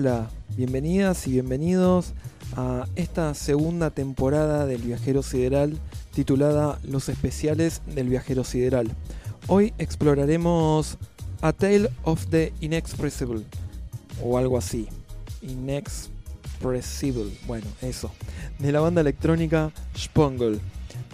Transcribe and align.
Hola, 0.00 0.30
bienvenidas 0.56 1.26
y 1.26 1.32
bienvenidos 1.32 2.14
a 2.56 2.86
esta 2.96 3.34
segunda 3.34 3.90
temporada 3.90 4.64
del 4.64 4.80
Viajero 4.80 5.22
Sideral 5.22 5.78
titulada 6.14 6.78
Los 6.84 7.10
especiales 7.10 7.82
del 7.84 8.08
Viajero 8.08 8.42
Sideral. 8.42 8.90
Hoy 9.46 9.74
exploraremos 9.76 10.96
A 11.42 11.52
Tale 11.52 11.90
of 12.04 12.24
the 12.28 12.50
Inexpressible 12.62 13.42
o 14.24 14.38
algo 14.38 14.56
así. 14.56 14.88
Inexpressible, 15.42 17.30
bueno, 17.46 17.66
eso. 17.82 18.10
De 18.58 18.72
la 18.72 18.80
banda 18.80 19.02
electrónica 19.02 19.70
Spongle. 19.94 20.60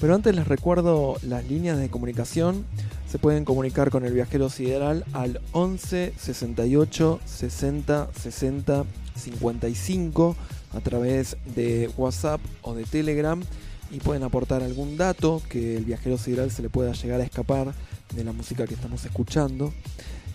Pero 0.01 0.15
antes 0.15 0.33
les 0.33 0.47
recuerdo 0.47 1.17
las 1.23 1.45
líneas 1.49 1.79
de 1.79 1.91
comunicación 1.91 2.65
se 3.09 3.19
pueden 3.19 3.45
comunicar 3.45 3.91
con 3.91 4.05
el 4.05 4.13
viajero 4.13 4.51
sideral 4.51 5.05
al 5.13 5.41
11 5.53 6.15
68 6.17 7.21
60 7.25 8.09
60 8.13 8.85
55 9.17 10.37
a 10.73 10.81
través 10.81 11.37
de 11.55 11.91
WhatsApp 11.97 12.41
o 12.63 12.75
de 12.75 12.85
Telegram 12.85 13.43
y 13.91 14.01
pueden 14.01 14.23
aportar 14.25 14.63
algún 14.63 14.97
dato 14.97 15.41
que 15.49 15.77
el 15.77 15.85
viajero 15.85 16.19
sideral 16.19 16.51
se 16.51 16.63
le 16.63 16.69
pueda 16.69 16.93
llegar 16.93 17.21
a 17.21 17.25
escapar 17.25 17.73
de 18.15 18.25
la 18.25 18.33
música 18.33 18.67
que 18.67 18.75
estamos 18.75 19.05
escuchando. 19.05 19.73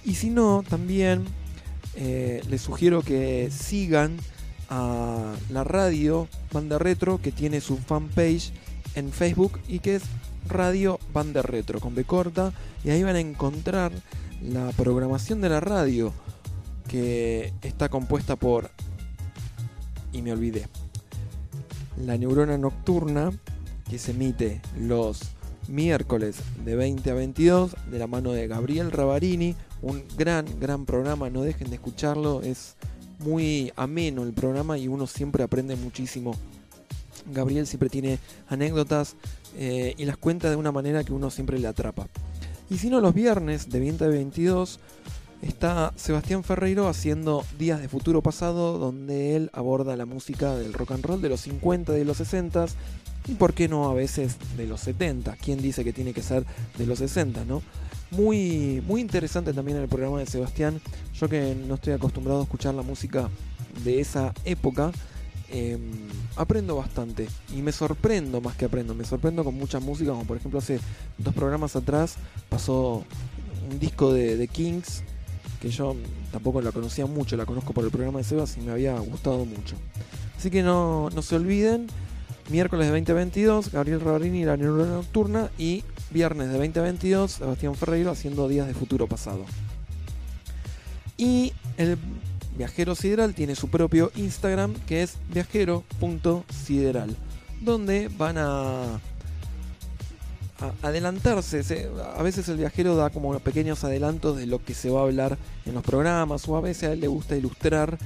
Y 0.04 0.16
si 0.16 0.30
no, 0.30 0.64
también 0.68 1.26
eh, 1.96 2.42
les 2.50 2.62
sugiero 2.62 3.02
que 3.02 3.50
sigan 3.52 4.18
a 4.70 5.34
la 5.50 5.64
radio 5.64 6.28
Banda 6.54 6.80
Retro 6.80 7.20
que 7.22 7.32
tiene 7.32 7.60
su 7.60 7.78
fanpage 7.78 8.52
en 8.96 9.12
Facebook 9.12 9.60
y 9.68 9.80
que 9.80 9.96
es 9.96 10.04
Radio 10.48 11.00
Banda 11.14 11.42
Retro 11.42 11.80
con 11.80 11.96
B 11.96 12.04
corta 12.04 12.54
y 12.84 12.90
ahí 12.90 13.04
van 13.04 13.16
a 13.16 13.20
encontrar 13.20 13.92
la 14.42 14.72
programación 14.72 15.42
de 15.42 15.50
la 15.50 15.60
radio 15.60 16.14
que 16.88 17.54
está 17.62 17.90
compuesta 17.90 18.36
por 18.36 18.72
y 20.12 20.22
me 20.22 20.32
olvidé 20.32 20.68
la 21.98 22.18
neurona 22.18 22.58
nocturna 22.58 23.32
que 23.90 23.98
se 23.98 24.12
emite 24.12 24.62
los 24.80 25.22
miércoles 25.68 26.38
de 26.66 26.76
20 26.76 27.12
a 27.12 27.14
22 27.14 27.76
de 27.92 28.00
la 28.00 28.08
mano 28.08 28.32
de 28.32 28.48
Gabriel 28.48 28.92
Ravarini 28.92 29.56
un 29.82 30.04
gran 30.18 30.46
gran 30.60 30.86
programa 30.86 31.30
no 31.30 31.44
dejen 31.44 31.70
de 31.70 31.76
escucharlo 31.76 32.42
es 32.42 32.76
muy 33.22 33.72
ameno 33.76 34.24
el 34.24 34.34
programa 34.34 34.78
y 34.78 34.88
uno 34.88 35.08
siempre 35.08 35.44
aprende 35.44 35.76
muchísimo. 35.76 36.36
Gabriel 37.32 37.68
siempre 37.68 37.90
tiene 37.90 38.20
anécdotas 38.50 39.16
eh, 39.58 39.94
y 39.98 40.06
las 40.06 40.18
cuenta 40.18 40.50
de 40.50 40.56
una 40.56 40.72
manera 40.72 41.04
que 41.04 41.14
uno 41.14 41.30
siempre 41.30 41.60
le 41.60 41.68
atrapa. 41.68 42.08
Y 42.70 42.78
si 42.78 42.90
no, 42.90 43.02
los 43.02 43.14
viernes 43.14 43.70
de 43.70 43.80
20 43.80 44.06
a 44.06 44.08
22 44.08 44.80
está 45.42 45.94
Sebastián 45.96 46.44
Ferreiro 46.44 46.88
haciendo 46.88 47.44
Días 47.58 47.82
de 47.82 47.90
Futuro 47.90 48.22
Pasado, 48.22 48.78
donde 48.78 49.36
él 49.36 49.50
aborda 49.54 49.96
la 49.96 50.06
música 50.06 50.56
del 50.56 50.74
rock 50.74 50.92
and 50.92 51.06
roll 51.06 51.22
de 51.22 51.30
los 51.30 51.42
50, 51.42 51.92
de 51.94 52.06
los 52.06 52.18
60 52.18 52.68
y 53.28 53.34
por 53.34 53.54
qué 53.54 53.68
no 53.68 53.90
a 53.90 53.94
veces 53.94 54.38
de 54.58 54.68
los 54.68 54.82
70. 54.82 55.36
¿Quién 55.38 55.62
dice 55.62 55.84
que 55.84 55.94
tiene 55.94 56.14
que 56.14 56.22
ser 56.22 56.46
de 56.78 56.86
los 56.86 57.00
60, 57.00 57.46
no? 57.46 57.62
Muy, 58.12 58.84
muy 58.86 59.02
interesante 59.02 59.54
también 59.54 59.78
el 59.78 59.88
programa 59.88 60.20
de 60.20 60.26
Sebastián. 60.26 60.82
Yo 61.14 61.30
que 61.30 61.56
no 61.56 61.76
estoy 61.76 61.94
acostumbrado 61.94 62.42
a 62.42 62.44
escuchar 62.44 62.74
la 62.74 62.82
música 62.82 63.30
de 63.84 64.00
esa 64.00 64.34
época, 64.44 64.92
Em, 65.54 65.92
aprendo 66.38 66.78
bastante 66.78 67.28
y 67.54 67.62
me 67.62 67.74
sorprendo 67.74 68.40
más 68.40 68.56
que 68.56 68.64
aprendo, 68.64 68.96
me 68.96 69.04
sorprendo 69.04 69.44
con 69.44 69.54
mucha 69.54 69.82
música, 69.82 70.12
como 70.12 70.24
por 70.24 70.38
ejemplo 70.38 70.60
hace 70.60 70.80
dos 71.18 71.34
programas 71.34 71.76
atrás 71.76 72.16
pasó 72.48 73.04
un 73.70 73.78
disco 73.78 74.14
de, 74.14 74.48
Kings 74.48 75.04
que 75.60 75.70
yo 75.70 75.94
tampoco 76.32 76.62
la 76.62 76.72
conocía 76.72 77.06
mucho, 77.06 77.36
la 77.36 77.46
conozco 77.46 77.74
por 77.74 77.84
el 77.84 77.92
programa 77.92 78.20
de 78.20 78.24
Sebas 78.24 78.56
y 78.56 78.62
me 78.62 78.72
había 78.72 78.98
gustado 79.00 79.44
mucho. 79.44 79.76
Así 80.38 80.50
que 80.50 80.64
no, 80.64 81.10
no 81.10 81.22
se 81.22 81.36
olviden, 81.36 81.88
miércoles 82.50 82.88
de 82.88 82.94
2022, 82.94 83.74
Gabriel 83.74 84.00
Ravarini, 84.00 84.46
la 84.46 84.56
neurona 84.56 84.94
nocturna 84.94 85.52
y 85.58 85.84
viernes 86.12 86.48
de 86.48 86.54
2022, 86.54 87.30
Sebastián 87.30 87.76
Ferreiro 87.76 88.10
haciendo 88.10 88.48
días 88.48 88.68
de 88.68 88.74
futuro 88.74 89.06
pasado. 89.06 89.46
Y 91.18 91.52
el 91.78 91.98
Viajero 92.58 92.96
Sideral 92.96 93.34
tiene 93.34 93.56
su 93.56 93.70
propio 93.70 94.12
Instagram 94.16 94.74
que 94.86 95.04
es 95.04 95.18
viajero.sideral, 95.34 97.16
donde 97.62 98.10
van 98.10 98.38
a, 98.38 99.00
adelantarse. 100.82 101.90
a 102.16 102.22
veces 102.22 102.48
el 102.50 102.58
viajero 102.58 102.96
da 102.96 103.10
como 103.10 103.38
pequeños 103.40 103.84
adelantos 103.84 104.38
de 104.38 104.46
lo 104.46 104.64
que 104.64 104.74
se 104.74 104.90
va 104.90 105.00
a 105.00 105.04
hablar 105.04 105.38
en 105.66 105.74
los 105.74 105.84
programas, 105.84 106.48
o 106.48 106.56
a 106.56 106.62
veces 106.62 106.90
a 106.90 106.94
él 106.94 107.02
le 107.02 107.08
gusta 107.08 107.36
ilustrar 107.36 107.98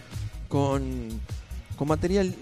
con, 0.47 1.09
con 1.75 1.87
material, 1.87 2.33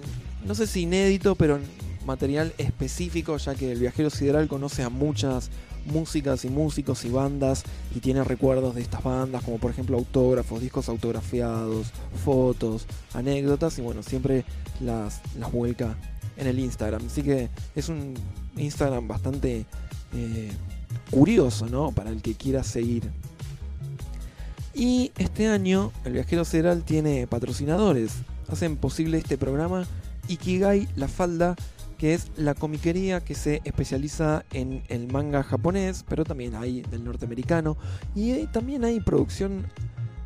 no 0.46 0.56
sé 0.56 0.68
si 0.68 0.82
inédito, 0.82 1.36
pero 1.36 1.60
material 2.06 2.54
específico, 2.58 3.38
ya 3.38 3.56
que 3.56 3.72
el 3.72 3.80
viajero 3.80 4.10
sideral 4.10 4.48
conoce 4.48 4.84
a 4.84 4.90
muchas 4.90 5.50
músicas 5.86 6.46
y 6.46 6.50
músicos 6.50 7.06
y 7.06 7.10
bandas 7.10 7.64
y 7.96 8.00
tiene 8.00 8.24
recuerdos 8.24 8.76
de 8.76 8.82
estas 8.82 9.04
bandas, 9.04 9.44
como 9.44 9.58
por 9.58 9.72
ejemplo 9.72 9.98
autógrafos, 9.98 10.62
discos 10.62 10.90
autografiados, 10.90 11.92
fotos, 12.24 12.86
anécdotas 13.14 13.78
y 13.80 13.82
bueno, 13.82 14.04
siempre 14.04 14.46
las, 14.80 15.22
las 15.38 15.52
vuelca 15.52 15.96
en 16.38 16.48
el 16.48 16.60
Instagram. 16.60 17.06
Así 17.06 17.24
que 17.24 17.50
es 17.76 17.90
un 17.90 18.14
Instagram 18.58 19.08
bastante 19.08 19.66
eh, 20.14 20.52
curioso, 21.12 21.68
¿no? 21.68 21.92
Para 21.92 22.10
el 22.10 22.22
que 22.22 22.36
quiera 22.36 22.64
seguir. 22.64 23.10
Y 24.74 25.12
este 25.18 25.48
año 25.48 25.92
el 26.04 26.14
Viajero 26.14 26.46
Federal 26.46 26.84
tiene 26.84 27.28
patrocinadores. 27.28 28.14
Hacen 28.48 28.78
posible 28.78 29.18
este 29.20 29.38
programa 29.38 29.86
Ikigai 30.28 30.88
La 30.96 31.08
Falda 31.08 31.56
que 32.04 32.14
es 32.14 32.32
la 32.36 32.54
comiquería 32.54 33.22
que 33.22 33.34
se 33.34 33.62
especializa 33.64 34.44
en 34.52 34.84
el 34.90 35.10
manga 35.10 35.42
japonés, 35.42 36.04
pero 36.06 36.26
también 36.26 36.54
hay 36.54 36.82
del 36.82 37.06
norteamericano 37.06 37.78
y 38.14 38.46
también 38.48 38.84
hay 38.84 39.00
producción 39.00 39.68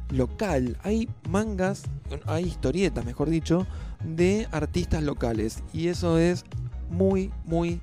local, 0.10 0.80
hay 0.82 1.08
mangas, 1.30 1.84
hay 2.26 2.46
historietas, 2.46 3.06
mejor 3.06 3.30
dicho, 3.30 3.68
de 4.04 4.48
artistas 4.52 5.04
locales 5.04 5.62
y 5.72 5.90
eso 5.90 6.18
es 6.18 6.46
muy, 6.90 7.30
muy 7.46 7.80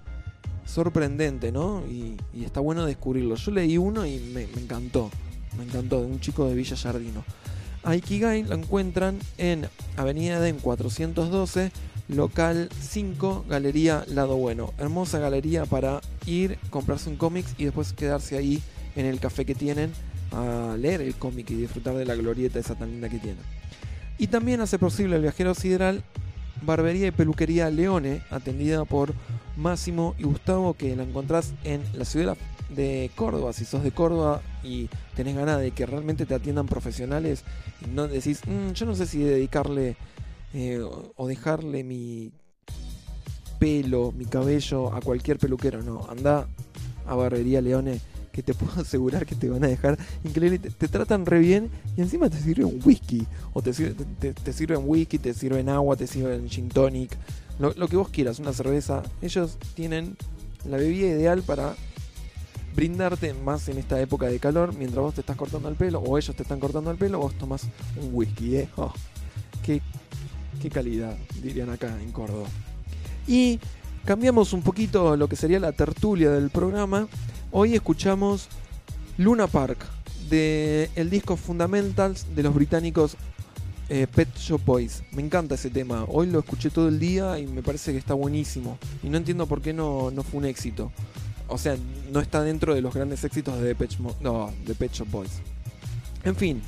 sorprendente, 0.64 1.52
¿no? 1.52 1.87
Y, 1.87 2.17
está 2.44 2.58
bueno 2.58 2.87
descubrirlo. 2.87 3.37
Yo 3.37 3.52
leí 3.52 3.79
uno 3.79 4.05
y 4.05 4.19
me, 4.19 4.43
encantó, 4.61 5.08
me 5.56 5.62
encantó, 5.62 6.00
de 6.00 6.06
un 6.06 6.19
chico 6.19 6.49
de 6.49 6.56
Villa 6.56 6.76
Jardino. 6.76 7.23
A 7.85 7.94
lo 7.94 8.55
encuentran 8.55 9.20
en 9.38 9.69
Avenida 9.97 10.40
Den 10.40 10.58
412, 10.58 11.70
local 12.09 12.69
5, 12.81 13.47
Galería 13.49 14.05
Lado 14.09 14.37
Bueno. 14.37 14.73
Hermosa 14.79 15.19
galería 15.19 15.65
para 15.67 16.01
ir, 16.27 16.59
comprarse 16.71 17.09
un 17.09 17.17
cómic 17.17 17.47
y 17.59 17.65
después 17.65 17.93
quedarse 17.93 18.37
ahí 18.37 18.62
en 18.97 19.06
el 19.06 19.21
café 19.21 19.45
que 19.45 19.55
tienen 19.55 19.93
a 20.33 20.77
leer 20.79 21.01
el 21.01 21.15
cómic 21.15 21.51
y 21.51 21.55
disfrutar 21.55 21.95
de 21.95 22.05
la 22.05 22.15
glorieta 22.15 22.59
esa 22.59 22.75
tan 22.75 22.91
linda 22.91 23.09
que 23.09 23.19
tiene. 23.19 23.39
Y 24.19 24.29
también 24.29 24.61
hace 24.61 24.79
posible 24.79 25.17
el 25.17 25.23
viajero 25.23 25.55
sideral 25.55 26.03
Barbería 26.62 27.09
y 27.09 27.11
Peluquería 27.11 27.69
Leone, 27.71 28.23
atendida 28.31 28.85
por 28.85 29.12
Máximo 29.57 30.15
y 30.19 30.25
Gustavo, 30.25 30.75
que 30.75 30.97
la 30.97 31.03
encontrás 31.03 31.53
en 31.65 31.83
la 31.95 32.05
ciudad 32.05 32.37
de 32.71 33.11
Córdoba. 33.15 33.53
Si 33.53 33.65
sos 33.65 33.83
de 33.83 33.91
Córdoba 33.91 34.41
y 34.62 34.89
tenés 35.15 35.37
ganas 35.37 35.61
de 35.61 35.73
que 35.73 35.87
realmente 35.87 36.27
te 36.27 36.35
atiendan 36.35 36.67
profesionales 36.67 37.45
no 37.93 38.09
decís, 38.09 38.41
"Mm, 38.47 38.73
yo 38.73 38.87
no 38.87 38.95
sé 38.95 39.07
si 39.07 39.19
dedicarle 39.19 39.97
eh, 40.55 40.81
o 41.17 41.27
dejarle 41.27 41.85
mi 41.85 42.33
pelo, 43.59 44.12
mi 44.12 44.25
cabello 44.25 44.93
a 44.95 45.01
cualquier 45.01 45.39
peluquero. 45.39 45.83
No, 45.83 46.06
anda 46.09 46.47
a 47.06 47.15
Barbería 47.15 47.61
Leone 47.61 48.01
que 48.33 48.43
te 48.43 48.55
puedo 48.55 48.81
asegurar 48.83 49.27
que 49.27 49.35
te 49.35 49.49
van 49.49 49.65
a 49.65 49.69
dejar 49.69 49.99
increíble. 50.25 50.59
Te, 50.59 50.71
te 50.71 50.89
tratan 50.89 51.27
re 51.27 51.39
bien 51.39 51.71
y 51.97 52.01
encima 52.03 52.31
te 52.31 52.41
sirven 52.41 52.81
whisky. 52.85 53.27
O 53.53 53.62
te, 53.62 53.73
sir- 53.73 53.95
te, 54.19 54.53
sirven 54.53 54.83
whisky, 54.85 55.19
te 55.19 55.35
sirven 55.35 55.69
agua, 55.69 55.97
te 55.97 56.06
sirven 56.06 56.49
gin 56.49 56.69
tonic. 56.69 57.17
Lo, 57.59 57.87
que 57.89 57.97
vos 57.97 58.09
quieras, 58.09 58.39
una 58.41 58.53
cerveza. 58.53 59.03
Ellos 59.23 59.59
tienen 59.75 60.17
la 60.69 60.77
bebida 60.77 61.07
ideal 61.09 61.43
para 61.43 61.75
brindarte 62.75 63.33
más 63.35 63.69
en 63.69 63.79
esta 63.79 64.00
época 64.00 64.27
de 64.27 64.41
calor 64.41 64.75
mientras 64.75 65.00
vos 65.00 65.15
te 65.15 65.21
estás 65.21 65.37
cortando 65.37 65.69
el 65.69 65.77
pelo 65.77 66.00
o 66.00 66.19
ellos 66.19 66.35
te 66.35 66.43
están 66.43 66.59
cortando 66.59 66.91
el 66.91 66.97
pelo, 66.97 67.21
vos 67.21 67.33
tomás 67.35 67.69
un 68.03 68.11
whisky, 68.12 68.57
¿eh? 68.57 68.69
Oh, 68.77 68.93
qué 70.64 70.70
calidad, 70.70 71.14
dirían 71.43 71.69
acá 71.69 71.94
en 72.00 72.11
Córdoba. 72.11 72.49
Y 73.26 73.61
cambiamos 74.06 74.55
un 74.55 74.62
poquito 74.62 75.14
lo 75.14 75.28
que 75.28 75.37
sería 75.37 75.61
la 75.61 75.72
tertulia 75.72 76.31
del 76.31 76.49
programa. 76.49 77.06
Hoy 77.52 77.75
escuchamos 77.75 78.49
Luna 79.19 79.46
Park 79.46 79.84
de 80.31 80.88
el 80.96 81.11
disco 81.11 81.37
Fundamentals 81.37 82.34
de 82.34 82.43
los 82.43 82.55
británicos 82.55 83.19
eh, 83.90 84.06
Pet 84.06 84.34
Shop 84.38 84.64
Boys. 84.64 85.02
Me 85.12 85.20
encanta 85.20 85.56
ese 85.56 85.69
tema. 85.69 86.06
Hoy 86.08 86.28
lo 86.28 86.38
escuché 86.38 86.70
todo 86.70 86.88
el 86.88 86.99
día 86.99 87.38
y 87.38 87.46
me 87.46 87.62
parece 87.62 87.93
que 87.93 87.99
está 87.99 88.14
buenísimo. 88.14 88.78
Y 89.02 89.11
no 89.11 89.19
entiendo 89.19 89.46
por 89.46 89.61
qué 89.61 89.75
no, 89.75 90.11
no 90.12 90.22
fue 90.22 90.38
un 90.38 90.46
éxito. 90.46 90.90
O 91.46 91.58
sea, 91.58 91.76
no 92.11 92.20
está 92.20 92.40
dentro 92.40 92.75
de 92.75 92.81
los 92.81 92.94
grandes 92.94 93.22
éxitos 93.22 93.61
de 93.61 93.75
de 93.75 94.75
Pet 94.75 94.93
Shop 94.93 95.11
Boys. 95.11 95.43
En 96.25 96.34
fin, 96.34 96.62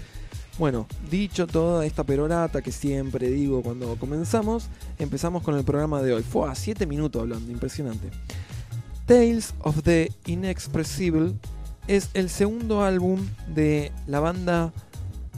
bueno, 0.58 0.86
dicho 1.10 1.46
toda 1.46 1.84
esta 1.84 2.04
perorata 2.04 2.62
que 2.62 2.72
siempre 2.72 3.28
digo 3.28 3.62
cuando 3.62 3.96
comenzamos, 3.96 4.68
empezamos 4.98 5.42
con 5.42 5.56
el 5.56 5.64
programa 5.64 6.02
de 6.02 6.14
hoy. 6.14 6.22
Fue 6.22 6.50
a 6.50 6.54
7 6.54 6.86
minutos 6.86 7.22
hablando, 7.22 7.50
impresionante. 7.50 8.10
Tales 9.06 9.54
of 9.60 9.82
the 9.82 10.10
Inexpressible 10.26 11.34
es 11.86 12.10
el 12.14 12.30
segundo 12.30 12.82
álbum 12.82 13.20
de 13.54 13.92
la 14.06 14.20
banda 14.20 14.72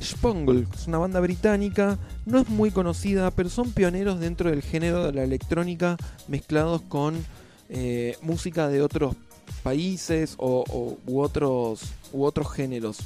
Spongle, 0.01 0.67
es 0.73 0.87
una 0.87 0.99
banda 0.99 1.21
británica, 1.21 1.99
no 2.25 2.39
es 2.39 2.49
muy 2.49 2.71
conocida, 2.71 3.31
pero 3.31 3.49
son 3.49 3.73
pioneros 3.73 4.21
dentro 4.21 4.51
del 4.51 4.63
género 4.63 5.05
de 5.05 5.13
la 5.13 5.25
electrónica 5.25 5.97
mezclados 6.29 6.83
con 6.83 7.25
eh, 7.69 8.17
música 8.23 8.69
de 8.69 8.81
otros 8.81 9.17
países 9.63 10.35
o, 10.39 10.97
otros, 11.07 11.81
u 12.13 12.25
otros 12.25 12.53
géneros. 12.53 12.99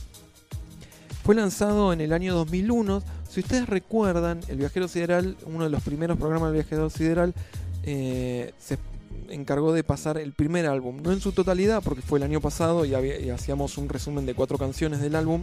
Fue 1.25 1.35
lanzado 1.35 1.93
en 1.93 2.01
el 2.01 2.13
año 2.13 2.35
2001. 2.35 3.03
Si 3.31 3.41
ustedes 3.41 3.69
recuerdan, 3.69 4.41
El 4.49 4.57
Viajero 4.57 4.89
Sideral, 4.89 5.37
uno 5.47 5.65
de 5.65 5.71
los 5.71 5.83
primeros 5.83 6.19
programas 6.19 6.49
del 6.53 6.63
Viajero 6.63 6.91
Sideral, 6.91 7.33
eh, 7.85 8.53
se 8.59 8.79
encargó 9.31 9.73
de 9.73 9.85
pasar 9.85 10.19
el 10.19 10.33
primer 10.33 10.67
álbum, 10.67 11.01
no 11.03 11.13
en 11.13 11.21
su 11.21 11.33
totalidad, 11.33 11.83
porque 11.83 12.03
fue 12.03 12.19
el 12.19 12.25
año 12.25 12.41
pasado 12.41 12.85
y, 12.85 12.95
había- 12.95 13.35
hacíamos 13.35 13.79
un 13.79 13.89
resumen 13.89 14.27
de 14.27 14.35
cuatro 14.35 14.59
canciones 14.59 15.01
del 15.01 15.15
álbum. 15.15 15.43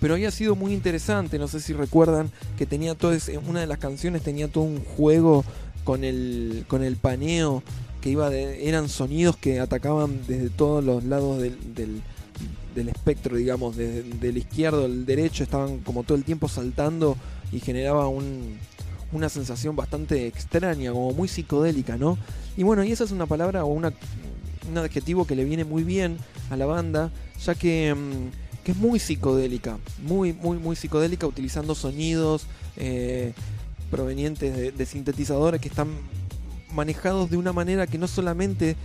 Pero 0.00 0.14
había 0.14 0.32
sido 0.32 0.56
muy 0.56 0.72
interesante, 0.72 1.38
no 1.38 1.46
sé 1.46 1.60
si 1.60 1.72
recuerdan 1.72 2.30
que 2.58 2.66
tenía 2.66 2.96
todo 2.96 3.12
una 3.48 3.60
de 3.60 3.68
las 3.68 3.78
canciones 3.78 4.22
tenía 4.22 4.48
todo 4.48 4.64
un 4.64 4.82
juego 4.84 5.44
con 5.84 6.02
el, 6.02 6.64
con 6.66 6.82
el 6.82 6.96
paneo 6.96 7.62
que 8.00 8.10
iba 8.10 8.28
de, 8.28 8.68
eran 8.68 8.88
sonidos 8.88 9.36
que 9.36 9.60
atacaban 9.60 10.18
desde 10.26 10.50
todos 10.50 10.82
los 10.84 11.04
lados 11.04 11.40
del, 11.40 11.56
del 12.74 12.88
espectro, 12.88 13.36
digamos, 13.36 13.76
desde 13.76 14.02
del 14.02 14.36
izquierdo 14.36 14.84
al 14.84 15.06
derecho, 15.06 15.42
estaban 15.42 15.78
como 15.78 16.02
todo 16.02 16.16
el 16.16 16.24
tiempo 16.24 16.48
saltando 16.48 17.16
y 17.52 17.60
generaba 17.60 18.08
un, 18.08 18.56
una 19.12 19.28
sensación 19.28 19.76
bastante 19.76 20.26
extraña, 20.26 20.92
como 20.92 21.12
muy 21.12 21.28
psicodélica, 21.28 21.96
¿no? 21.96 22.18
Y 22.56 22.62
bueno, 22.62 22.82
y 22.84 22.92
esa 22.92 23.04
es 23.04 23.12
una 23.12 23.26
palabra 23.26 23.64
o 23.64 23.68
una, 23.68 23.92
un 24.70 24.78
adjetivo 24.78 25.26
que 25.26 25.36
le 25.36 25.44
viene 25.44 25.64
muy 25.64 25.84
bien 25.84 26.18
a 26.50 26.56
la 26.56 26.66
banda, 26.66 27.10
ya 27.44 27.54
que, 27.54 27.94
mm, 27.94 28.68
es 28.68 28.76
muy 28.76 29.00
psicodélica, 29.00 29.78
muy, 30.02 30.32
muy, 30.32 30.56
muy 30.56 30.76
psicodélica, 30.76 31.26
utilizando 31.26 31.74
sonidos 31.74 32.46
eh, 32.76 33.32
provenientes 33.90 34.56
de, 34.56 34.70
de 34.70 34.86
sintetizadores 34.86 35.60
que 35.60 35.68
están 35.68 35.88
manejados 36.72 37.28
de 37.30 37.36
una 37.36 37.52
manera 37.52 37.86
que 37.86 37.98
no 37.98 38.06
solamente 38.06 38.76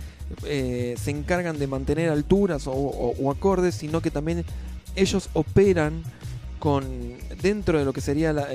eh, 0.44 0.94
se 1.02 1.10
encargan 1.10 1.58
de 1.58 1.66
mantener 1.66 2.10
alturas 2.10 2.64
o, 2.66 3.30
acordes, 3.30 3.74
sino 3.74 4.00
que 4.00 4.10
también 4.10 4.44
ellos 4.96 5.30
operan 5.34 6.02
con 6.58 6.84
dentro 7.40 7.78
de 7.78 7.84
lo 7.84 7.92
que 7.92 8.00
sería 8.00 8.32
la, 8.32 8.48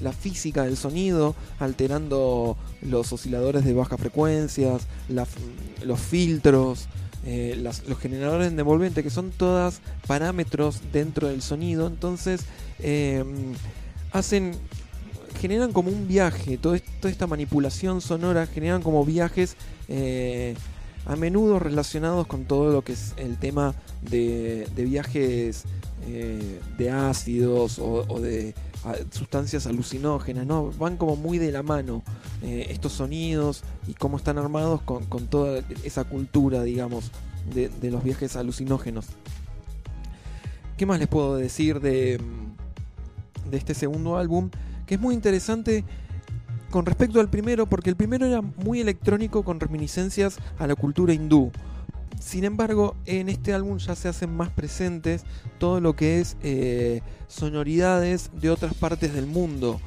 la 0.00 0.12
física 0.12 0.64
del 0.64 0.76
sonido, 0.76 1.36
alterando 1.60 2.56
los 2.82 3.12
osciladores 3.12 3.64
de 3.64 3.74
bajas 3.74 4.00
frecuencias, 4.00 4.88
la- 5.08 5.26
los 5.84 6.00
filtros, 6.00 6.86
eh, 7.24 7.56
las- 7.62 7.86
los 7.86 7.98
generadores 7.98 8.52
de 8.52 8.60
envolvente, 8.60 9.02
que 9.04 9.10
son 9.10 9.30
todas 9.30 9.80
parámetros 10.08 10.80
dentro 10.92 11.28
del 11.28 11.42
sonido. 11.42 11.86
Entonces, 11.86 12.40
eh, 12.80 13.24
hacen 14.12 14.52
generan 15.40 15.72
como 15.72 15.90
un 15.90 16.08
viaje, 16.08 16.56
toda 16.58 16.76
esta 17.04 17.26
manipulación 17.26 18.00
sonora 18.00 18.46
generan 18.46 18.82
como 18.82 19.04
viajes 19.04 19.56
eh, 19.88 20.54
a 21.06 21.16
menudo 21.16 21.58
relacionados 21.58 22.26
con 22.26 22.44
todo 22.44 22.72
lo 22.72 22.82
que 22.82 22.92
es 22.92 23.14
el 23.16 23.38
tema 23.38 23.74
de, 24.02 24.68
viajes 24.76 25.64
eh, 26.06 26.60
de 26.78 26.90
ácidos 26.90 27.78
o, 27.78 28.20
de 28.20 28.54
sustancias 29.10 29.66
alucinógenas, 29.66 30.46
¿no? 30.46 30.70
Van 30.78 30.96
como 30.96 31.16
muy 31.16 31.38
de 31.38 31.50
la 31.52 31.62
mano 31.62 32.02
eh, 32.42 32.66
estos 32.70 32.92
sonidos 32.92 33.62
y 33.88 33.94
cómo 33.94 34.18
están 34.18 34.38
armados 34.38 34.82
con, 34.82 35.06
con 35.06 35.26
toda 35.26 35.62
esa 35.84 36.04
cultura, 36.04 36.62
digamos, 36.62 37.10
de, 37.54 37.68
de 37.68 37.90
los 37.90 38.04
viajes 38.04 38.36
alucinógenos. 38.36 39.06
¿Qué 40.76 40.86
más 40.86 40.98
les 40.98 41.08
puedo 41.08 41.36
decir 41.36 41.80
de, 41.80 42.20
de 43.50 43.56
este 43.56 43.74
segundo 43.74 44.16
álbum? 44.16 44.50
Que 44.86 44.96
es 44.96 45.00
muy 45.00 45.14
interesante 45.14 45.84
con 46.74 46.86
respecto 46.86 47.20
al 47.20 47.30
primero, 47.30 47.66
porque 47.66 47.88
el 47.88 47.94
primero 47.94 48.26
era 48.26 48.40
muy 48.42 48.80
electrónico 48.80 49.44
con 49.44 49.60
reminiscencias 49.60 50.38
a 50.58 50.66
la 50.66 50.74
cultura 50.74 51.12
hindú. 51.14 51.52
Sin 52.18 52.42
embargo, 52.42 52.96
en 53.06 53.28
este 53.28 53.54
álbum 53.54 53.78
ya 53.78 53.94
se 53.94 54.08
hacen 54.08 54.36
más 54.36 54.50
presentes 54.50 55.22
todo 55.60 55.80
lo 55.80 55.94
que 55.94 56.18
es 56.18 56.36
eh, 56.42 57.00
sonoridades 57.28 58.32
de 58.40 58.50
otras 58.50 58.74
partes 58.74 59.14
del 59.14 59.26
mundo. 59.26 59.80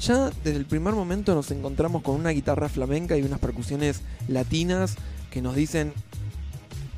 Ya 0.00 0.30
desde 0.42 0.56
el 0.56 0.64
primer 0.64 0.94
momento 0.94 1.34
nos 1.34 1.50
encontramos 1.50 2.00
con 2.00 2.14
una 2.14 2.30
guitarra 2.30 2.70
flamenca 2.70 3.18
y 3.18 3.22
unas 3.22 3.38
percusiones 3.38 4.00
latinas 4.26 4.96
que 5.30 5.42
nos 5.42 5.54
dicen 5.54 5.92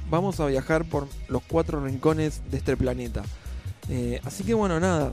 vamos 0.09 0.39
a 0.39 0.47
viajar 0.47 0.85
por 0.85 1.09
los 1.27 1.43
cuatro 1.43 1.85
rincones 1.85 2.41
de 2.53 2.59
este 2.59 2.77
planeta. 2.77 3.25
Eh, 3.89 4.21
así 4.23 4.45
que 4.45 4.55
bueno, 4.55 4.79
nada, 4.79 5.13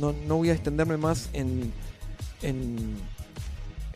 no, 0.00 0.12
no 0.26 0.38
voy 0.38 0.50
a 0.50 0.52
extenderme 0.52 0.96
más 0.96 1.30
en, 1.32 1.72
en, 2.42 2.96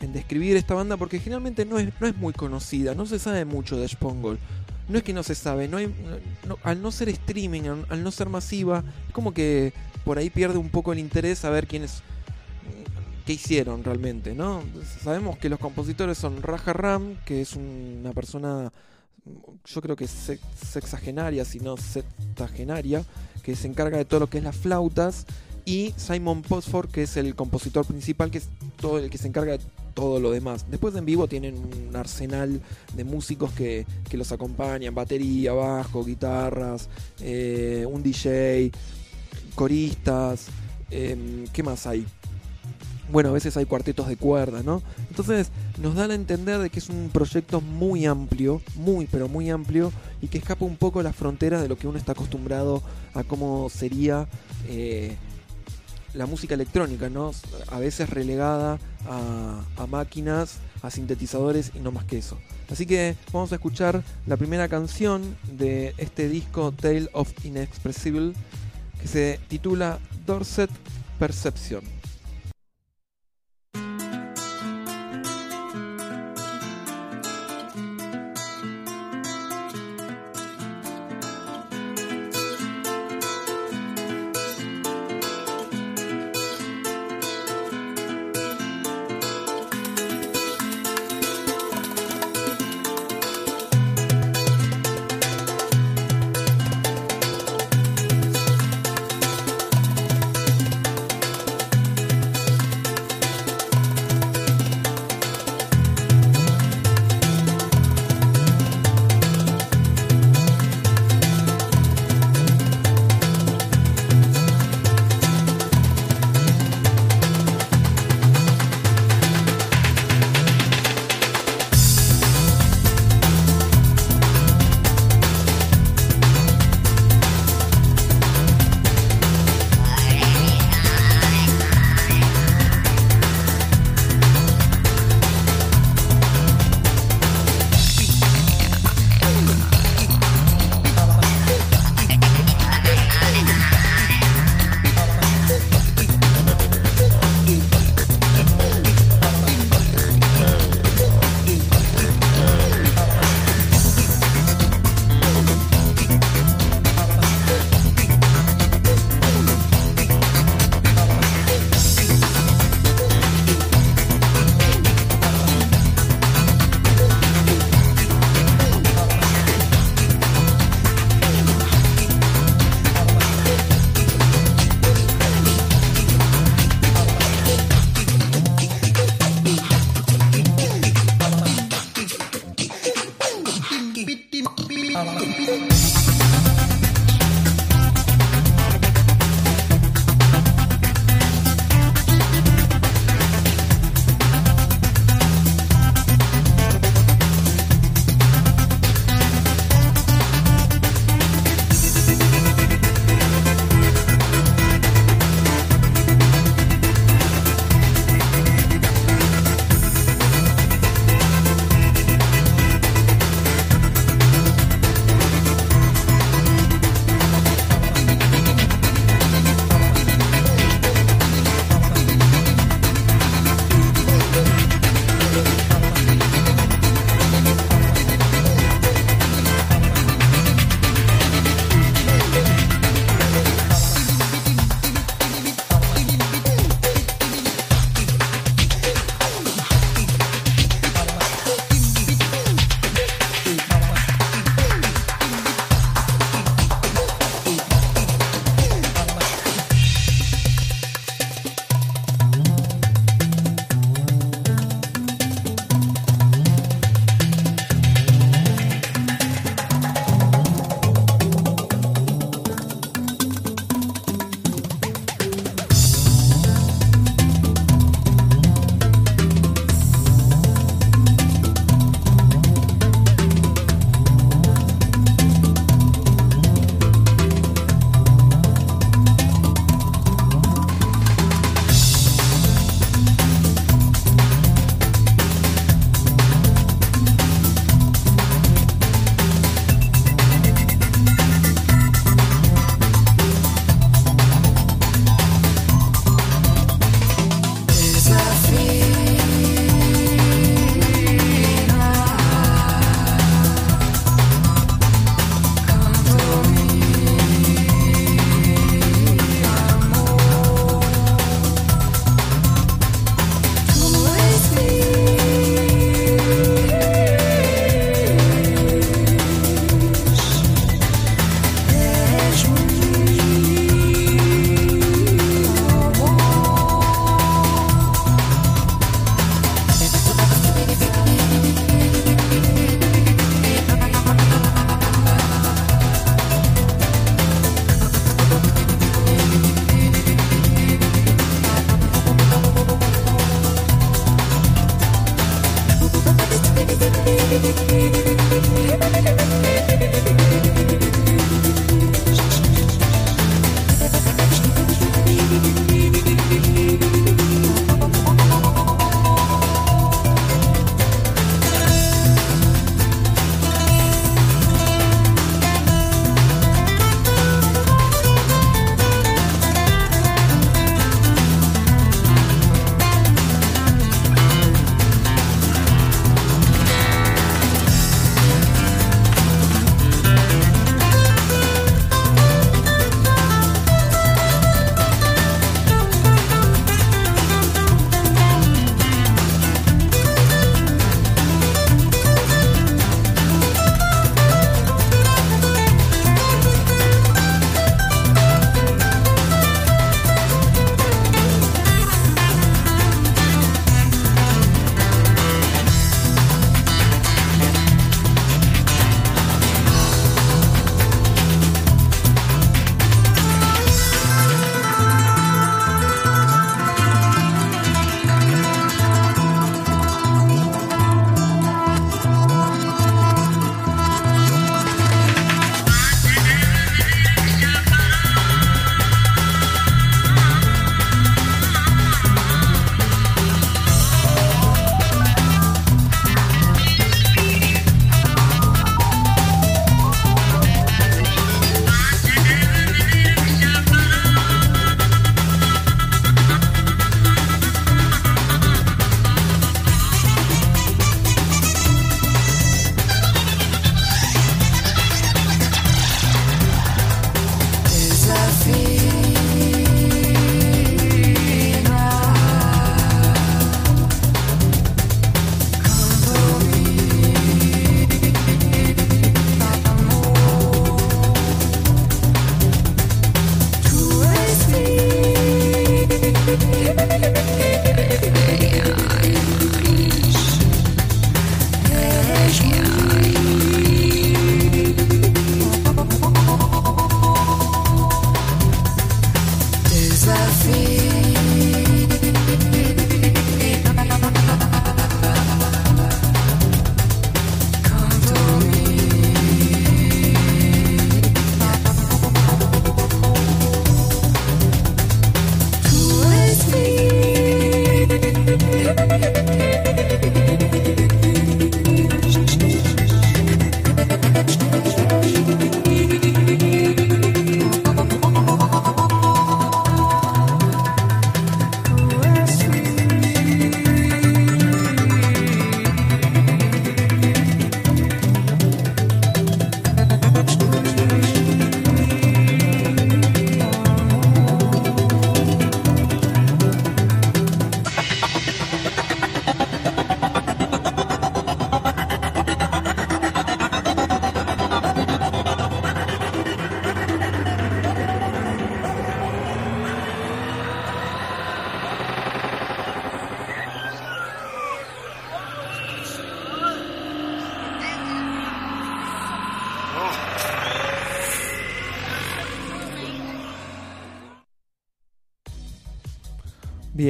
en 0.01 0.13
describir 0.13 0.57
esta 0.57 0.73
banda 0.73 0.97
porque 0.97 1.19
generalmente 1.19 1.65
no 1.65 1.79
es, 1.79 1.89
no 1.99 2.07
es 2.07 2.15
muy 2.17 2.33
conocida, 2.33 2.95
no 2.95 3.05
se 3.05 3.19
sabe 3.19 3.45
mucho 3.45 3.77
de 3.77 3.87
Spongol. 3.87 4.39
No 4.89 4.97
es 4.97 5.03
que 5.03 5.13
no 5.13 5.23
se 5.23 5.35
sabe, 5.35 5.67
no 5.67 5.77
al 6.63 6.81
no 6.81 6.91
ser 6.91 7.07
streaming, 7.09 7.85
al, 7.89 8.03
no 8.03 8.11
ser 8.11 8.27
masiva, 8.27 8.83
es 9.07 9.13
como 9.13 9.33
que 9.33 9.73
por 10.03 10.17
ahí 10.17 10.29
pierde 10.29 10.57
un 10.57 10.69
poco 10.69 10.91
el 10.91 10.99
interés 10.99 11.45
a 11.45 11.49
ver 11.49 11.67
quiénes 11.67 12.01
qué 13.25 13.33
hicieron 13.33 13.83
realmente, 13.83 14.33
¿no? 14.33 14.63
Sabemos 15.03 15.37
que 15.37 15.47
los 15.47 15.59
compositores 15.59 16.17
son 16.17 16.41
Raja 16.41 16.73
Ram, 16.73 17.15
que 17.23 17.41
es 17.41 17.55
una 17.55 18.11
persona 18.11 18.71
yo 19.65 19.81
creo 19.81 19.95
que 19.95 20.07
se- 20.07 20.39
sexagenaria, 20.59 21.45
si 21.45 21.59
no 21.59 21.77
septagenaria, 21.77 23.05
que 23.43 23.55
se 23.55 23.67
encarga 23.67 23.97
de 23.97 24.05
todo 24.05 24.21
lo 24.21 24.27
que 24.29 24.39
es 24.39 24.43
las 24.43 24.55
flautas, 24.55 25.27
y 25.63 25.93
Simon 25.95 26.41
Posford, 26.41 26.89
que 26.89 27.03
es 27.03 27.15
el 27.17 27.35
compositor 27.35 27.85
principal, 27.85 28.31
que 28.31 28.39
es 28.39 28.49
todo 28.77 28.97
el 28.97 29.11
que 29.11 29.19
se 29.19 29.27
encarga 29.27 29.53
de 29.53 29.59
todo 29.93 30.19
lo 30.19 30.31
demás. 30.31 30.65
Después 30.69 30.95
en 30.95 31.05
vivo 31.05 31.27
tienen 31.27 31.55
un 31.55 31.95
arsenal 31.95 32.61
de 32.95 33.03
músicos 33.03 33.51
que, 33.51 33.85
que 34.09 34.17
los 34.17 34.31
acompañan, 34.31 34.95
batería, 34.95 35.53
bajo, 35.53 36.03
guitarras, 36.03 36.89
eh, 37.19 37.85
un 37.89 38.03
DJ, 38.03 38.71
coristas, 39.55 40.49
Em, 40.91 41.47
¿Qué 41.53 41.63
más 41.63 41.87
hay? 41.87 42.05
Bueno, 43.11 43.29
a 43.29 43.31
veces 43.31 43.57
hay 43.57 43.65
cuartetos 43.65 44.07
de 44.07 44.17
cuerda, 44.17 44.61
¿no? 44.63 44.81
Entonces 45.09 45.49
nos 45.81 45.95
dan 45.95 46.11
a 46.11 46.15
entender 46.15 46.59
de 46.59 46.69
que 46.69 46.79
es 46.79 46.89
un 46.89 47.09
proyecto 47.11 47.59
muy 47.59 48.05
amplio, 48.05 48.61
muy 48.75 49.07
pero 49.07 49.27
muy 49.27 49.49
amplio, 49.49 49.91
y 50.21 50.27
que 50.27 50.37
escapa 50.37 50.65
un 50.65 50.77
poco 50.77 51.01
las 51.01 51.15
fronteras 51.15 51.61
de 51.61 51.67
lo 51.67 51.77
que 51.77 51.87
uno 51.87 51.97
está 51.97 52.11
acostumbrado 52.11 52.83
a 53.13 53.23
cómo 53.23 53.69
sería 53.69 54.27
eh, 54.67 55.15
la 56.13 56.25
música 56.25 56.55
electrónica, 56.55 57.09
¿no? 57.09 57.31
A 57.69 57.79
veces 57.79 58.09
relegada 58.09 58.79
a, 59.07 59.85
máquinas, 59.87 60.57
a 60.81 60.91
sintetizadores 60.91 61.71
y 61.75 61.79
no 61.79 61.91
más 61.91 62.05
que 62.05 62.17
eso. 62.17 62.37
Así 62.69 62.85
que 62.85 63.15
vamos 63.33 63.51
a 63.51 63.55
escuchar 63.55 64.03
la 64.27 64.37
primera 64.37 64.67
canción 64.67 65.37
de 65.51 65.93
este 65.97 66.29
disco 66.29 66.71
Tale 66.71 67.09
of 67.13 67.31
Inexpressible 67.43 68.33
que 69.01 69.07
se 69.07 69.39
titula 69.47 69.99
Dorset 70.25 70.69
Perception. 71.19 72.00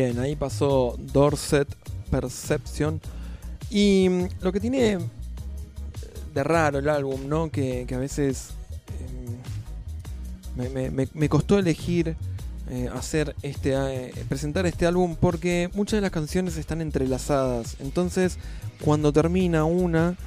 Bien, 0.03 0.17
ahí 0.17 0.35
pasó 0.35 0.97
Dorset 1.13 1.67
Perception. 2.09 2.99
Y 3.69 4.09
mm, 4.09 4.27
lo 4.41 4.51
que 4.51 4.59
tiene 4.59 4.97
de 6.33 6.43
raro 6.43 6.79
el 6.79 6.89
álbum, 6.89 7.29
¿no? 7.29 7.51
Que, 7.51 7.85
a 7.93 7.97
veces 7.99 8.49
em, 10.57 11.07
me, 11.13 11.29
costó 11.29 11.59
elegir 11.59 12.15
eh, 12.71 12.89
hacer 12.91 13.35
este 13.43 13.73
eh, 13.75 14.11
presentar 14.27 14.65
este 14.65 14.87
álbum 14.87 15.15
porque 15.15 15.69
muchas 15.75 15.97
de 15.97 16.01
las 16.01 16.09
canciones 16.09 16.57
están 16.57 16.81
entrelazadas. 16.81 17.77
Entonces, 17.79 18.39
cuando 18.83 19.13
termina 19.13 19.65
una, 19.65 20.17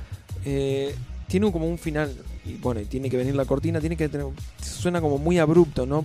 eh, 0.44 0.94
tiene 1.26 1.50
como 1.50 1.66
un 1.66 1.78
final. 1.78 2.14
Y 2.44 2.58
bueno, 2.58 2.80
tiene 2.82 3.10
que 3.10 3.16
venir 3.16 3.34
la 3.34 3.44
cortina, 3.44 3.80
tiene 3.80 3.96
que. 3.96 4.08
Suena 4.62 5.00
como 5.00 5.18
muy 5.18 5.40
abrupto, 5.40 5.84
¿no? 5.84 6.04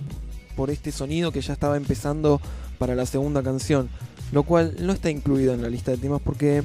Por 0.56 0.70
este 0.70 0.90
sonido 0.90 1.30
que 1.30 1.40
ya 1.40 1.52
estaba 1.52 1.76
empezando 1.76 2.40
para 2.80 2.94
la 2.94 3.04
segunda 3.04 3.42
canción, 3.42 3.90
lo 4.32 4.42
cual 4.42 4.74
no 4.80 4.94
está 4.94 5.10
incluido 5.10 5.52
en 5.52 5.60
la 5.60 5.68
lista 5.68 5.90
de 5.90 5.98
temas 5.98 6.22
porque 6.24 6.64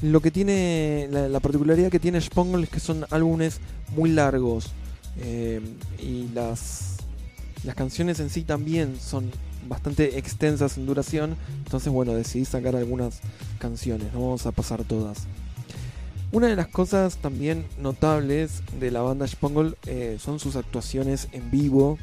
lo 0.00 0.20
que 0.20 0.30
tiene, 0.30 1.08
la, 1.10 1.40
particularidad 1.40 1.90
que 1.90 1.98
tiene 1.98 2.20
Spongle 2.20 2.62
es 2.62 2.70
que 2.70 2.78
son 2.78 3.04
álbumes 3.10 3.58
muy 3.96 4.10
largos 4.10 4.70
eh, 5.18 5.60
y 6.00 6.28
las, 6.32 6.98
las 7.64 7.74
canciones 7.74 8.20
en 8.20 8.30
sí 8.30 8.44
también 8.44 8.96
son 9.00 9.32
bastante 9.68 10.18
extensas 10.18 10.78
en 10.78 10.86
duración, 10.86 11.36
entonces 11.64 11.92
bueno, 11.92 12.14
decidí 12.14 12.44
sacar 12.44 12.76
algunas 12.76 13.20
canciones, 13.58 14.12
no 14.12 14.20
vamos 14.20 14.46
a 14.46 14.52
pasar 14.52 14.84
todas. 14.84 15.26
Una 16.30 16.46
de 16.46 16.54
las 16.54 16.68
cosas 16.68 17.16
también 17.16 17.66
notables 17.80 18.62
de 18.78 18.92
la 18.92 19.00
banda 19.00 19.26
Spongle 19.26 19.74
eh, 19.86 20.18
son 20.20 20.38
sus 20.38 20.54
actuaciones 20.54 21.26
en 21.32 21.50
vivo, 21.50 21.98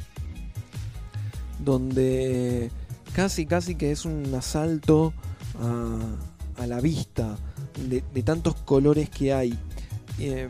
donde 1.64 2.70
casi, 3.14 3.46
casi 3.46 3.76
que 3.76 3.92
es 3.92 4.04
un 4.04 4.34
asalto 4.34 5.14
a, 5.60 6.66
la 6.66 6.80
vista 6.80 7.36
de, 7.88 8.22
tantos 8.22 8.54
colores 8.56 9.08
que 9.08 9.32
hay. 9.32 9.58
Eh, 10.18 10.48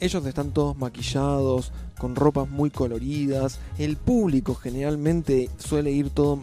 ellos 0.00 0.26
están 0.26 0.52
todos 0.52 0.76
maquillados, 0.76 1.72
con 1.98 2.16
ropas 2.16 2.48
muy 2.48 2.70
coloridas. 2.70 3.58
El 3.78 3.96
público 3.96 4.54
generalmente 4.54 5.50
suele 5.58 5.92
ir 5.92 6.10
todo 6.10 6.42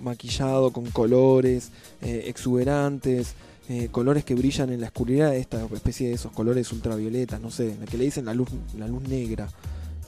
maquillado 0.00 0.72
con 0.72 0.86
colores 0.90 1.70
eh, 2.02 2.24
exuberantes. 2.26 3.34
eh, 3.68 3.88
colores 3.90 4.24
que 4.24 4.34
brillan 4.34 4.70
en 4.70 4.80
la 4.80 4.86
oscuridad, 4.86 5.36
esta 5.36 5.62
especie 5.66 6.08
de 6.08 6.14
esos 6.14 6.32
colores 6.32 6.72
ultravioletas, 6.72 7.38
no 7.38 7.50
sé, 7.50 7.76
la 7.78 7.84
que 7.84 7.98
le 7.98 8.04
dicen 8.04 8.24
la 8.24 8.32
luz, 8.32 8.48
la 8.78 8.88
luz 8.88 9.02
negra, 9.06 9.46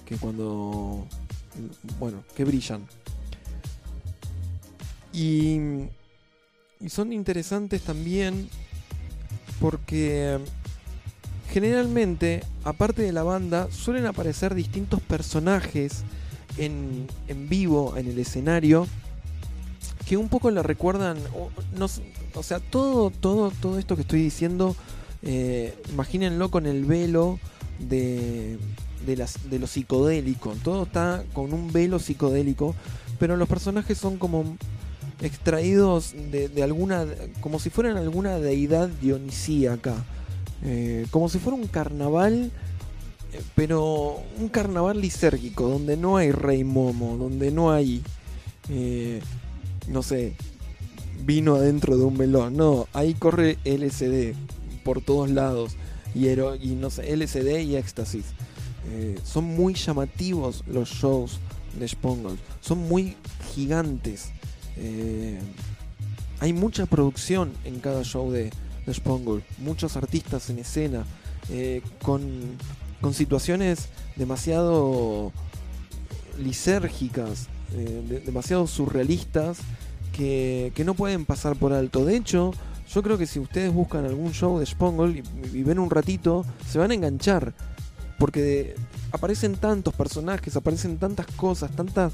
que 0.06 0.16
cuando, 0.16 1.06
bueno, 1.98 2.24
que 2.34 2.44
brillan. 2.44 2.86
Y, 5.12 5.58
y 6.80 6.88
son 6.88 7.12
interesantes 7.12 7.82
también 7.82 8.48
porque 9.60 10.38
generalmente, 11.50 12.42
aparte 12.64 13.02
de 13.02 13.12
la 13.12 13.22
banda, 13.22 13.68
suelen 13.70 14.06
aparecer 14.06 14.54
distintos 14.54 15.00
personajes 15.00 16.04
en, 16.56 17.06
en 17.28 17.48
vivo, 17.48 17.96
en 17.96 18.08
el 18.08 18.18
escenario, 18.18 18.86
que 20.06 20.16
un 20.16 20.28
poco 20.28 20.50
le 20.50 20.62
recuerdan, 20.62 21.18
o, 21.34 21.50
no, 21.76 21.86
o 22.34 22.42
sea, 22.42 22.60
todo, 22.60 23.10
todo, 23.10 23.50
todo 23.50 23.78
esto 23.78 23.96
que 23.96 24.02
estoy 24.02 24.22
diciendo, 24.22 24.74
eh, 25.22 25.76
imagínenlo 25.90 26.50
con 26.50 26.66
el 26.66 26.84
velo 26.84 27.38
de, 27.78 28.58
de, 29.06 29.16
las, 29.16 29.50
de 29.50 29.58
lo 29.58 29.66
psicodélico. 29.66 30.54
Todo 30.62 30.84
está 30.84 31.24
con 31.32 31.52
un 31.52 31.72
velo 31.72 31.98
psicodélico, 31.98 32.74
pero 33.18 33.36
los 33.36 33.48
personajes 33.48 33.98
son 33.98 34.16
como 34.18 34.56
extraídos 35.22 36.14
de, 36.30 36.62
alguna, 36.62 37.06
como 37.40 37.58
si 37.58 37.70
fueran 37.70 37.96
alguna 37.96 38.38
deidad 38.38 38.88
dionisíaca. 38.88 39.94
Eh, 40.62 41.06
como 41.10 41.28
si 41.28 41.38
fuera 41.38 41.56
un 41.56 41.66
carnaval, 41.66 42.50
eh, 43.32 43.42
pero 43.54 44.22
un 44.38 44.48
carnaval 44.48 45.00
lisérgico, 45.00 45.68
donde 45.68 45.96
no 45.96 46.16
hay 46.16 46.32
rey 46.32 46.64
momo, 46.64 47.16
donde 47.16 47.50
no 47.50 47.70
hay, 47.72 48.02
eh, 48.68 49.20
no 49.88 50.02
sé, 50.02 50.34
vino 51.24 51.54
adentro 51.54 51.96
de 51.96 52.04
un 52.04 52.16
melón. 52.16 52.56
No, 52.56 52.88
ahí 52.92 53.14
corre 53.14 53.58
LSD 53.64 54.34
por 54.84 55.00
todos 55.00 55.30
lados. 55.30 55.76
Y, 56.14 56.28
y 56.28 56.74
no 56.74 56.90
sé, 56.90 57.16
LSD 57.16 57.60
y 57.62 57.76
éxtasis. 57.76 58.24
son 59.22 59.44
muy 59.44 59.74
llamativos 59.74 60.64
los 60.66 60.88
shows 60.88 61.38
de 61.78 61.86
Spongles. 61.86 62.40
Son 62.60 62.78
muy 62.78 63.16
gigantes. 63.54 64.32
Hay 66.40 66.52
mucha 66.52 66.86
producción 66.86 67.52
en 67.64 67.80
cada 67.80 68.02
show 68.02 68.30
de, 68.30 68.50
de 68.86 69.42
muchos 69.58 69.96
artistas 69.96 70.50
en 70.50 70.58
escena, 70.58 71.04
eh, 71.50 71.82
con, 72.02 72.22
con, 73.00 73.14
situaciones 73.14 73.88
demasiado 74.16 75.32
lisérgicas, 76.38 77.48
eh, 77.72 78.22
demasiado 78.24 78.66
surrealistas, 78.66 79.58
que, 80.12 80.72
que, 80.74 80.84
no 80.84 80.94
pueden 80.94 81.24
pasar 81.24 81.56
por 81.56 81.72
alto. 81.72 82.04
De 82.04 82.16
hecho, 82.16 82.52
yo 82.92 83.02
creo 83.02 83.18
que 83.18 83.26
si 83.26 83.38
ustedes 83.38 83.72
buscan 83.72 84.04
algún 84.04 84.32
show 84.32 84.58
de 84.58 84.66
Spongle 84.66 85.22
y, 85.52 85.62
ven 85.62 85.78
un 85.78 85.90
ratito, 85.90 86.44
se 86.68 86.78
van 86.78 86.90
a 86.90 86.94
enganchar, 86.94 87.54
porque 88.18 88.74
aparecen 89.12 89.54
tantos 89.56 89.94
personajes, 89.94 90.56
aparecen 90.56 90.98
tantas 90.98 91.26
cosas, 91.26 91.70
tantas 91.70 92.12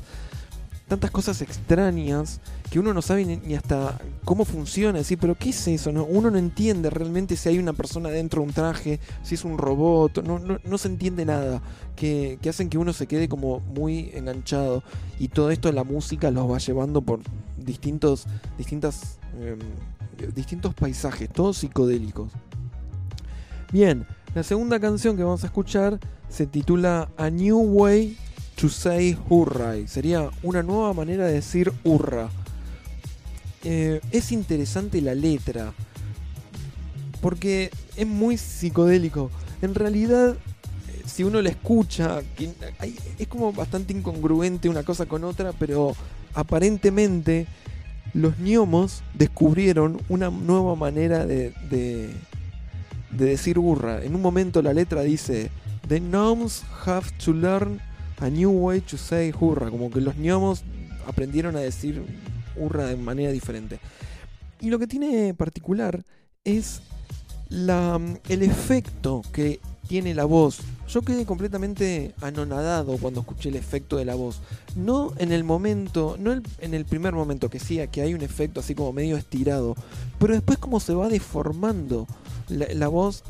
tantas 0.88 1.10
cosas 1.10 1.42
extrañas 1.42 2.40
que 2.70 2.78
uno 2.78 2.94
no 2.94 3.02
sabe 3.02 3.24
ni, 3.24 3.54
hasta 3.54 3.98
cómo 4.24 4.44
funciona. 4.44 5.02
¿sí? 5.02 5.16
Pero 5.16 5.34
¿qué 5.34 5.50
es 5.50 5.68
eso? 5.68 5.92
No? 5.92 6.04
Uno 6.04 6.30
no 6.30 6.38
entiende 6.38 6.90
realmente 6.90 7.36
si 7.36 7.48
hay 7.48 7.58
una 7.58 7.72
persona 7.72 8.08
dentro 8.08 8.40
de 8.40 8.48
un 8.48 8.52
traje, 8.52 9.00
si 9.22 9.34
es 9.34 9.44
un 9.44 9.58
robot, 9.58 10.22
no, 10.24 10.38
no, 10.38 10.78
se 10.78 10.88
entiende 10.88 11.24
nada. 11.24 11.60
Que, 11.96 12.38
hacen 12.48 12.68
que 12.68 12.78
uno 12.78 12.92
se 12.92 13.06
quede 13.06 13.28
como 13.28 13.60
muy 13.60 14.10
enganchado. 14.14 14.82
Y 15.18 15.28
todo 15.28 15.50
esto 15.50 15.72
la 15.72 15.84
música 15.84 16.30
los 16.30 16.50
va 16.50 16.58
llevando 16.58 17.02
por 17.02 17.20
distintos, 17.56 18.26
distintas, 18.56 19.18
em, 19.40 19.58
distintos 20.34 20.74
paisajes, 20.74 21.28
todos 21.28 21.58
psicodélicos. 21.58 22.30
Bien, 23.72 24.06
la 24.34 24.44
segunda 24.44 24.78
canción 24.78 25.16
que 25.16 25.24
vamos 25.24 25.42
a 25.42 25.46
escuchar 25.46 25.98
se 26.28 26.46
titula 26.46 27.08
A 27.16 27.30
New 27.30 27.58
Way 27.58 28.16
to 28.56 28.68
say 28.68 29.16
hurray. 29.28 29.86
Sería 29.86 30.30
una 30.42 30.62
nueva 30.62 30.92
manera 30.92 31.26
de 31.26 31.34
decir 31.34 31.72
hurra. 31.84 32.28
Eh, 33.64 34.00
es 34.10 34.32
interesante 34.32 35.00
la 35.00 35.14
letra. 35.14 35.72
Porque 37.20 37.70
es 37.96 38.06
muy 38.06 38.36
psicodélico. 38.36 39.30
En 39.62 39.74
realidad, 39.74 40.34
eh, 40.34 41.02
si 41.06 41.22
uno 41.24 41.40
la 41.42 41.50
escucha, 41.50 42.22
es 43.18 43.28
como 43.28 43.52
bastante 43.52 43.92
incongruente 43.92 44.68
una 44.68 44.82
cosa 44.82 45.06
con 45.06 45.24
otra, 45.24 45.52
pero 45.52 45.94
aparentemente 46.34 47.46
los 48.14 48.38
gnomos 48.38 49.02
descubrieron 49.14 50.00
una 50.08 50.30
nueva 50.30 50.74
manera 50.74 51.26
de, 51.26 51.52
de, 51.70 52.10
de 53.10 53.24
decir 53.24 53.58
hurra. 53.58 54.02
En 54.02 54.14
un 54.14 54.22
momento 54.22 54.62
la 54.62 54.72
letra 54.72 55.02
dice, 55.02 55.50
The 55.88 56.00
gnomes 56.00 56.64
have 56.84 57.10
to 57.24 57.32
learn 57.32 57.80
a 58.18 58.28
new 58.30 58.50
way 58.50 58.80
to 58.80 58.96
say 58.96 59.32
hurra, 59.38 59.70
como 59.70 59.90
que 59.90 60.00
los 60.00 60.16
gnomos 60.16 60.62
aprendieron 61.06 61.56
a 61.56 61.60
decir 61.60 62.02
hurra 62.56 62.86
de 62.86 62.96
manera 62.96 63.30
diferente. 63.30 63.78
Y 64.60 64.70
lo 64.70 64.78
que 64.78 64.86
tiene 64.86 65.34
particular 65.34 66.02
es 66.44 66.80
el 67.50 68.42
efecto 68.42 69.22
que 69.32 69.60
tiene 69.86 70.14
la 70.14 70.24
voz. 70.24 70.60
Yo 70.88 71.02
quedé 71.02 71.26
completamente 71.26 72.14
anonadado 72.20 72.96
cuando 72.98 73.20
escuché 73.20 73.48
el 73.48 73.56
efecto 73.56 73.96
de 73.96 74.04
la 74.04 74.14
voz. 74.14 74.40
No 74.74 75.12
en 75.18 75.32
el 75.32 75.44
momento, 75.44 76.16
no 76.18 76.32
en 76.32 76.74
el 76.74 76.84
primer 76.84 77.14
momento 77.14 77.50
que 77.50 77.58
sí, 77.58 77.80
que 77.90 78.02
hay 78.02 78.14
un 78.14 78.22
efecto 78.22 78.60
así 78.60 78.74
como 78.74 78.92
medio 78.92 79.16
estirado, 79.16 79.74
pero 80.18 80.34
después 80.34 80.58
como 80.58 80.80
se 80.80 80.94
va 80.94 81.08
deformando 81.08 82.06
la, 82.48 82.88
voz 82.88 83.24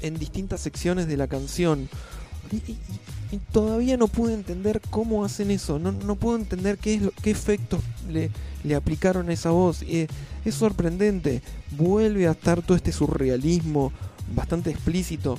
en 0.00 0.18
distintas 0.18 0.60
secciones 0.60 1.06
de 1.06 1.16
la 1.16 1.26
canción. 1.26 1.88
Todavía 3.38 3.96
no 3.96 4.08
pude 4.08 4.34
entender 4.34 4.80
cómo 4.90 5.24
hacen 5.24 5.50
eso. 5.50 5.78
No, 5.78 5.92
no 5.92 6.16
puedo 6.16 6.36
entender 6.36 6.78
qué, 6.78 6.94
es 6.94 7.02
qué 7.22 7.30
efectos 7.30 7.80
le, 8.08 8.30
le 8.64 8.74
aplicaron 8.74 9.28
a 9.28 9.32
esa 9.32 9.50
voz. 9.50 9.82
es 9.82 10.54
sorprendente. 10.54 11.42
Vuelve 11.70 12.26
a 12.26 12.32
estar 12.32 12.62
todo 12.62 12.76
este 12.76 12.92
surrealismo 12.92 13.92
bastante 14.34 14.70
explícito. 14.70 15.38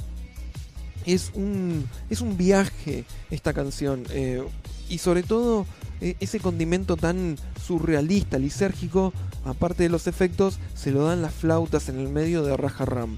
Es 1.06 1.32
un, 1.34 1.88
es 2.10 2.22
un 2.22 2.38
viaje 2.38 3.06
esta 3.30 3.54
canción. 3.54 4.04
Eh, 4.12 4.44
y 4.90 4.98
sobre 4.98 5.24
todo 5.24 5.66
e, 6.00 6.16
ese 6.20 6.40
condimento 6.40 6.98
tan 6.98 7.38
surrealista, 7.66 8.38
lisérgico, 8.38 9.14
aparte 9.46 9.84
de 9.84 9.90
los 9.90 10.08
efectos, 10.08 10.60
se 10.76 10.92
lo 10.92 11.06
dan 11.06 11.22
las 11.22 11.34
flautas 11.34 11.90
en 11.90 12.00
el 12.00 12.10
medio 12.10 12.44
de 12.44 12.56
Raja 12.56 12.86
Ram. 12.86 13.18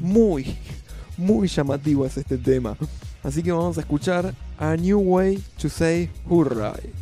Muy, 0.00 0.56
muy 1.16 1.48
llamativo 1.48 2.06
es 2.06 2.16
este 2.16 2.38
tema. 2.38 2.76
Así 3.22 3.42
que 3.42 3.52
vamos 3.52 3.78
a 3.78 3.82
escuchar 3.82 4.34
A 4.58 4.76
New 4.76 5.00
Way 5.00 5.42
to 5.60 5.68
Say 5.68 6.10
Hurray. 6.28 7.01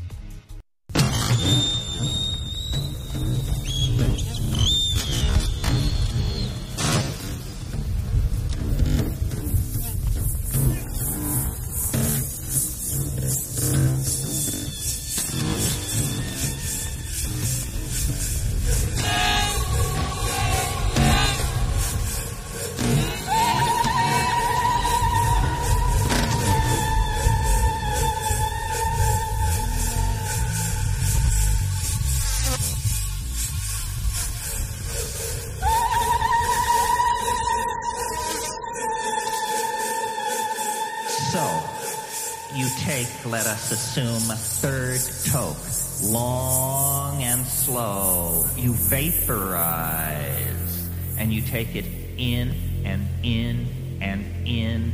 Take 51.65 51.77
it 51.77 51.85
in 52.17 52.55
and 52.87 53.07
in 53.23 53.67
and 54.01 54.25
in. 54.47 54.93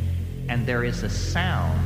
And 0.49 0.67
there 0.67 0.83
is 0.83 1.05
a 1.05 1.11
sound 1.11 1.79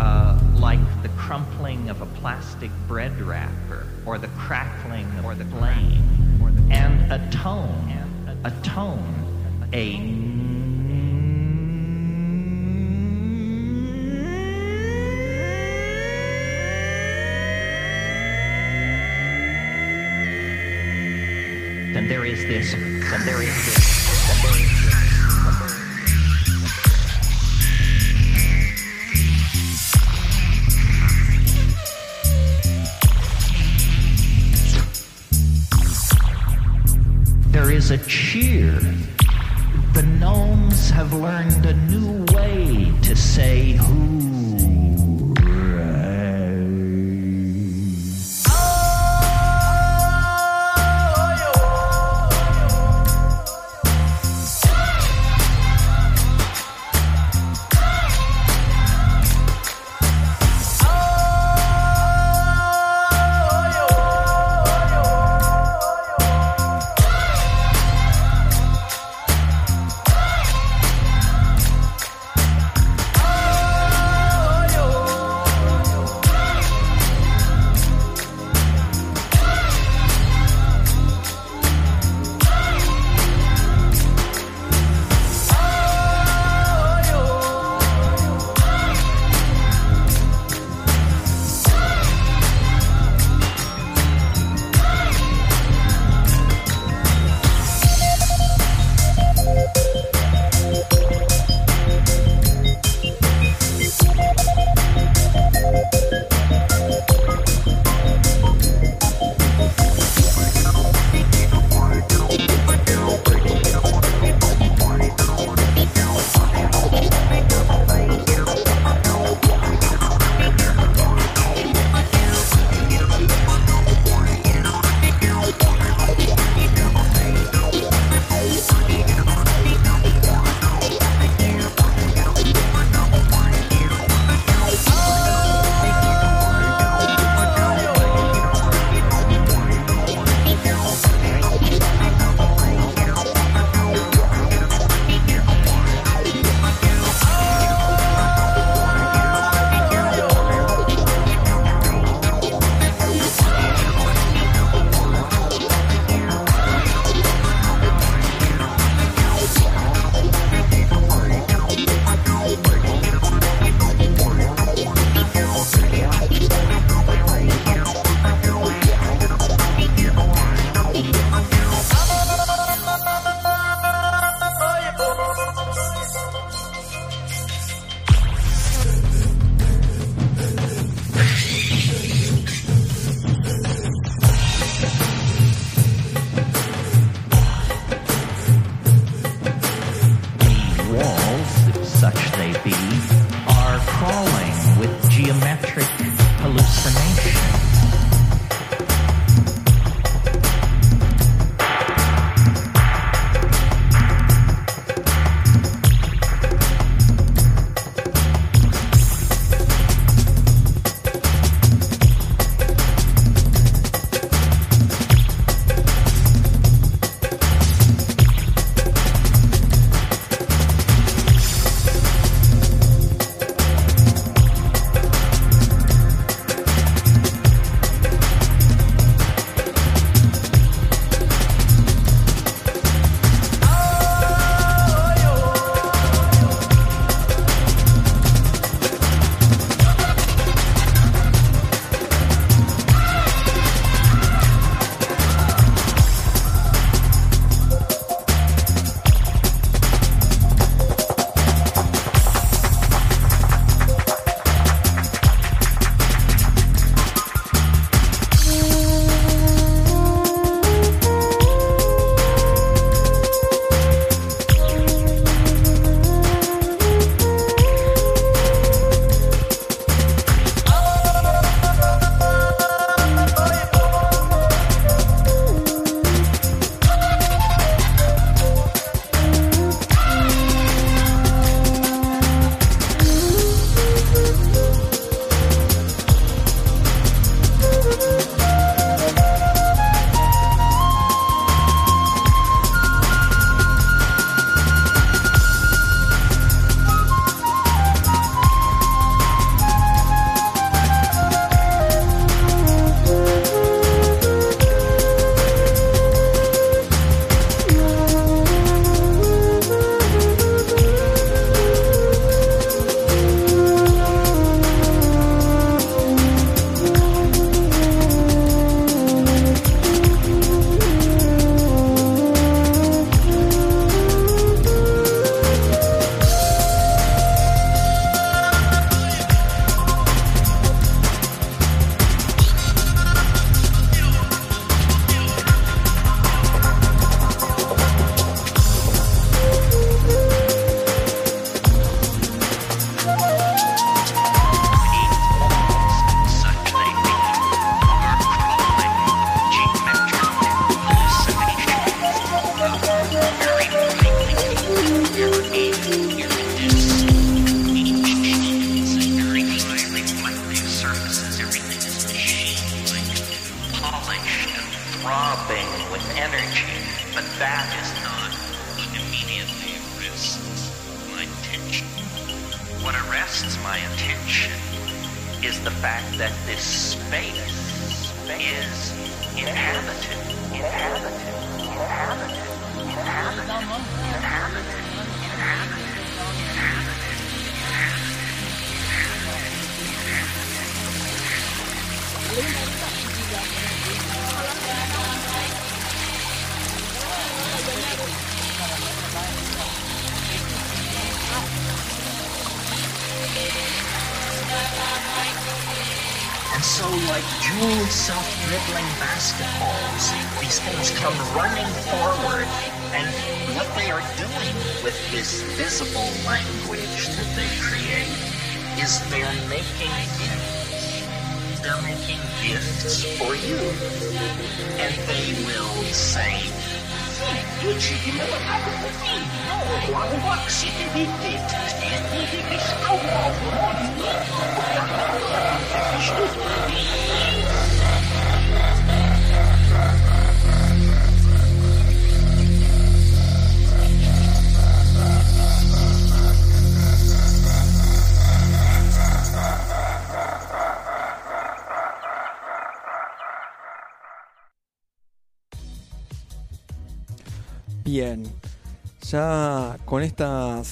uh, 0.00 0.40
like 0.56 0.80
the 1.04 1.08
crumpling 1.10 1.88
of 1.88 2.02
a 2.02 2.06
plastic 2.06 2.70
bread 2.88 3.16
wrapper 3.20 3.86
or 4.04 4.18
the 4.18 4.26
crackling 4.28 5.08
or 5.24 5.36
the 5.36 5.44
flame 5.44 6.02
and 6.70 7.12
a 7.12 7.30
tone, 7.30 7.92
a 8.44 8.50
tone, 8.62 9.14
a 9.72 9.96
then 21.94 22.08
there 22.08 22.24
is 22.24 22.40
this, 22.46 22.72
then 22.72 23.24
there 23.24 23.42
is 23.42 23.54
this, 23.64 24.07
a 37.90 37.96
cheer. 37.96 38.47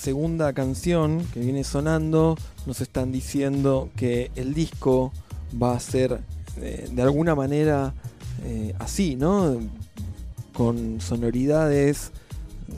Segunda 0.06 0.52
canción 0.52 1.26
que 1.34 1.40
viene 1.40 1.64
sonando, 1.64 2.38
nos 2.64 2.80
están 2.80 3.10
diciendo 3.10 3.90
que 3.96 4.30
el 4.36 4.54
disco 4.54 5.12
va 5.60 5.74
a 5.74 5.80
ser 5.80 6.20
eh, 6.58 6.88
de 6.92 7.02
alguna 7.02 7.34
manera 7.34 7.92
eh, 8.44 8.72
así, 8.78 9.16
¿no? 9.16 9.58
Con 10.52 11.00
sonoridades 11.00 12.12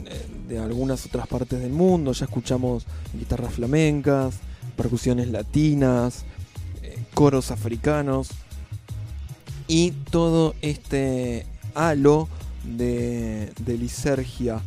eh, 0.07 0.25
de 0.47 0.57
algunas 0.57 1.05
otras 1.05 1.27
partes 1.27 1.61
del 1.61 1.71
mundo, 1.71 2.13
ya 2.13 2.25
escuchamos 2.25 2.87
guitarras 3.13 3.53
flamencas, 3.53 4.33
percusiones 4.75 5.29
latinas, 5.29 6.25
coros 7.13 7.51
africanos 7.51 8.29
y 9.67 9.91
todo 9.91 10.55
este 10.63 11.45
halo 11.75 12.27
de, 12.63 13.53
de 13.59 13.77
lisergia. 13.77 14.63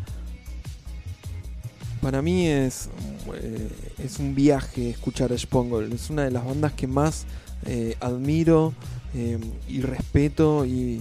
Para 2.03 2.21
mí 2.21 2.47
es, 2.49 2.89
eh, 3.35 3.69
es 4.05 4.19
un 4.19 4.35
viaje 4.35 4.91
escuchar 4.91 5.33
a 5.33 5.39
Spongol. 5.39 5.93
Es 5.93 6.11
una 6.11 6.25
de 6.25 6.31
las 6.33 6.45
bandas 6.45 6.73
que 6.73 6.87
más 6.89 7.25
eh, 7.65 7.97
admiro 8.01 8.75
eh, 9.15 9.39
y 9.69 9.81
respeto 9.83 10.67
y, 10.67 11.01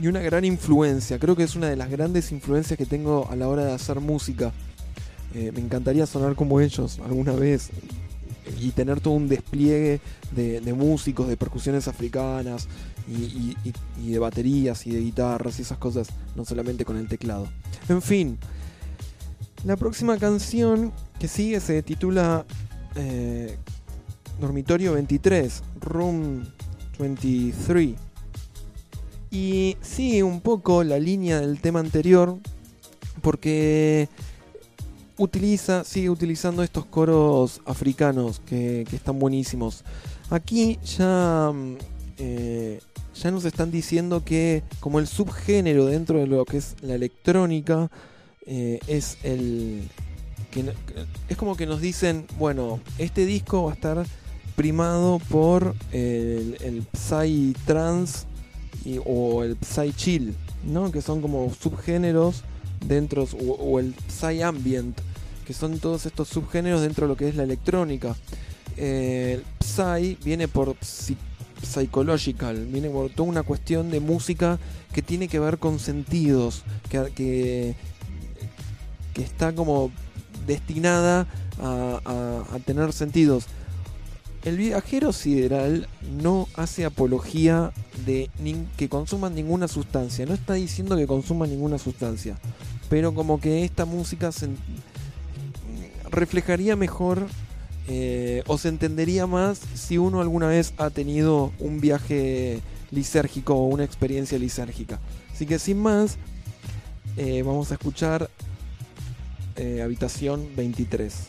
y 0.00 0.06
una 0.06 0.20
gran 0.20 0.44
influencia. 0.44 1.18
Creo 1.18 1.34
que 1.34 1.42
es 1.42 1.56
una 1.56 1.68
de 1.68 1.74
las 1.76 1.90
grandes 1.90 2.30
influencias 2.30 2.78
que 2.78 2.86
tengo 2.86 3.28
a 3.28 3.34
la 3.36 3.48
hora 3.48 3.64
de 3.64 3.72
hacer 3.72 4.00
música. 4.00 4.52
Me 5.34 5.60
encantaría 5.60 6.06
sonar 6.06 6.34
como 6.36 6.58
ellos 6.58 6.98
alguna 7.04 7.32
vez 7.32 7.68
y 8.60 8.70
tener 8.70 8.98
todo 9.00 9.12
un 9.12 9.28
despliegue 9.28 10.00
de, 10.34 10.60
de 10.62 10.72
músicos, 10.72 11.28
de 11.28 11.36
percusiones 11.36 11.86
africanas 11.86 12.66
y- 13.06 13.54
y- 13.62 13.74
y 14.02 14.10
de 14.12 14.18
baterías 14.18 14.86
y 14.86 14.90
de 14.90 15.00
guitarras 15.00 15.58
y 15.58 15.62
esas 15.62 15.76
cosas, 15.76 16.08
no 16.34 16.46
solamente 16.46 16.86
con 16.86 16.96
el 16.96 17.08
teclado. 17.08 17.46
En 17.90 18.00
fin, 18.00 18.38
la 19.64 19.76
próxima 19.76 20.18
canción 20.18 20.92
que 21.18 21.28
sigue 21.28 21.60
se 21.60 21.82
titula 21.82 22.44
eh, 22.94 23.56
Dormitorio 24.40 24.92
23, 24.92 25.62
Room 25.80 26.44
23. 26.98 27.94
Y 29.30 29.76
sigue 29.80 30.22
un 30.22 30.40
poco 30.40 30.84
la 30.84 30.98
línea 30.98 31.40
del 31.40 31.60
tema 31.60 31.80
anterior 31.80 32.38
porque 33.20 34.08
utiliza, 35.18 35.84
sigue 35.84 36.08
utilizando 36.08 36.62
estos 36.62 36.86
coros 36.86 37.60
africanos 37.66 38.40
que, 38.40 38.82
están 38.92 39.18
buenísimos. 39.18 39.84
Aquí 40.30 40.78
ya, 40.84 41.50
mm, 41.52 41.76
eh, 42.18 42.80
ya 43.14 43.30
nos 43.30 43.44
están 43.44 43.70
diciendo 43.70 44.24
que 44.24 44.62
como 44.80 44.98
el 44.98 45.06
subgénero 45.06 45.86
dentro 45.86 46.20
de 46.20 46.26
lo 46.26 46.44
que 46.44 46.58
es 46.58 46.76
la 46.80 46.94
electrónica 46.94 47.90
eh, 48.48 48.80
es 48.86 49.18
el... 49.22 49.88
Que, 50.50 50.64
es 51.28 51.36
como 51.36 51.56
que 51.56 51.66
nos 51.66 51.80
dicen, 51.80 52.26
bueno, 52.38 52.80
este 52.96 53.26
disco 53.26 53.64
va 53.64 53.72
a 53.72 53.74
estar 53.74 54.06
primado 54.56 55.20
por 55.28 55.74
el, 55.92 56.86
Psy 56.92 57.54
Trance 57.66 58.26
y- 58.84 58.98
o 59.04 59.44
el 59.44 59.56
Psy 59.60 59.92
Chill, 59.92 60.34
¿no? 60.64 60.90
Que 60.90 61.02
son 61.02 61.20
como 61.20 61.52
subgéneros 61.54 62.42
dentro, 62.84 63.28
o, 63.38 63.78
el 63.78 63.94
Psy 64.08 64.40
Ambient, 64.42 64.98
que 65.46 65.52
son 65.52 65.78
todos 65.78 66.06
estos 66.06 66.28
subgéneros 66.28 66.80
dentro 66.80 67.06
de 67.06 67.12
lo 67.12 67.16
que 67.16 67.28
es 67.28 67.36
la 67.36 67.42
electrónica. 67.42 68.16
Eh, 68.78 69.42
Psy 69.60 70.16
viene 70.24 70.48
por 70.48 70.74
psychological, 71.62 72.66
viene 72.66 72.88
por 72.88 73.10
toda 73.10 73.28
una 73.28 73.42
cuestión 73.42 73.90
de 73.90 74.00
música 74.00 74.58
que 74.92 75.02
tiene 75.02 75.28
que 75.28 75.38
ver 75.38 75.58
con 75.58 75.78
sentidos, 75.78 76.62
que, 76.88 77.74
está 79.22 79.54
como 79.54 79.90
destinada 80.46 81.26
a, 81.60 82.58
tener 82.64 82.92
sentidos. 82.92 83.46
El 84.44 84.56
viajero 84.56 85.12
sideral 85.12 85.88
no 86.22 86.48
hace 86.54 86.84
apología 86.84 87.72
de 88.06 88.30
que 88.76 88.88
consuman 88.88 89.34
ninguna 89.34 89.68
sustancia, 89.68 90.26
no 90.26 90.34
está 90.34 90.54
diciendo 90.54 90.96
que 90.96 91.06
consuman 91.06 91.50
ninguna 91.50 91.78
sustancia, 91.78 92.38
pero 92.88 93.12
como 93.14 93.40
que 93.40 93.64
esta 93.64 93.84
música 93.84 94.30
se 94.32 94.48
reflejaría 96.10 96.76
mejor 96.76 97.26
eh, 97.88 98.42
o 98.46 98.58
se 98.58 98.68
entendería 98.68 99.26
más 99.26 99.60
si 99.74 99.98
uno 99.98 100.20
alguna 100.20 100.46
vez 100.46 100.72
ha 100.78 100.90
tenido 100.90 101.52
un 101.58 101.80
viaje 101.80 102.60
lisérgico 102.90 103.54
o 103.54 103.66
una 103.66 103.84
experiencia 103.84 104.38
lisérgica. 104.38 105.00
Así 105.32 105.46
que 105.46 105.58
sin 105.58 105.78
más, 105.78 106.16
eh, 107.16 107.42
vamos 107.42 107.70
a 107.70 107.74
escuchar 107.74 108.30
eh, 109.58 109.82
Habitación 109.82 110.48
23. 110.56 111.28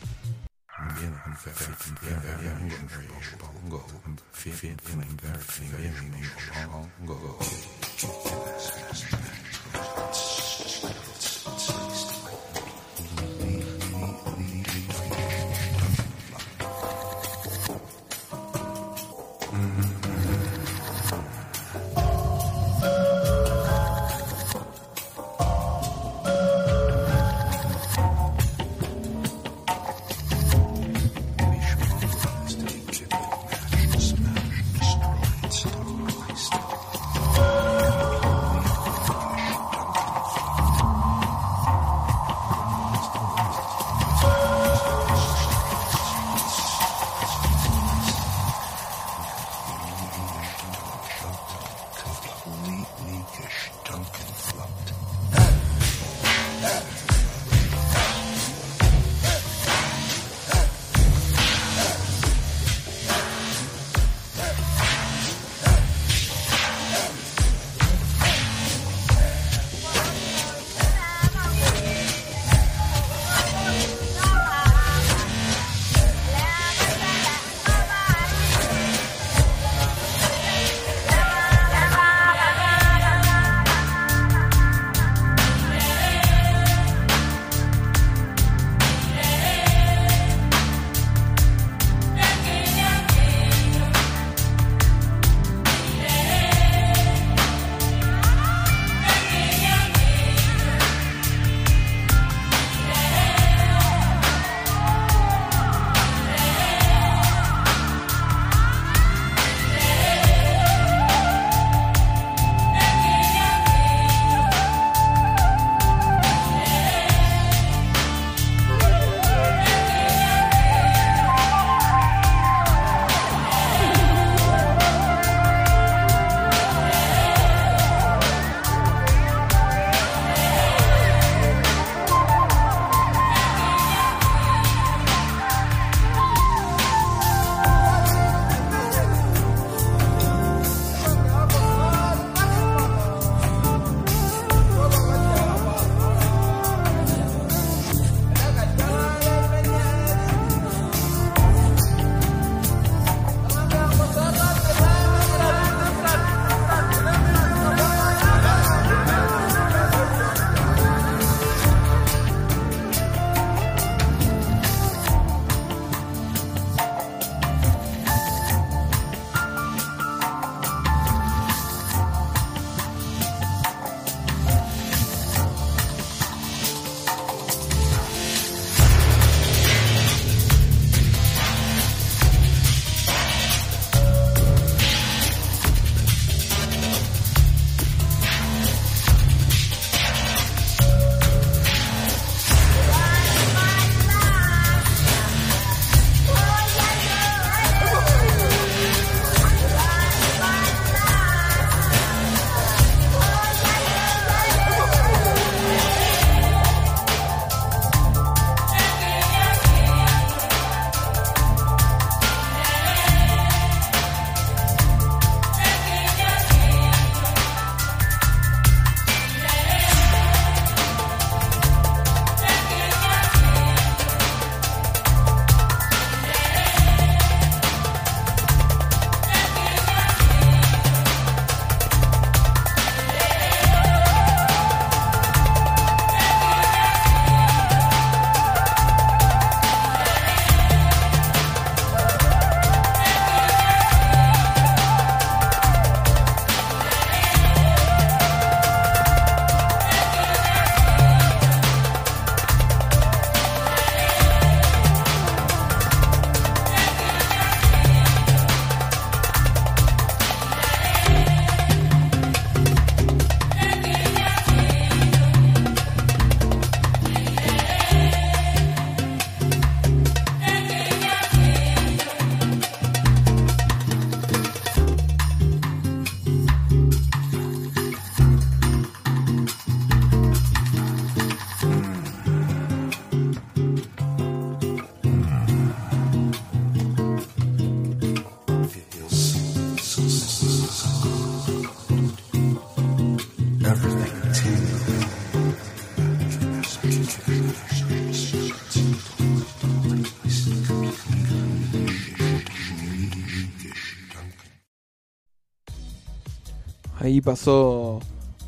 Pasó 307.21 307.99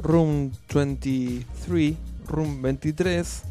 Room 0.02 0.52
23, 0.74 1.96
Room 2.28 2.62
23. 2.62 3.44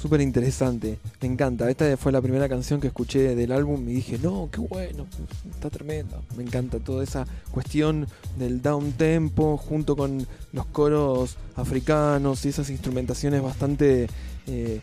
Súper 0.00 0.20
interesante, 0.20 0.98
me 1.20 1.26
encanta. 1.26 1.68
Esta 1.68 1.96
fue 1.96 2.12
la 2.12 2.22
primera 2.22 2.48
canción 2.48 2.80
que 2.80 2.86
escuché 2.86 3.34
del 3.34 3.50
álbum 3.50 3.88
y 3.88 3.94
dije, 3.94 4.18
no, 4.22 4.48
qué 4.52 4.60
bueno, 4.60 5.06
está 5.50 5.70
tremendo. 5.70 6.22
Me 6.36 6.44
encanta 6.44 6.78
toda 6.78 7.02
esa 7.02 7.26
cuestión 7.50 8.06
del 8.38 8.62
down 8.62 8.92
tempo 8.92 9.56
junto 9.56 9.96
con 9.96 10.24
los 10.52 10.66
coros 10.66 11.36
africanos 11.56 12.44
y 12.44 12.50
esas 12.50 12.70
instrumentaciones 12.70 13.42
bastante 13.42 14.06
eh, 14.46 14.80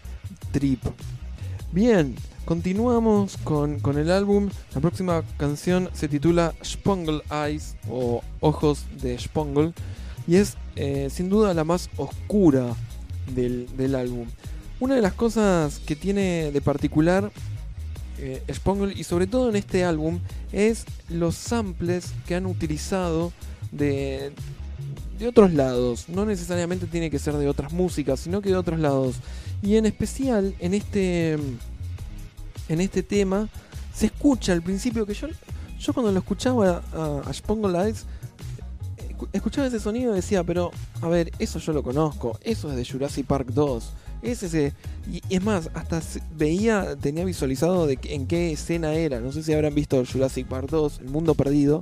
trip. 0.52 0.84
Bien, 1.72 2.14
continuamos 2.46 3.38
con, 3.38 3.80
con, 3.80 3.98
el 3.98 4.12
álbum. 4.12 4.50
La 4.74 4.82
próxima 4.82 5.24
canción 5.38 5.90
se 5.94 6.08
titula 6.08 6.54
Spongle 6.64 7.22
Eyes 7.32 7.76
o 7.90 8.22
Ojos 8.40 8.86
de 9.02 9.18
Spongle 9.18 9.74
y 10.28 10.38
es 10.38 10.56
eh, 10.76 11.10
sin 11.12 11.30
duda 11.30 11.54
la 11.54 11.64
más 11.64 11.90
oscura 11.98 12.76
del, 13.34 13.68
del 13.76 13.96
álbum. 13.96 14.28
Una 14.80 14.96
de 14.96 15.02
las 15.02 15.14
cosas 15.14 15.80
que 15.80 15.96
tiene 15.96 16.52
de 16.52 16.62
particular 16.62 17.32
eh, 18.18 18.44
Spongle 18.52 18.94
y 18.96 19.04
sobre 19.04 19.28
todo 19.28 19.50
en 19.50 19.56
este 19.56 19.84
álbum 19.84 20.20
es 20.52 20.86
los 21.10 21.36
samples 21.36 22.14
que 22.28 22.36
han 22.36 22.46
utilizado 22.46 23.34
de, 23.72 24.32
de 25.20 25.28
otros 25.28 25.54
lados. 25.54 26.10
No 26.10 26.26
necesariamente 26.26 26.86
tiene 26.86 27.10
que 27.10 27.20
ser 27.20 27.36
de 27.36 27.48
otras 27.48 27.74
músicas, 27.74 28.20
sino 28.20 28.42
que 28.42 28.50
de 28.50 28.56
otros 28.56 28.80
lados. 28.80 29.16
Y 29.62 29.78
en 29.78 29.86
especial 29.86 30.56
en 30.60 30.74
este, 30.74 31.38
en 32.70 32.82
este 32.82 33.04
tema 33.04 33.50
se 33.94 34.08
escucha 34.08 34.54
al 34.54 34.62
principio 34.62 35.06
que 35.06 35.14
yo, 35.14 35.28
yo 35.80 35.94
cuando 35.94 36.12
lo 36.12 36.20
escuchaba 36.20 36.84
a, 36.94 37.34
Spongle 37.34 37.72
Lights 37.72 38.06
escuchaba 39.32 39.68
ese 39.68 39.80
sonido 39.80 40.12
y 40.12 40.16
decía, 40.16 40.44
pero 40.44 40.72
a 41.02 41.08
ver, 41.08 41.32
eso 41.40 41.60
yo 41.60 41.72
lo 41.72 41.84
conozco, 41.84 42.38
eso 42.42 42.70
es 42.70 42.76
de 42.76 42.86
Jurassic 42.86 43.26
Park 43.26 43.48
2 43.54 43.94
es 44.26 44.44
ese. 44.44 44.74
Y 45.12 45.22
es 45.30 45.44
más, 45.44 45.70
hasta 45.74 46.02
veía, 46.36 46.96
tenía 46.96 47.26
visualizado 47.26 47.88
de 47.88 48.00
en 48.04 48.28
qué 48.28 48.52
escena 48.52 48.94
era. 48.94 49.20
No 49.20 49.32
sé 49.32 49.44
si 49.44 49.54
habrán 49.54 49.76
visto 49.76 50.04
Jurassic 50.06 50.48
Park 50.48 50.70
2, 50.70 51.00
El 51.00 51.10
Mundo 51.10 51.36
Perdido. 51.36 51.82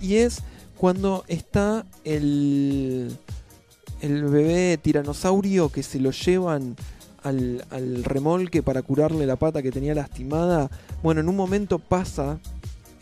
Y 0.00 0.16
es 0.16 0.42
cuando 0.76 1.24
está 1.28 1.84
el, 2.04 3.16
el 4.00 4.24
bebé 4.24 4.78
tiranosaurio 4.78 5.70
que 5.70 5.82
se 5.82 6.00
lo 6.00 6.10
llevan 6.10 6.76
al, 7.22 7.64
al, 7.70 8.04
remolque 8.04 8.62
para 8.62 8.82
curarle 8.82 9.26
la 9.26 9.36
pata 9.36 9.62
que 9.62 9.72
tenía 9.72 9.94
lastimada. 9.94 10.70
Bueno, 11.02 11.20
en 11.20 11.28
un 11.28 11.36
momento 11.36 11.78
pasa 11.78 12.38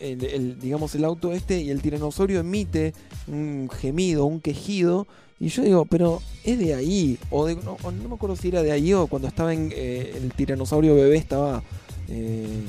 el, 0.00 0.58
digamos 0.60 0.94
el 0.94 1.04
auto 1.04 1.32
este 1.32 1.60
y 1.60 1.70
el 1.70 1.82
tiranosaurio 1.82 2.40
emite 2.40 2.94
un 3.26 3.68
gemido, 3.70 4.26
un 4.26 4.40
quejido 4.40 5.06
y 5.40 5.48
yo 5.48 5.62
digo, 5.62 5.84
pero 5.84 6.20
es 6.44 6.58
de 6.58 6.74
ahí. 6.74 7.18
O, 7.30 7.48
no, 7.48 7.76
me 8.08 8.14
acuerdo 8.14 8.36
si 8.36 8.48
era 8.48 8.62
de 8.62 8.72
ahí 8.72 8.92
o 8.92 9.06
cuando 9.06 9.28
estaba 9.28 9.52
en 9.52 9.70
eh, 9.72 10.12
el 10.16 10.32
tiranosaurio 10.32 10.94
bebé 10.94 11.16
estaba 11.16 11.62
eh, 12.08 12.64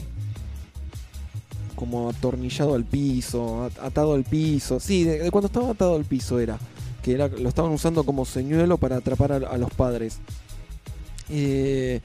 como 1.75 2.09
atornillado 2.09 2.75
al 2.75 2.85
piso, 2.85 3.69
atado 3.81 4.13
al 4.13 4.23
piso. 4.23 4.79
Sí, 4.79 5.03
de, 5.03 5.31
cuando 5.31 5.47
estaba 5.47 5.71
atado 5.71 5.95
al 5.95 6.05
piso 6.05 6.39
era. 6.39 6.59
Que 7.01 7.13
era, 7.13 7.27
lo 7.27 7.47
estaban 7.49 7.71
usando 7.71 8.03
como 8.03 8.25
señuelo 8.25 8.77
para 8.77 8.97
atrapar 8.97 9.31
a, 9.31 9.57
los 9.57 9.71
padres. 9.71 10.19
Eh, 11.29 12.01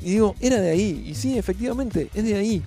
y 0.00 0.10
digo, 0.10 0.34
era 0.40 0.60
de 0.60 0.70
ahí. 0.70 1.04
Y 1.06 1.14
sí, 1.14 1.38
efectivamente, 1.38 2.08
es 2.14 2.24
de 2.24 2.34
ahí. 2.36 2.62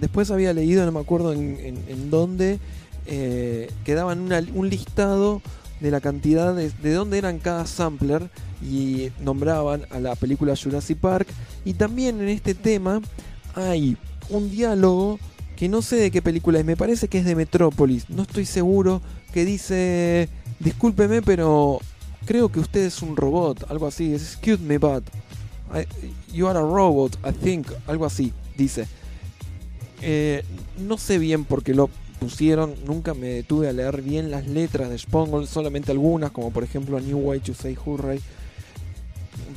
después 0.00 0.30
había 0.30 0.52
leído, 0.52 0.84
no 0.86 0.92
me 0.92 1.00
acuerdo 1.00 1.32
en, 1.32 2.10
dónde, 2.10 2.58
que 3.06 3.94
daban 3.94 4.30
un 4.54 4.68
listado 4.68 5.42
de 5.80 5.90
la 5.90 6.00
cantidad 6.00 6.54
de, 6.54 6.70
de 6.70 6.92
dónde 6.94 7.18
eran 7.18 7.38
cada 7.38 7.66
sampler 7.66 8.30
y 8.62 9.10
nombraban 9.20 9.82
a 9.90 10.00
la 10.00 10.14
película 10.14 10.54
Jurassic 10.56 10.98
Park. 10.98 11.28
Y 11.64 11.74
también 11.74 12.20
en 12.20 12.28
este 12.28 12.54
tema 12.54 13.02
hay 13.54 13.96
un 14.30 14.50
diálogo 14.50 15.18
que 15.56 15.68
no 15.68 15.82
sé 15.82 15.96
de 15.96 16.10
qué 16.10 16.22
película 16.22 16.58
es, 16.58 16.64
me 16.64 16.76
parece 16.76 17.08
que 17.08 17.18
es 17.18 17.24
de 17.24 17.34
Metrópolis, 17.34 18.10
no 18.10 18.22
estoy 18.22 18.44
seguro, 18.44 19.00
que 19.32 19.44
dice, 19.44 20.28
discúlpeme, 20.60 21.22
pero 21.22 21.80
creo 22.26 22.50
que 22.50 22.60
usted 22.60 22.84
es 22.84 23.00
un 23.00 23.16
robot, 23.16 23.70
algo 23.70 23.86
así, 23.86 24.12
excuse 24.12 24.62
me, 24.62 24.78
but 24.78 25.04
you 26.32 26.46
are 26.46 26.58
a 26.58 26.62
robot, 26.62 27.16
I 27.24 27.32
think, 27.32 27.68
algo 27.86 28.04
así, 28.04 28.32
dice. 28.56 28.86
Eh, 30.02 30.44
no 30.78 30.98
sé 30.98 31.18
bien 31.18 31.44
por 31.44 31.62
qué 31.62 31.72
lo 31.72 31.88
pusieron, 32.18 32.74
nunca 32.86 33.14
me 33.14 33.28
detuve 33.28 33.68
a 33.68 33.72
leer 33.72 34.02
bien 34.02 34.30
las 34.30 34.46
letras 34.46 34.90
de 34.90 34.98
Spongle, 34.98 35.46
solamente 35.46 35.92
algunas, 35.92 36.30
como 36.30 36.50
por 36.50 36.64
ejemplo 36.64 36.96
A 36.96 37.00
New 37.00 37.18
Way 37.18 37.40
to 37.40 37.54
Say 37.54 37.76
Hurray. 37.82 38.20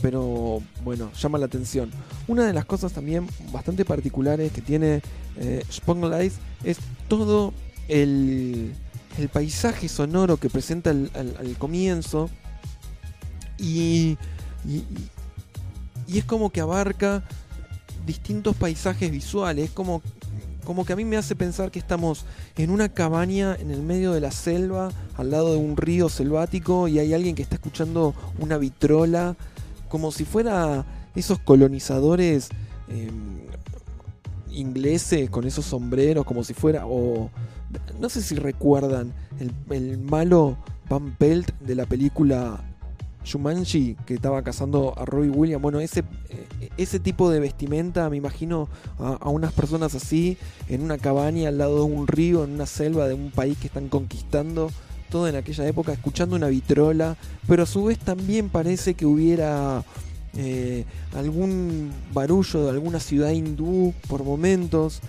Pero 0.02 0.62
bueno, 0.84 1.12
llama 1.14 1.38
la 1.38 1.46
atención. 1.46 1.92
Una 2.28 2.46
de 2.46 2.54
las 2.54 2.66
cosas 2.66 2.94
también 2.94 3.28
bastante 3.52 3.84
particulares 3.86 4.52
que 4.52 4.62
tiene 4.62 5.02
eh, 5.38 5.64
Spongle 5.72 6.18
Eyes 6.18 6.36
es 6.64 6.78
todo 7.08 7.54
el, 7.88 8.74
el, 9.18 9.30
paisaje 9.30 9.90
sonoro 9.90 10.38
que 10.38 10.50
presenta 10.50 10.92
al, 10.92 11.56
comienzo. 11.58 12.30
Y, 13.60 14.18
y, 14.66 16.18
es 16.18 16.26
como 16.26 16.50
que 16.50 16.62
abarca 16.62 17.24
distintos 18.06 18.56
paisajes 18.56 19.12
visuales, 19.12 19.70
como 19.72 20.02
como 20.70 20.86
que 20.86 20.94
a 20.94 20.96
mí 20.96 21.04
me 21.04 21.18
hace 21.18 21.36
pensar 21.36 21.72
que 21.72 21.80
estamos 21.80 22.26
en 22.56 22.70
una 22.70 22.90
cabaña 22.90 23.56
en 23.56 23.72
el 23.72 23.82
medio 23.82 24.12
de 24.12 24.22
la 24.22 24.30
selva, 24.30 24.92
al 25.18 25.32
lado 25.32 25.54
de 25.54 25.58
un 25.58 25.76
río 25.76 26.10
selvático, 26.10 26.88
y 26.88 27.00
hay 27.00 27.12
alguien 27.12 27.34
que 27.34 27.42
está 27.42 27.56
escuchando 27.56 28.14
una 28.38 28.60
vitrola, 28.60 29.36
como 29.88 30.12
si 30.12 30.26
fuera 30.26 30.86
esos 31.16 31.40
colonizadores 31.40 32.50
em, 32.88 33.40
ingleses 34.52 35.32
con 35.32 35.46
esos 35.46 35.66
sombreros, 35.66 36.24
como 36.24 36.44
si 36.44 36.54
fuera, 36.54 36.86
o 36.86 37.32
no 38.00 38.10
sé 38.10 38.22
si 38.22 38.36
recuerdan 38.36 39.12
el, 39.40 39.52
el 39.76 39.98
malo 39.98 40.56
Van 40.88 41.16
Pelt 41.18 41.52
de 41.62 41.74
la 41.74 41.88
película 41.88 42.64
Shumanji 43.24 43.96
que 44.06 44.16
estaba 44.16 44.42
cazando 44.44 44.94
a 44.98 45.06
Roy 45.06 45.30
Williams. 45.30 45.62
Bueno, 45.62 45.80
ese, 45.80 46.04
eh, 46.30 46.70
ese 46.78 47.00
tipo 47.00 47.30
de 47.30 47.40
vestimenta, 47.40 48.10
me 48.10 48.18
imagino 48.18 48.70
a, 48.98 49.30
unas 49.30 49.54
personas 49.54 49.96
así, 49.96 50.38
en 50.68 50.82
una 50.82 50.98
cabaña 50.98 51.50
al 51.50 51.58
lado 51.58 51.78
de 51.78 51.94
un 51.94 52.08
río, 52.08 52.44
en 52.44 52.52
una 52.52 52.66
selva 52.66 53.08
de 53.08 53.14
un 53.14 53.32
país 53.32 53.58
que 53.58 53.68
están 53.68 53.90
conquistando, 53.90 54.72
todo 55.10 55.28
en 55.28 55.36
aquella 55.36 55.68
época, 55.68 55.92
escuchando 55.92 56.36
una 56.36 56.48
vitrola, 56.48 57.18
pero 57.48 57.64
a 57.64 57.66
su 57.66 57.86
vez 57.86 58.00
también 58.00 58.50
parece 58.50 58.94
que 58.94 59.06
hubiera 59.06 59.84
eh, 60.38 60.86
algún 61.16 61.92
barullo 62.14 62.64
de 62.64 62.70
alguna 62.70 63.00
ciudad 63.00 63.32
hindú 63.32 63.94
por 64.08 64.24
momentos. 64.24 65.02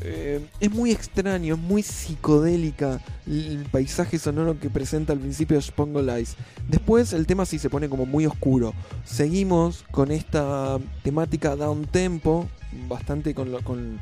Eh, 0.00 0.44
es 0.60 0.70
muy 0.70 0.90
extraño, 0.90 1.54
es 1.54 1.60
muy 1.60 1.82
psicodélica 1.82 3.00
el 3.26 3.66
paisaje 3.70 4.18
sonoro 4.18 4.58
que 4.58 4.68
presenta 4.68 5.12
al 5.12 5.20
principio 5.20 5.56
de 5.56 5.62
Spongle 5.62 6.12
Eyes. 6.12 6.36
Después 6.68 7.12
el 7.12 7.26
tema 7.26 7.46
sí 7.46 7.58
se 7.58 7.70
pone 7.70 7.88
como 7.88 8.06
muy 8.06 8.26
oscuro. 8.26 8.74
Seguimos 9.04 9.84
con 9.90 10.10
esta 10.10 10.78
temática 11.02 11.56
down 11.56 11.86
tempo, 11.86 12.48
bastante 12.88 13.34
con, 13.34 13.50
con, 13.62 14.00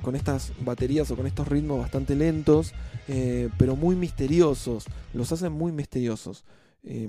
con, 0.00 0.16
estas 0.16 0.52
baterías 0.64 1.10
o 1.10 1.16
con 1.16 1.26
estos 1.26 1.46
ritmos 1.48 1.78
bastante 1.78 2.14
lentos, 2.14 2.72
eh, 3.08 3.50
pero 3.58 3.76
muy 3.76 3.96
misteriosos. 3.96 4.86
Los 5.12 5.30
hacen 5.32 5.52
muy 5.52 5.72
misteriosos. 5.72 6.44
Eh, 6.84 7.08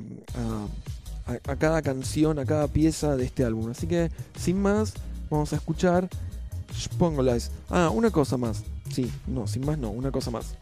a 1.26 1.55
cada 1.55 1.82
canción, 1.82 2.39
a 2.39 2.45
cada 2.45 2.67
pieza 2.67 3.15
de 3.15 3.24
este 3.24 3.45
álbum. 3.45 3.72
Así 3.72 3.88
que, 3.88 4.11
sin 4.38 4.61
más, 4.61 4.93
vamos 5.30 5.53
a 5.53 5.55
escuchar 5.55 6.09
Spongolize. 6.74 7.49
Ah, 7.69 7.89
una 7.89 8.11
cosa 8.11 8.38
más. 8.38 8.63
Sí, 8.93 9.09
no, 9.28 9.47
sin 9.47 9.65
más 9.65 9.78
no, 9.78 9.89
una 9.89 10.11
cosa 10.11 10.32
más. 10.32 10.55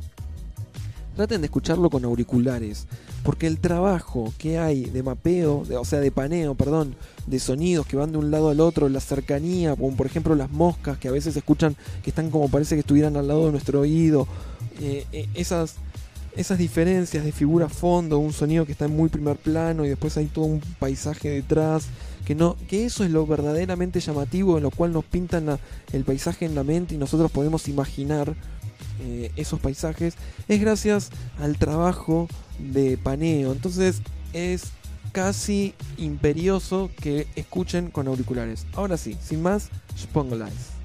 Traten 1.16 1.42
de 1.42 1.48
escucharlo 1.48 1.90
con 1.90 2.06
auriculares, 2.06 2.88
porque 3.24 3.48
el 3.48 3.60
trabajo 3.60 4.34
que 4.38 4.58
hay 4.58 4.86
de 4.86 5.04
mapeo, 5.04 5.66
o 5.78 5.86
sea, 5.86 6.00
de 6.00 6.12
paneo, 6.12 6.56
perdón, 6.56 6.96
de 7.28 7.40
sonidos 7.40 7.86
que 7.86 7.98
van 7.98 8.12
de 8.14 8.18
un 8.18 8.32
lado 8.32 8.50
al 8.50 8.62
otro, 8.62 8.88
la 8.88 9.02
cercanía, 9.02 9.76
como 9.76 9.98
por 9.98 10.06
ejemplo 10.06 10.34
las 10.36 10.50
moscas 10.50 10.98
que 10.98 11.10
a 11.10 11.12
veces 11.12 11.36
escuchan 11.36 11.76
que 12.04 12.12
están 12.12 12.30
como 12.30 12.48
parece 12.48 12.76
que 12.76 12.82
estuvieran 12.82 13.18
al 13.18 13.28
lado 13.28 13.48
de 13.48 13.52
nuestro 13.52 13.82
oído, 13.82 14.28
eh, 14.80 15.06
eh, 15.12 15.28
esas, 15.34 15.76
esas 16.38 16.58
diferencias 16.58 17.26
de 17.26 17.34
figura 17.34 17.68
fondo, 17.68 18.20
un 18.20 18.32
sonido 18.32 18.66
que 18.66 18.72
está 18.72 18.86
en 18.86 18.96
muy 18.96 19.10
primer 19.10 19.36
plano 19.36 19.84
y 19.84 19.90
después 19.90 20.16
hay 20.16 20.28
todo 20.28 20.46
un 20.46 20.62
paisaje 20.80 21.30
detrás 21.30 21.88
que, 22.68 22.86
eso 22.86 23.04
es 23.04 23.12
lo 23.12 23.26
verdaderamente 23.26 24.00
llamativo, 24.00 24.58
en 24.58 24.64
lo 24.64 24.72
cual 24.72 24.94
nos 24.94 25.06
pintan 25.06 25.60
el 25.94 26.04
paisaje 26.04 26.46
en 26.46 26.56
la 26.56 26.64
mente 26.64 26.96
y 26.96 26.98
nosotros 26.98 27.32
podemos 27.32 27.68
imaginar 27.68 28.36
eh, 29.02 29.32
esos 29.36 29.60
paisajes, 29.60 30.16
es 30.48 30.60
gracias 30.60 31.10
al 31.40 31.58
trabajo 31.58 32.28
de 32.60 32.98
paneo. 32.98 33.52
Entonces 33.52 34.02
es 34.34 34.72
casi 35.12 35.74
imperioso 35.98 36.92
que 37.02 37.28
escuchen 37.36 37.90
con 37.90 38.08
auriculares. 38.08 38.66
Ahora 38.74 38.98
sí, 38.98 39.18
sin 39.22 39.42
más, 39.42 39.70
Spongolize. 39.98 40.79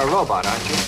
are 0.00 0.08
a 0.08 0.12
robot, 0.12 0.46
aren't 0.46 0.68
you? 0.70 0.79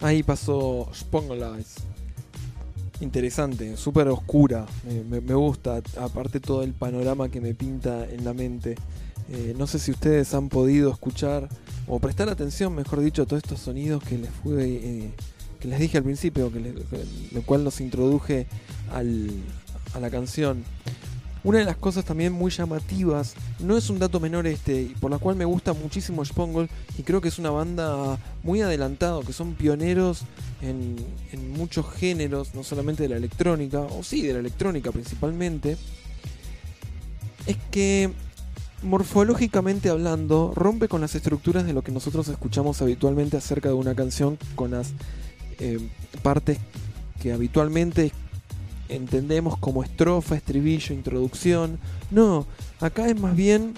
Ahí 0.00 0.22
pasó 0.22 0.88
Spongolize. 0.94 1.80
Interesante, 3.00 3.76
súper 3.76 4.08
oscura. 4.08 4.66
Me, 5.08 5.34
gusta, 5.34 5.80
aparte 6.00 6.40
todo 6.40 6.62
el 6.62 6.72
panorama 6.72 7.28
que 7.28 7.40
me 7.40 7.54
pinta 7.54 8.08
en 8.08 8.24
la 8.24 8.32
mente. 8.32 8.76
Eh, 9.30 9.54
no 9.56 9.66
sé 9.66 9.78
si 9.78 9.90
ustedes 9.90 10.34
han 10.34 10.48
podido 10.48 10.90
escuchar 10.90 11.48
o 11.86 11.98
prestar 12.00 12.28
atención, 12.28 12.74
mejor 12.74 13.00
dicho, 13.00 13.22
a 13.22 13.26
todos 13.26 13.42
estos 13.42 13.60
sonidos 13.60 14.02
que 14.02 14.18
les 14.18 14.30
fue, 14.30 14.64
eh, 14.64 15.10
que 15.60 15.68
les 15.68 15.78
dije 15.78 15.98
al 15.98 16.04
principio, 16.04 16.50
lo 17.32 17.42
cual 17.42 17.62
nos 17.62 17.80
introduje 17.80 18.46
al, 18.92 19.30
a 19.94 20.00
la 20.00 20.10
canción. 20.10 20.64
Una 21.44 21.58
de 21.58 21.64
las 21.64 21.76
cosas 21.76 22.04
también 22.04 22.32
muy 22.32 22.50
llamativas, 22.50 23.34
no 23.60 23.76
es 23.76 23.88
un 23.90 23.98
dato 23.98 24.20
menor 24.20 24.46
este, 24.46 24.82
y 24.82 24.94
por 25.00 25.10
la 25.10 25.18
cual 25.18 25.36
me 25.36 25.44
gusta 25.44 25.72
muchísimo 25.72 26.24
Spongol 26.24 26.68
y 26.98 27.02
creo 27.02 27.20
que 27.20 27.28
es 27.28 27.38
una 27.38 27.50
banda 27.50 28.18
muy 28.42 28.60
adelantado, 28.60 29.22
que 29.22 29.32
son 29.32 29.54
pioneros 29.54 30.22
en, 30.60 30.96
en 31.32 31.52
muchos 31.52 31.86
géneros, 31.94 32.54
no 32.54 32.64
solamente 32.64 33.04
de 33.04 33.10
la 33.10 33.16
electrónica, 33.16 33.80
o 33.80 34.02
sí, 34.02 34.22
de 34.22 34.32
la 34.32 34.40
electrónica 34.40 34.90
principalmente, 34.90 35.76
es 37.46 37.56
que 37.70 38.12
morfológicamente 38.82 39.88
hablando, 39.88 40.52
rompe 40.54 40.88
con 40.88 41.00
las 41.00 41.14
estructuras 41.14 41.64
de 41.64 41.72
lo 41.72 41.82
que 41.82 41.92
nosotros 41.92 42.28
escuchamos 42.28 42.80
habitualmente 42.82 43.36
acerca 43.36 43.68
de 43.68 43.74
una 43.74 43.94
canción, 43.94 44.38
con 44.54 44.72
las 44.72 44.92
eh, 45.58 45.78
partes 46.22 46.58
que 47.20 47.32
habitualmente 47.32 48.12
entendemos 48.88 49.58
como 49.58 49.82
estrofa, 49.82 50.36
estribillo, 50.36 50.94
introducción. 50.94 51.78
No, 52.10 52.46
acá 52.80 53.08
es 53.08 53.18
más 53.18 53.34
bien 53.36 53.74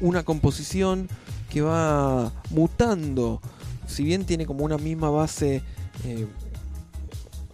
una 0.00 0.24
composición 0.24 1.08
que 1.50 1.62
va 1.62 2.32
mutando. 2.50 3.40
Si 3.86 4.04
bien 4.04 4.24
tiene 4.24 4.46
como 4.46 4.64
una 4.64 4.78
misma 4.78 5.10
base 5.10 5.62
eh, 6.04 6.26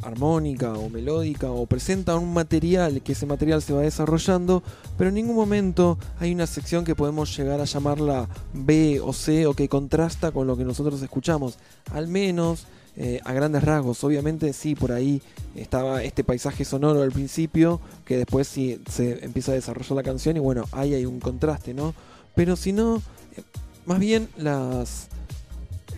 armónica 0.03 0.72
o 0.72 0.88
melódica 0.88 1.50
o 1.50 1.66
presenta 1.66 2.16
un 2.16 2.32
material 2.34 3.03
que 3.03 3.12
ese 3.12 3.26
material 3.26 3.62
se 3.62 3.72
va 3.72 3.82
desarrollando, 3.82 4.62
pero 4.98 5.09
en 5.09 5.14
ningún 5.14 5.36
momento 5.36 5.98
hay 6.18 6.32
una 6.32 6.46
sección 6.46 6.84
que 6.84 6.94
podemos 6.94 7.36
llegar 7.36 7.61
a 7.61 7.64
llamarla 7.64 8.28
B 8.53 9.00
o 9.00 9.12
C 9.12 9.46
o 9.46 9.55
que 9.55 9.68
contrasta 9.68 10.32
con 10.32 10.46
lo 10.46 10.57
que 10.57 10.64
nosotros 10.64 11.00
escuchamos. 11.03 11.59
Al 11.92 12.09
menos 12.09 12.66
eh, 12.97 13.20
a 13.24 13.32
grandes 13.32 13.64
rasgos. 13.64 14.05
Obviamente 14.05 14.53
sí, 14.53 14.74
por 14.74 14.93
ahí 14.93 15.22
estaba 15.55 16.03
este 16.03 16.24
paisaje 16.24 16.64
sonoro 16.64 17.03
al 17.03 17.12
principio, 17.12 17.80
que 18.05 18.18
después 18.18 18.47
sí 18.47 18.80
se 18.90 19.24
empieza 19.24 19.53
a 19.53 19.55
desarrollar 19.55 19.93
la 19.93 20.03
canción 20.03 20.36
y 20.36 20.40
bueno, 20.40 20.64
ahí 20.72 20.95
hay 20.95 21.07
un 21.07 21.18
contraste, 21.18 21.72
¿no? 21.72 21.95
Pero 22.34 22.57
si 22.57 22.72
no, 22.72 22.97
eh, 23.36 23.43
más 23.86 23.99
bien 23.99 24.28
las... 24.36 25.09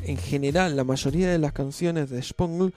En 0.05 0.19
general, 0.19 0.77
la 0.77 0.85
mayoría 0.85 1.31
de 1.31 1.39
las 1.39 1.53
canciones 1.53 2.11
de 2.11 2.23
Spongl 2.23 2.75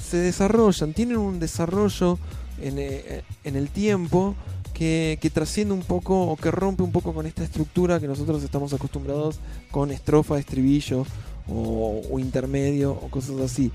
se 0.00 0.18
desarrollan, 0.18 0.92
tienen 0.92 1.16
un 1.16 1.40
desarrollo 1.40 2.18
en, 2.60 2.78
eh, 2.78 3.22
el 3.44 3.68
tiempo 3.68 4.34
que, 4.74 5.30
trasciende 5.32 5.74
un 5.74 5.82
poco 5.82 6.22
o 6.22 6.36
que 6.36 6.50
rompe 6.50 6.82
un 6.82 6.92
poco 6.92 7.12
con 7.12 7.26
esta 7.26 7.44
estructura 7.44 8.00
que 8.00 8.06
nosotros 8.06 8.42
estamos 8.42 8.72
acostumbrados 8.72 9.38
con 9.70 9.90
estrofa, 9.90 10.38
estribillo 10.38 11.04
o, 11.50 12.18
intermedio 12.18 12.92
o 12.92 13.08
cosas 13.08 13.40
así. 13.40 13.72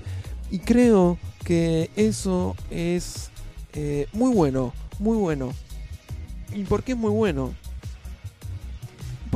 Y 0.50 0.60
creo 0.60 1.18
que 1.44 1.90
eso 1.96 2.56
es 2.70 3.30
eh, 3.72 4.06
muy 4.12 4.34
bueno, 4.34 4.72
muy 4.98 5.16
bueno. 5.16 5.52
¿Y 6.54 6.64
por 6.64 6.82
qué 6.82 6.92
es 6.92 6.98
muy 6.98 7.10
bueno? 7.10 7.52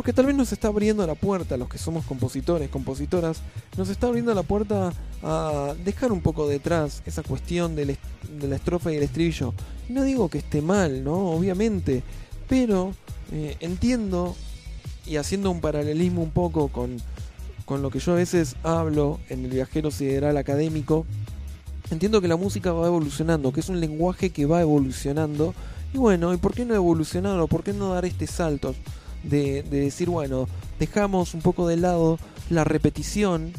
porque 0.00 0.14
tal 0.14 0.24
vez 0.24 0.34
nos 0.34 0.50
está 0.50 0.68
abriendo 0.68 1.06
la 1.06 1.14
puerta 1.14 1.58
los 1.58 1.68
que 1.68 1.76
somos 1.76 2.06
compositores, 2.06 2.70
compositoras, 2.70 3.42
nos 3.76 3.90
está 3.90 4.06
abriendo 4.06 4.32
la 4.32 4.42
puerta 4.42 4.94
a 5.22 5.74
dejar 5.84 6.10
un 6.10 6.22
poco 6.22 6.48
detrás 6.48 7.02
esa 7.04 7.22
cuestión 7.22 7.76
de 7.76 7.98
la 8.40 8.56
estrofa 8.56 8.90
y 8.90 8.96
el 8.96 9.02
estribillo. 9.02 9.52
No 9.90 10.02
digo 10.02 10.30
que 10.30 10.38
esté 10.38 10.62
mal, 10.62 11.04
¿no? 11.04 11.32
Obviamente, 11.32 12.02
pero 12.48 12.94
eh, 13.30 13.58
entiendo, 13.60 14.34
y 15.04 15.16
haciendo 15.16 15.50
un 15.50 15.60
paralelismo 15.60 16.22
un 16.22 16.30
poco 16.30 16.68
con, 16.68 16.96
con 17.70 17.82
lo 17.82 17.90
que 17.90 18.00
yo 18.00 18.14
a 18.14 18.16
veces 18.16 18.56
hablo 18.64 19.20
en 19.28 19.44
el 19.44 19.52
viajero 19.52 19.92
sideral 19.92 20.36
académico, 20.36 21.06
entiendo 21.92 22.20
que 22.20 22.26
la 22.26 22.34
música 22.34 22.72
va 22.72 22.88
evolucionando, 22.88 23.52
que 23.52 23.60
es 23.60 23.68
un 23.68 23.78
lenguaje 23.78 24.30
que 24.30 24.44
va 24.44 24.60
evolucionando. 24.60 25.54
Y 25.94 25.98
bueno, 25.98 26.34
¿y 26.34 26.36
por 26.36 26.52
qué 26.52 26.64
no 26.64 26.74
evolucionarlo? 26.74 27.46
¿Por 27.46 27.62
qué 27.62 27.72
no 27.72 27.94
dar 27.94 28.04
este 28.04 28.26
salto? 28.26 28.74
de, 29.22 29.62
decir, 29.62 30.10
bueno, 30.10 30.48
dejamos 30.80 31.32
un 31.32 31.42
poco 31.42 31.68
de 31.68 31.76
lado 31.76 32.18
la 32.48 32.64
repetición, 32.64 33.52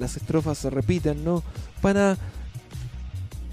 las 0.00 0.16
estrofas 0.16 0.58
se 0.58 0.70
repiten, 0.70 1.24
¿no? 1.24 1.44
Para 1.80 2.16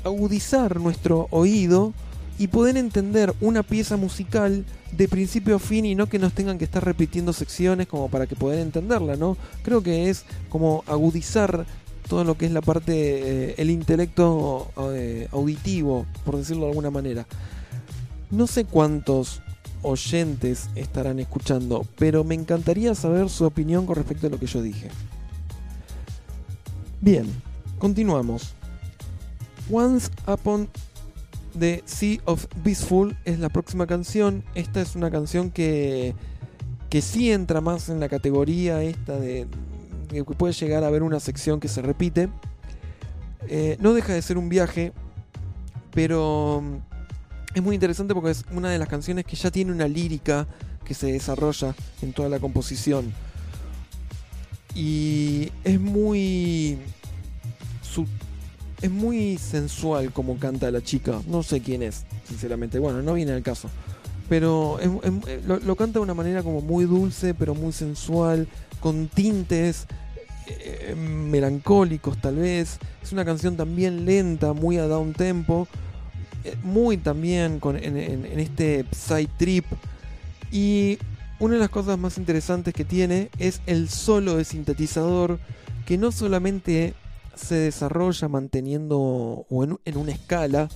agudizar 0.04 0.80
nuestro 0.80 1.28
oído 1.30 1.94
y 2.38 2.48
poder 2.48 2.78
entender 2.78 3.34
una 3.42 3.64
pieza 3.64 3.98
musical 3.98 4.66
de 4.92 5.08
principio 5.08 5.56
a 5.56 5.60
fin 5.60 5.86
y 5.86 5.96
no 5.96 6.08
que 6.08 6.20
nos 6.20 6.34
tengan 6.34 6.58
que 6.58 6.66
estar 6.66 6.84
repitiendo 6.84 7.34
secciones 7.34 7.88
como 7.88 8.10
para 8.10 8.28
que 8.28 8.36
poder 8.36 8.60
entenderla, 8.60 9.16
¿no? 9.16 9.38
Creo 9.64 9.82
que 9.82 10.10
es 10.10 10.26
como 10.50 10.84
agudizar 10.88 11.66
todo 12.08 12.24
lo 12.24 12.38
que 12.38 12.46
es 12.46 12.52
la 12.52 12.62
parte, 12.62 12.94
eh, 12.94 13.56
el 13.58 13.70
intelecto 13.70 14.72
eh, 14.94 15.28
auditivo, 15.32 16.06
por 16.24 16.38
decirlo 16.38 16.64
de 16.64 16.70
alguna 16.70 16.92
manera. 16.92 17.26
No 18.32 18.48
sé 18.48 18.66
cuántos 18.66 19.42
oyentes 19.82 20.70
estarán 20.76 21.20
escuchando, 21.20 21.86
pero 21.98 22.24
me 22.24 22.36
encantaría 22.36 22.96
saber 22.96 23.30
su 23.30 23.46
opinión 23.46 23.86
con 23.86 23.96
respecto 23.96 24.28
a 24.28 24.30
lo 24.30 24.40
que 24.40 24.48
yo 24.48 24.62
dije. 24.62 24.90
Bien, 27.02 27.26
continuamos. 27.78 28.54
Once 29.72 30.12
Upon 30.28 30.70
the 31.58 31.84
Sea 31.86 32.20
of 32.26 32.46
Beastful 32.64 33.18
es 33.26 33.40
la 33.40 33.50
próxima 33.50 33.88
canción. 33.88 34.44
Esta 34.56 34.82
es 34.82 34.96
una 34.96 35.12
canción 35.12 35.52
que, 35.52 36.14
que 36.90 37.02
sí 37.02 37.32
entra 37.32 37.62
más 37.62 37.90
en 37.90 38.00
la 38.00 38.10
categoría 38.10 38.82
esta 38.84 39.18
de, 39.18 39.48
que 40.10 40.24
puede 40.24 40.54
llegar 40.54 40.84
a 40.84 40.88
haber 40.88 41.04
una 41.04 41.20
sección 41.20 41.60
que 41.60 41.68
se 41.68 41.82
repite. 41.82 42.30
Eh, 43.48 43.78
no 43.80 43.94
deja 43.94 44.14
de 44.14 44.22
ser 44.22 44.38
un 44.38 44.50
viaje, 44.50 44.94
pero 45.92 46.64
es 47.54 47.64
muy 47.64 47.76
interesante 47.76 48.14
porque 48.14 48.32
es 48.32 48.46
una 48.52 48.70
de 48.70 48.78
las 48.78 48.88
canciones 48.88 49.26
que 49.26 49.36
ya 49.36 49.52
tiene 49.52 49.72
una 49.72 49.88
lírica 49.88 50.48
que 50.84 50.94
se 50.94 51.12
desarrolla 51.12 51.76
en 52.02 52.14
toda 52.14 52.30
la 52.30 52.40
composición. 52.40 53.14
Y 54.74 55.52
es 55.64 55.80
muy. 55.80 56.78
Es 58.82 58.92
muy 58.92 59.38
sensual 59.38 60.12
como 60.12 60.38
canta 60.38 60.72
la 60.72 60.82
chica. 60.82 61.22
No 61.28 61.44
sé 61.44 61.62
quién 61.62 61.84
es, 61.84 62.04
sinceramente. 62.28 62.80
Bueno, 62.80 63.02
no 63.02 63.14
viene 63.14 63.32
al 63.32 63.44
caso. 63.44 63.70
Pero 64.28 64.80
lo, 65.46 65.60
lo, 65.60 65.76
canta 65.76 66.00
de 66.00 66.04
una 66.04 66.16
manera 66.16 66.42
como 66.42 66.62
muy 66.62 66.86
dulce, 66.86 67.34
pero 67.34 67.54
muy 67.54 67.72
sensual, 67.72 68.48
con 68.80 69.08
tintes 69.08 69.86
eh, 70.48 70.96
melancólicos 70.96 72.20
tal 72.20 72.38
vez. 72.38 72.80
Es 73.04 73.12
una 73.12 73.26
canción 73.26 73.56
también 73.56 74.06
lenta, 74.06 74.54
muy 74.54 74.78
a 74.78 74.88
down 74.88 75.14
tempo 75.14 75.68
eh, 76.46 76.56
muy 76.64 76.98
también 76.98 77.60
en, 77.64 78.40
este 78.40 78.86
side 78.92 79.30
trip. 79.38 79.66
Y 80.52 81.00
una 81.40 81.56
de 81.56 81.60
las 81.60 81.70
cosas 81.70 81.98
más 81.98 82.20
interesantes 82.20 82.74
que 82.74 82.86
tiene 82.86 83.30
es 83.40 83.62
el 83.66 83.90
solo 83.90 84.36
de 84.38 84.46
sintetizador 84.46 85.40
que 85.88 85.98
no 85.98 86.12
solamente 86.12 86.94
se 87.36 87.56
desarrolla 87.56 88.28
manteniendo 88.28 88.98
o 88.98 89.64
en, 89.64 89.98
una 89.98 90.12
escala 90.12 90.70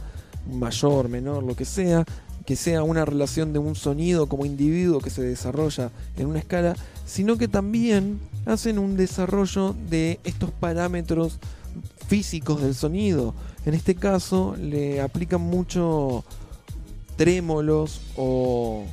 mayor, 0.51 1.09
menor, 1.09 1.43
lo 1.43 1.55
que 1.55 1.65
sea, 1.65 2.05
que 2.45 2.55
sea 2.55 2.83
una 2.83 3.05
relación 3.05 3.53
de 3.53 3.59
un 3.59 3.75
sonido 3.75 4.27
como 4.27 4.45
individuo 4.45 4.99
que 4.99 5.09
se 5.09 5.21
desarrolla 5.21 5.91
en 6.17 6.27
una 6.27 6.39
escala, 6.39 6.75
sino 7.05 7.37
que 7.37 7.47
también 7.47 8.19
hacen 8.45 8.79
un 8.79 8.97
desarrollo 8.97 9.75
de 9.89 10.19
estos 10.23 10.51
parámetros 10.51 11.39
físicos 12.07 12.61
del 12.61 12.75
sonido. 12.75 13.35
En 13.65 13.73
este 13.73 13.95
caso 13.95 14.55
le 14.59 15.01
aplican 15.01 15.41
mucho 15.41 16.23
trémolos 17.15 18.01
o, 18.15 18.85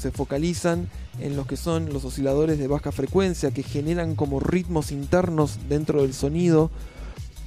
se 0.00 0.10
focalizan 0.10 0.88
en 1.20 1.36
los 1.36 1.46
que 1.46 1.56
son 1.56 1.92
los 1.92 2.04
osciladores 2.04 2.58
de 2.58 2.68
baja 2.68 2.92
frecuencia 2.92 3.50
que 3.50 3.62
generan 3.62 4.14
como 4.14 4.40
ritmos 4.40 4.92
internos 4.92 5.58
dentro 5.68 6.02
del 6.02 6.14
sonido 6.14 6.70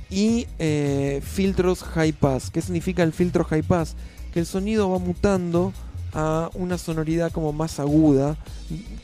y 0.09 0.47
eh, 0.57 1.21
filtros 1.23 1.83
high 1.83 2.13
pass. 2.13 2.49
¿Qué 2.49 2.61
significa 2.61 3.03
el 3.03 3.13
filtro 3.13 3.43
high 3.43 3.61
pass? 3.61 3.95
Que 4.33 4.39
el 4.39 4.45
sonido 4.45 4.89
va 4.89 4.99
mutando 4.99 5.73
a 6.13 6.49
una 6.55 6.77
sonoridad 6.77 7.31
como 7.31 7.53
más 7.53 7.79
aguda, 7.79 8.35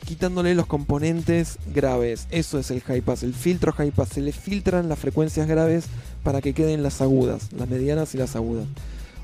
quitándole 0.04 0.54
los 0.54 0.66
componentes 0.66 1.58
graves. 1.72 2.26
Eso 2.30 2.58
es 2.58 2.70
el 2.70 2.80
high 2.80 3.00
pass, 3.00 3.22
el 3.22 3.34
filtro 3.34 3.72
high 3.72 3.92
pass. 3.92 4.10
Se 4.10 4.20
le 4.20 4.32
filtran 4.32 4.88
las 4.88 4.98
frecuencias 4.98 5.46
graves 5.46 5.86
para 6.22 6.40
que 6.40 6.52
queden 6.52 6.82
las 6.82 7.00
agudas, 7.00 7.52
las 7.52 7.68
medianas 7.68 8.14
y 8.14 8.18
las 8.18 8.34
agudas. 8.34 8.66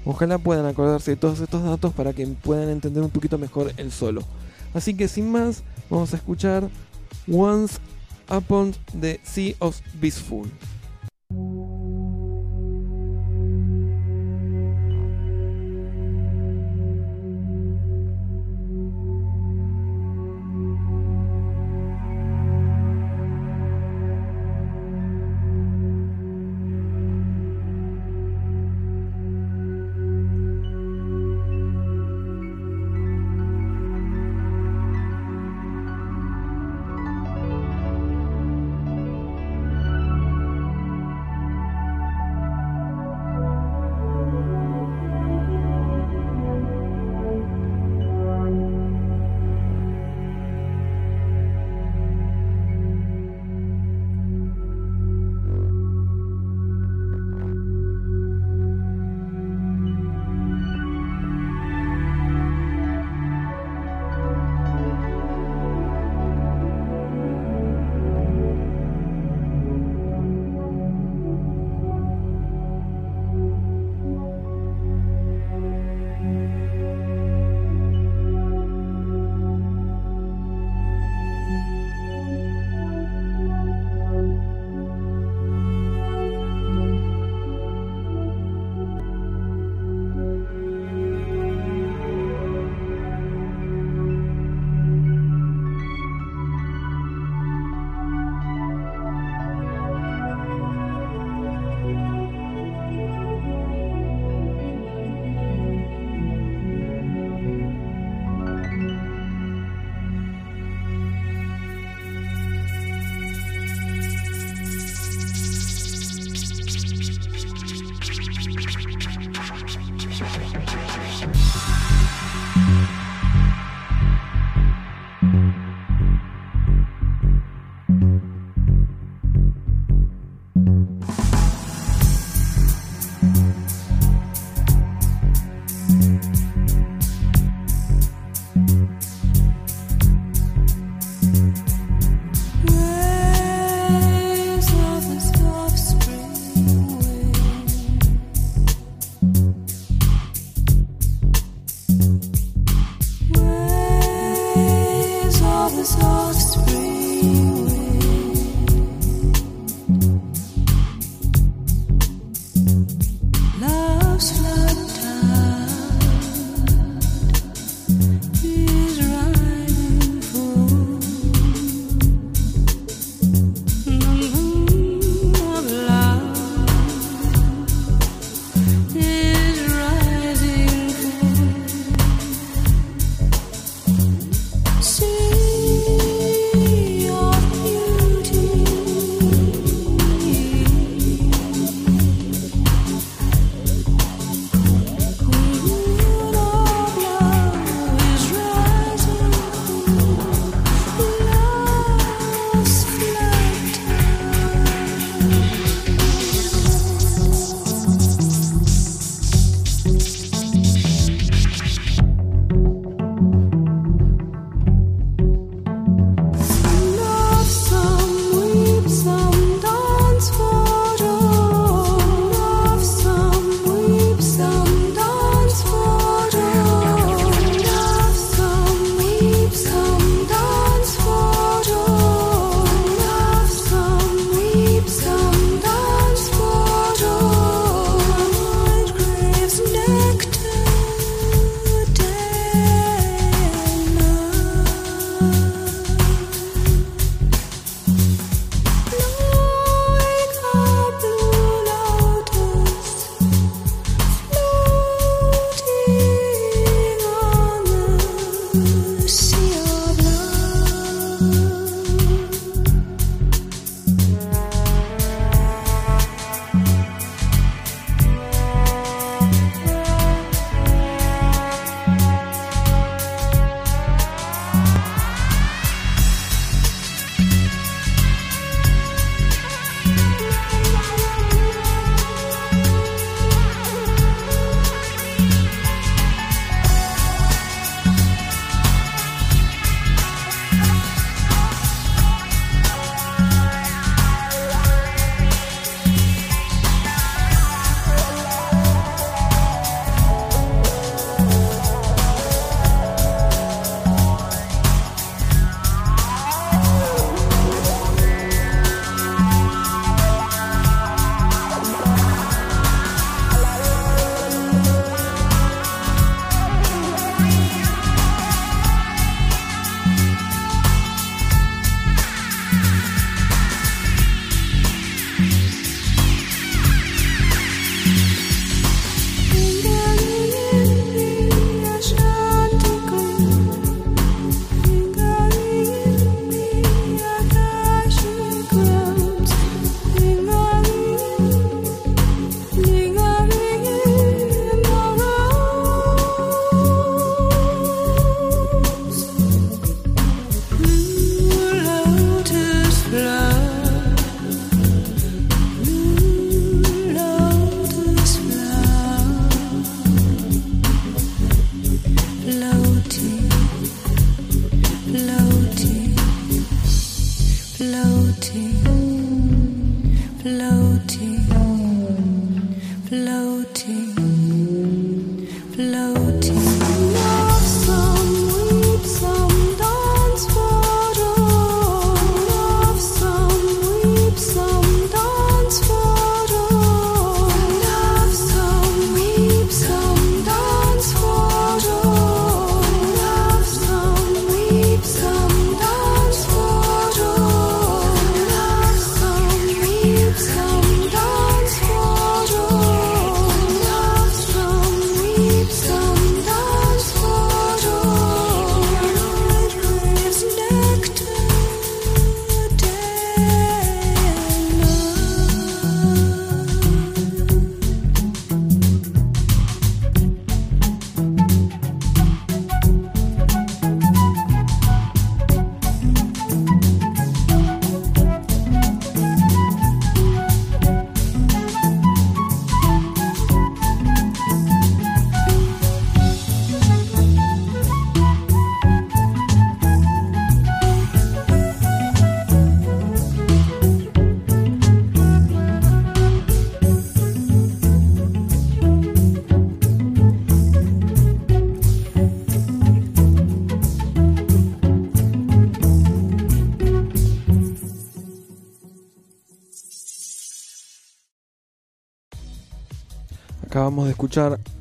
Ojalá 0.04 0.38
puedan 0.38 0.66
acordarse 0.66 1.12
de 1.12 1.16
todos 1.16 1.40
estos 1.40 1.62
datos 1.62 1.92
para 1.92 2.12
que 2.12 2.26
puedan 2.26 2.68
entender 2.68 3.02
un 3.02 3.10
poquito 3.10 3.38
mejor 3.38 3.72
el 3.76 3.92
solo. 3.92 4.22
Así 4.74 4.94
que 4.94 5.08
sin 5.08 5.30
más, 5.30 5.62
vamos 5.90 6.12
a 6.12 6.16
escuchar 6.16 6.68
Once 7.30 7.78
Upon 8.28 8.72
the 8.98 9.20
Sea 9.24 9.54
of 9.58 9.78
Beastful. 10.00 10.50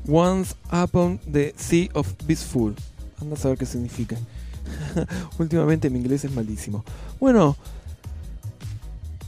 Once 0.08 0.54
Upon 0.70 1.18
the 1.30 1.52
Sea 1.56 1.90
of 1.92 2.10
Peaceful. 2.26 2.74
Anda 3.20 3.34
a 3.34 3.38
saber 3.38 3.58
qué 3.58 3.66
significa. 3.66 4.16
Últimamente 5.38 5.90
mi 5.90 5.98
inglés 5.98 6.24
es 6.24 6.32
malísimo. 6.32 6.84
Bueno, 7.20 7.56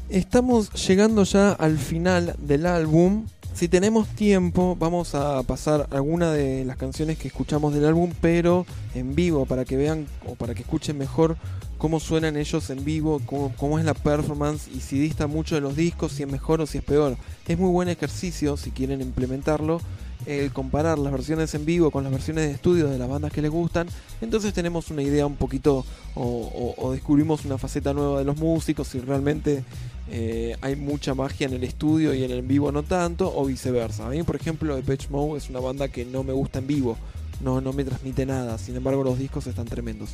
estamos 0.08 0.72
llegando 0.86 1.24
ya 1.24 1.52
al 1.52 1.78
final 1.78 2.36
del 2.38 2.64
álbum. 2.64 3.26
Si 3.52 3.68
tenemos 3.68 4.08
tiempo, 4.08 4.76
vamos 4.80 5.14
a 5.14 5.42
pasar 5.42 5.88
alguna 5.90 6.32
de 6.32 6.64
las 6.64 6.78
canciones 6.78 7.18
que 7.18 7.28
escuchamos 7.28 7.74
del 7.74 7.84
álbum, 7.84 8.10
pero 8.22 8.64
en 8.94 9.14
vivo, 9.14 9.44
para 9.44 9.66
que 9.66 9.76
vean 9.76 10.06
o 10.26 10.36
para 10.36 10.54
que 10.54 10.62
escuchen 10.62 10.96
mejor 10.96 11.36
cómo 11.76 12.00
suenan 12.00 12.38
ellos 12.38 12.70
en 12.70 12.82
vivo, 12.82 13.20
cómo, 13.26 13.78
es 13.78 13.84
la 13.84 13.92
performance 13.92 14.68
y 14.74 14.80
si 14.80 14.98
dista 14.98 15.26
mucho 15.26 15.54
de 15.54 15.60
los 15.60 15.76
discos, 15.76 16.12
si 16.12 16.22
es 16.22 16.30
mejor 16.30 16.62
o 16.62 16.66
si 16.66 16.78
es 16.78 16.84
peor. 16.84 17.18
Es 17.46 17.58
muy 17.58 17.70
buen 17.70 17.90
ejercicio, 17.90 18.56
si 18.56 18.70
quieren 18.70 19.02
implementarlo, 19.02 19.82
el 20.26 20.52
comparar 20.52 20.98
las 20.98 21.12
versiones 21.12 21.54
en 21.54 21.64
vivo 21.64 21.90
con 21.90 22.04
las 22.04 22.12
versiones 22.12 22.46
de 22.46 22.52
estudio 22.52 22.88
de 22.88 22.98
las 22.98 23.08
bandas 23.08 23.32
que 23.32 23.42
les 23.42 23.50
gustan. 23.50 23.86
Entonces 24.20 24.52
tenemos 24.54 24.90
una 24.90 25.02
idea 25.02 25.26
un 25.26 25.36
poquito 25.36 25.84
o, 26.14 26.90
descubrimos 26.92 27.44
una 27.44 27.58
faceta 27.58 27.92
nueva 27.92 28.18
de 28.18 28.24
los 28.24 28.36
músicos, 28.36 28.88
si 28.88 29.00
realmente 29.00 29.64
eh, 30.10 30.56
hay 30.60 30.76
mucha 30.76 31.14
magia 31.14 31.46
en 31.46 31.54
el 31.54 31.64
estudio 31.64 32.14
y 32.14 32.24
en 32.24 32.30
el 32.30 32.42
vivo 32.42 32.72
no 32.72 32.82
tanto, 32.82 33.32
o 33.34 33.44
viceversa. 33.46 34.06
A 34.06 34.10
mí, 34.10 34.22
por 34.22 34.36
ejemplo, 34.36 34.76
Depeche 34.76 35.08
Mode 35.10 35.38
es 35.38 35.50
una 35.50 35.60
banda 35.60 35.88
que 35.88 36.04
no 36.04 36.22
me 36.22 36.32
gusta 36.32 36.60
en 36.60 36.66
vivo, 36.66 36.96
no, 37.42 37.60
no 37.60 37.72
me 37.72 37.84
transmite 37.84 38.24
nada, 38.24 38.58
sin 38.58 38.76
embargo 38.76 39.02
los 39.02 39.18
discos 39.18 39.46
están 39.46 39.66
tremendos. 39.66 40.10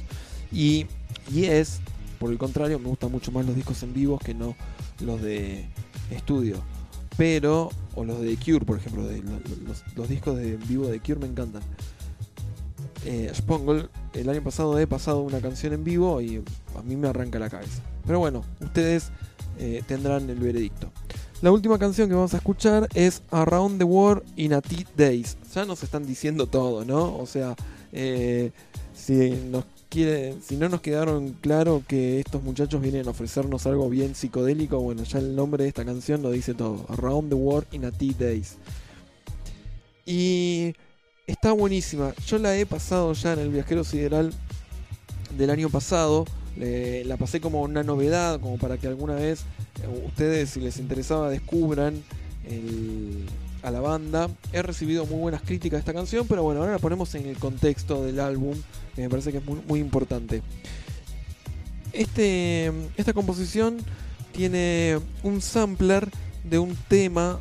Y 0.52 0.86
Yes, 1.32 1.80
por 2.18 2.30
el 2.32 2.38
contrario, 2.38 2.78
me 2.78 2.88
gustan 2.88 3.12
mucho 3.12 3.30
más 3.30 3.46
los 3.46 3.54
discos 3.54 3.82
en 3.82 3.94
vivo 3.94 4.18
que 4.18 4.34
no 4.34 4.56
los 5.00 5.22
de 5.22 5.64
estudio. 6.10 6.56
Pero, 7.20 7.68
o 7.96 8.04
los 8.06 8.22
de 8.22 8.34
Cure, 8.38 8.64
por 8.64 8.78
ejemplo, 8.78 9.02
los, 9.94 10.08
discos 10.08 10.38
de 10.38 10.56
vivo 10.56 10.86
de 10.86 11.00
Cure 11.00 11.20
me 11.20 11.26
encantan. 11.26 11.60
Eh, 13.04 13.30
el 14.14 14.28
año 14.30 14.42
pasado 14.42 14.78
he 14.78 14.86
pasado 14.86 15.20
una 15.20 15.38
canción 15.42 15.74
en 15.74 15.84
vivo 15.84 16.22
y 16.22 16.42
a 16.78 16.82
mí 16.82 16.96
me 16.96 17.08
arranca 17.08 17.38
la 17.38 17.50
cabeza. 17.50 17.82
Pero 18.06 18.20
bueno, 18.20 18.42
ustedes 18.60 19.10
eh, 19.58 19.82
tendrán 19.86 20.30
el 20.30 20.38
veredicto. 20.38 20.90
La 21.42 21.52
última 21.52 21.78
canción 21.78 22.08
que 22.08 22.14
vamos 22.14 22.32
a 22.32 22.38
escuchar 22.38 22.88
es 22.94 23.20
Around 23.30 23.76
the 23.76 23.84
World 23.84 24.22
in 24.36 24.54
a 24.54 24.62
T 24.62 24.86
Days. 24.96 25.36
Ya 25.54 25.66
nos 25.66 25.82
están 25.82 26.06
diciendo 26.06 26.46
todo, 26.46 26.86
¿no? 26.86 27.18
O 27.18 27.26
sea, 27.26 27.54
eh, 27.92 28.50
si 28.94 29.32
nos 29.50 29.66
si 29.90 30.56
no 30.56 30.68
nos 30.68 30.80
quedaron 30.80 31.36
claro 31.40 31.82
que 31.86 32.20
estos 32.20 32.42
muchachos 32.42 32.80
vienen 32.80 33.08
a 33.08 33.10
ofrecernos 33.10 33.66
algo 33.66 33.90
bien 33.90 34.14
psicodélico, 34.14 34.78
bueno, 34.80 35.02
ya 35.02 35.18
el 35.18 35.34
nombre 35.34 35.64
de 35.64 35.68
esta 35.68 35.84
canción 35.84 36.22
lo 36.22 36.30
dice 36.30 36.54
todo. 36.54 36.86
Around 36.88 37.30
the 37.30 37.34
World 37.34 37.66
in 37.72 37.84
a 37.84 37.90
T 37.90 38.14
Days. 38.16 38.56
Y 40.06 40.74
está 41.26 41.52
buenísima. 41.52 42.14
Yo 42.26 42.38
la 42.38 42.56
he 42.56 42.66
pasado 42.66 43.12
ya 43.14 43.32
en 43.32 43.40
el 43.40 43.50
viajero 43.50 43.82
sideral 43.82 44.32
del 45.36 45.50
año 45.50 45.68
pasado. 45.70 46.24
la 46.56 47.16
pasé 47.16 47.40
como 47.40 47.62
una 47.62 47.82
novedad, 47.82 48.40
como 48.40 48.58
para 48.58 48.78
que 48.78 48.86
alguna 48.86 49.14
vez 49.14 49.40
eh, 49.82 50.04
ustedes, 50.06 50.50
si 50.50 50.60
les 50.60 50.78
interesaba, 50.78 51.30
descubran 51.30 52.02
a 53.62 53.70
la 53.70 53.80
banda. 53.80 54.28
He 54.52 54.62
recibido 54.62 55.06
muy 55.06 55.18
buenas 55.18 55.42
críticas 55.42 55.78
de 55.78 55.80
esta 55.80 55.94
canción, 55.94 56.26
pero 56.28 56.42
bueno, 56.42 56.60
ahora 56.60 56.72
la 56.72 56.78
ponemos 56.78 57.14
en 57.14 57.26
el 57.26 57.36
contexto 57.36 58.04
del 58.04 58.20
álbum 58.20 58.56
me 59.02 59.08
parece 59.08 59.32
que 59.32 59.38
es 59.38 59.44
muy, 59.44 59.80
importante. 59.80 60.42
Este, 61.92 62.72
esta 62.96 63.12
composición 63.12 63.78
tiene 64.32 64.98
un 65.22 65.40
sampler 65.40 66.08
de 66.44 66.58
un 66.58 66.76
tema 66.88 67.40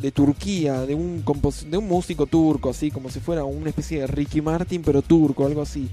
de 0.00 0.10
Turquía, 0.12 0.86
de 0.86 0.94
un, 0.94 1.22
de 1.66 1.76
un 1.76 1.86
músico 1.86 2.26
turco, 2.26 2.70
así 2.70 2.90
como 2.90 3.10
si 3.10 3.20
fuera 3.20 3.44
una 3.44 3.68
especie 3.68 4.00
de 4.00 4.06
Ricky 4.06 4.40
Martin, 4.40 4.82
pero 4.82 5.02
turco, 5.02 5.44
algo 5.44 5.62
así. 5.62 5.90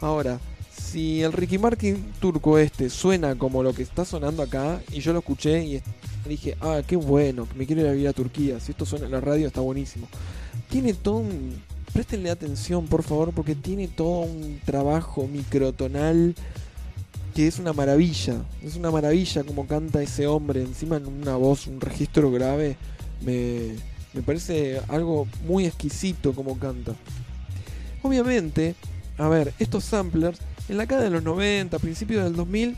Ahora, 0.00 0.40
si 0.74 1.22
el 1.22 1.32
Ricky 1.32 1.58
Martin 1.58 2.12
turco 2.20 2.56
este 2.58 2.88
suena 2.88 3.36
como 3.36 3.62
lo 3.62 3.74
que 3.74 3.82
está 3.82 4.04
sonando 4.04 4.42
acá, 4.42 4.80
y 4.92 5.00
yo 5.00 5.12
lo 5.12 5.18
escuché 5.18 5.64
y 5.64 5.82
dije, 6.28 6.56
ah, 6.60 6.82
qué 6.86 6.96
bueno, 6.96 7.48
me 7.56 7.66
quiero 7.66 7.82
ir 7.82 7.88
a 7.88 7.92
vivir 7.92 8.08
a 8.08 8.12
Turquía, 8.12 8.60
si 8.60 8.72
esto 8.72 8.84
suena 8.84 9.06
en 9.06 9.12
la 9.12 9.20
radio 9.20 9.46
está 9.46 9.60
buenísimo. 9.60 10.08
Tiene 10.68 10.94
todo 10.94 11.16
un, 11.16 11.54
Préstenle 11.92 12.30
atención, 12.30 12.86
por 12.86 13.02
favor, 13.02 13.32
porque 13.32 13.56
tiene 13.56 13.88
todo 13.88 14.20
un 14.20 14.60
trabajo 14.64 15.26
microtonal 15.26 16.36
que 17.34 17.48
es 17.48 17.58
una 17.58 17.72
maravilla. 17.72 18.42
Es 18.62 18.76
una 18.76 18.92
maravilla 18.92 19.42
como 19.42 19.66
canta 19.66 20.00
ese 20.00 20.26
hombre, 20.28 20.62
encima 20.62 20.98
en 20.98 21.06
una 21.06 21.34
voz, 21.34 21.66
un 21.66 21.80
registro 21.80 22.30
grave. 22.30 22.76
Me, 23.22 23.74
me 24.12 24.22
parece 24.22 24.80
algo 24.88 25.26
muy 25.46 25.66
exquisito 25.66 26.32
como 26.32 26.58
canta. 26.58 26.94
Obviamente, 28.02 28.76
a 29.18 29.28
ver, 29.28 29.52
estos 29.58 29.82
samplers, 29.82 30.38
en 30.68 30.76
la 30.76 30.84
década 30.84 31.02
de 31.02 31.10
los 31.10 31.24
90, 31.24 31.76
principios 31.80 32.22
del 32.22 32.36
2000, 32.36 32.76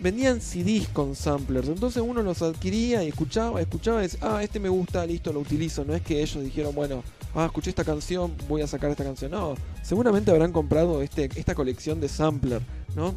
vendían 0.00 0.40
CDs 0.40 0.88
con 0.88 1.14
samplers. 1.14 1.68
Entonces 1.68 2.02
uno 2.04 2.22
los 2.22 2.42
adquiría 2.42 3.04
y 3.04 3.08
escuchaba, 3.08 3.60
escuchaba 3.60 4.00
y 4.00 4.02
decía, 4.02 4.20
ah, 4.22 4.42
este 4.42 4.58
me 4.58 4.68
gusta, 4.68 5.04
listo, 5.06 5.32
lo 5.32 5.40
utilizo. 5.40 5.84
No 5.84 5.94
es 5.94 6.02
que 6.02 6.22
ellos 6.22 6.42
dijeron, 6.42 6.74
bueno, 6.74 7.02
ah, 7.34 7.46
escuché 7.46 7.70
esta 7.70 7.84
canción, 7.84 8.32
voy 8.48 8.62
a 8.62 8.66
sacar 8.66 8.90
esta 8.90 9.04
canción. 9.04 9.30
No, 9.30 9.54
seguramente 9.82 10.30
habrán 10.30 10.52
comprado 10.52 11.02
este, 11.02 11.28
esta 11.36 11.54
colección 11.54 12.00
de 12.00 12.08
sampler, 12.08 12.62
¿no? 12.96 13.14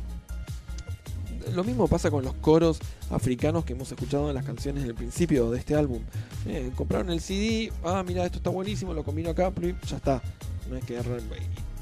Lo 1.53 1.63
mismo 1.65 1.89
pasa 1.89 2.09
con 2.09 2.23
los 2.23 2.33
coros 2.35 2.79
africanos 3.09 3.65
que 3.65 3.73
hemos 3.73 3.91
escuchado 3.91 4.29
en 4.29 4.35
las 4.35 4.45
canciones 4.45 4.83
del 4.83 4.95
principio 4.95 5.51
de 5.51 5.59
este 5.59 5.75
álbum. 5.75 6.01
Eh, 6.45 6.71
compraron 6.75 7.09
el 7.09 7.19
CD, 7.19 7.71
ah, 7.83 8.03
mira, 8.05 8.25
esto 8.25 8.37
está 8.37 8.49
buenísimo, 8.49 8.93
lo 8.93 9.03
combino 9.03 9.29
acá, 9.29 9.51
ya 9.85 9.97
está. 9.97 10.21
No 10.69 10.77
es 10.77 10.85
que 10.85 10.97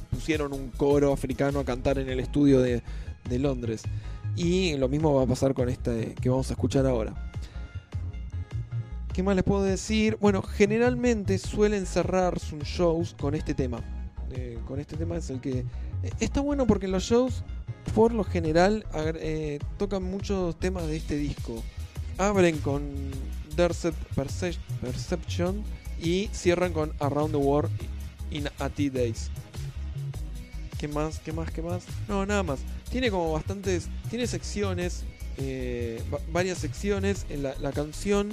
pusieron 0.10 0.54
un 0.54 0.70
coro 0.72 1.14
africano 1.14 1.60
a 1.60 1.66
cantar 1.66 2.00
en 2.00 2.10
el 2.10 2.20
estudio 2.20 2.60
de, 2.60 2.82
de 3.30 3.40
Londres. 3.40 3.84
Y 4.36 4.78
lo 4.78 4.88
mismo 4.88 5.14
va 5.14 5.24
a 5.24 5.28
pasar 5.28 5.54
con 5.54 5.70
este 5.70 6.16
que 6.16 6.30
vamos 6.30 6.50
a 6.50 6.54
escuchar 6.54 6.86
ahora. 6.86 7.32
¿Qué 9.14 9.24
más 9.24 9.36
les 9.36 9.44
puedo 9.44 9.64
decir? 9.64 10.18
Bueno, 10.22 10.42
generalmente 10.42 11.38
suelen 11.38 11.86
cerrar 11.86 12.40
sus 12.40 12.64
shows 12.64 13.14
con 13.20 13.36
este 13.36 13.54
tema. 13.54 13.82
Eh, 14.32 14.58
con 14.66 14.80
este 14.80 14.96
tema 14.96 15.18
es 15.18 15.30
el 15.30 15.42
que... 15.42 15.66
Eh, 16.04 16.12
está 16.22 16.40
bueno 16.40 16.66
porque 16.66 16.88
los 16.88 17.04
shows 17.04 17.44
por 17.94 18.14
lo 18.14 18.24
general 18.24 18.86
eh, 19.16 19.60
tocan 19.78 20.04
muchos 20.04 20.58
temas 20.60 20.88
de 20.88 20.96
este 20.96 21.18
disco. 21.18 21.62
Abren 22.18 22.58
con 22.60 22.90
Derset 23.58 23.96
Perce- 24.16 24.58
Perception 24.80 25.62
y 26.02 26.30
cierran 26.32 26.72
con 26.72 26.94
Around 27.00 27.32
the 27.32 27.38
World 27.38 27.72
in 28.32 28.48
a 28.60 28.70
T 28.70 28.90
Days. 28.90 29.30
¿Qué 30.80 30.88
más? 30.88 31.20
¿Qué 31.20 31.34
más? 31.34 31.52
¿Qué 31.52 31.62
más? 31.62 31.84
No, 32.08 32.26
nada 32.26 32.44
más. 32.44 32.60
Tiene 32.92 33.10
como 33.12 33.32
bastantes. 33.34 33.88
Tiene 34.10 34.28
secciones. 34.28 35.04
eh, 35.38 36.02
va- 36.14 36.20
varias 36.32 36.58
secciones 36.58 37.26
en 37.30 37.42
la, 37.44 37.72
canción. 37.72 38.30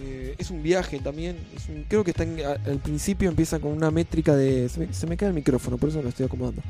eh, 0.00 0.34
es 0.38 0.50
un 0.50 0.62
viaje 0.62 1.00
también. 1.00 1.36
es 1.56 1.64
creo 1.88 2.04
que 2.04 2.12
está 2.12 2.22
en- 2.22 2.40
al 2.44 2.78
principio 2.78 3.28
empieza 3.28 3.58
con 3.58 3.72
una 3.72 3.90
métrica 3.90 4.34
de. 4.36 4.68
Se 4.68 4.80
me, 4.80 4.94
se 4.94 5.06
cae 5.16 5.28
el 5.28 5.34
micrófono, 5.34 5.76
por 5.76 5.88
eso 5.90 6.00
lo 6.00 6.08
estoy 6.08 6.26
acomodando. 6.26 6.62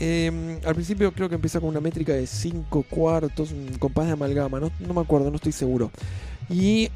Eh, 0.00 0.58
al 0.64 0.74
principio 0.74 1.12
creo 1.12 1.28
que 1.28 1.36
empieza 1.36 1.60
con 1.60 1.68
una 1.70 1.80
métrica 1.80 2.12
de 2.12 2.26
5 2.26 2.82
cuartos, 2.82 3.52
un 3.52 3.78
compás 3.78 4.06
de 4.06 4.12
amalgama, 4.12 4.60
no, 4.60 4.70
no 4.80 4.94
me 4.94 5.00
acuerdo, 5.00 5.30
no 5.30 5.36
estoy 5.36 5.52
seguro. 5.52 5.90
Y 6.50 6.90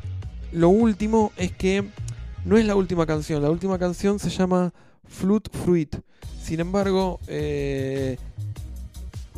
lo 0.52 0.68
último 0.68 1.32
es 1.36 1.52
que 1.52 1.84
no 2.44 2.56
es 2.58 2.66
la 2.66 2.74
última 2.76 3.06
canción, 3.06 3.42
la 3.42 3.50
última 3.50 3.78
canción 3.78 4.18
se 4.18 4.28
llama 4.30 4.72
Flute 5.08 5.50
Fruit. 5.56 5.96
Sin 6.42 6.60
embargo, 6.60 7.20
eh, 7.28 8.18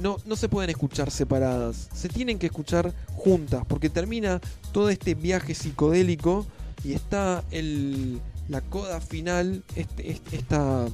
no, 0.01 0.17
no 0.27 0.37
se 0.37 0.49
pueden 0.49 0.71
escuchar 0.71 1.11
separadas, 1.11 1.89
se 1.95 2.09
tienen 2.09 2.39
que 2.39 2.47
escuchar 2.47 2.93
juntas, 3.15 3.65
porque 3.69 3.89
termina 3.91 4.41
todo 4.73 4.89
este 4.91 5.15
viaje 5.15 5.55
psicodélico 5.55 6.47
y 6.85 6.93
está 6.95 7.45
el, 7.51 8.21
la 8.49 8.61
coda 8.61 9.01
final, 9.01 9.63
este, 9.77 10.11
este, 10.11 10.37
esta, 10.37 10.87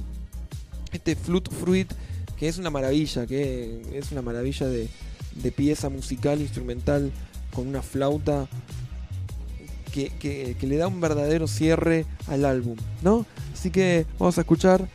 este 0.93 1.15
Flute 1.15 1.51
Fruit, 1.53 1.91
que 2.37 2.47
es 2.47 2.57
una 2.57 2.69
maravilla, 2.69 3.25
que 3.27 3.81
es 3.93 4.11
una 4.11 4.21
maravilla 4.21 4.67
de, 4.67 4.87
de 5.35 5.51
pieza 5.51 5.89
musical, 5.89 6.39
instrumental, 6.41 7.11
con 7.53 7.67
una 7.67 7.81
flauta 7.81 8.47
que, 9.91 10.09
que- 10.09 10.55
que 10.59 10.67
le 10.67 10.77
da 10.77 10.87
un 10.87 11.01
verdadero 11.01 11.47
cierre 11.47 12.05
al 12.27 12.45
álbum, 12.45 12.77
¿no? 13.01 13.25
Así 13.53 13.71
que 13.71 14.05
vamos 14.17 14.37
a 14.37 14.41
escuchar 14.41 14.87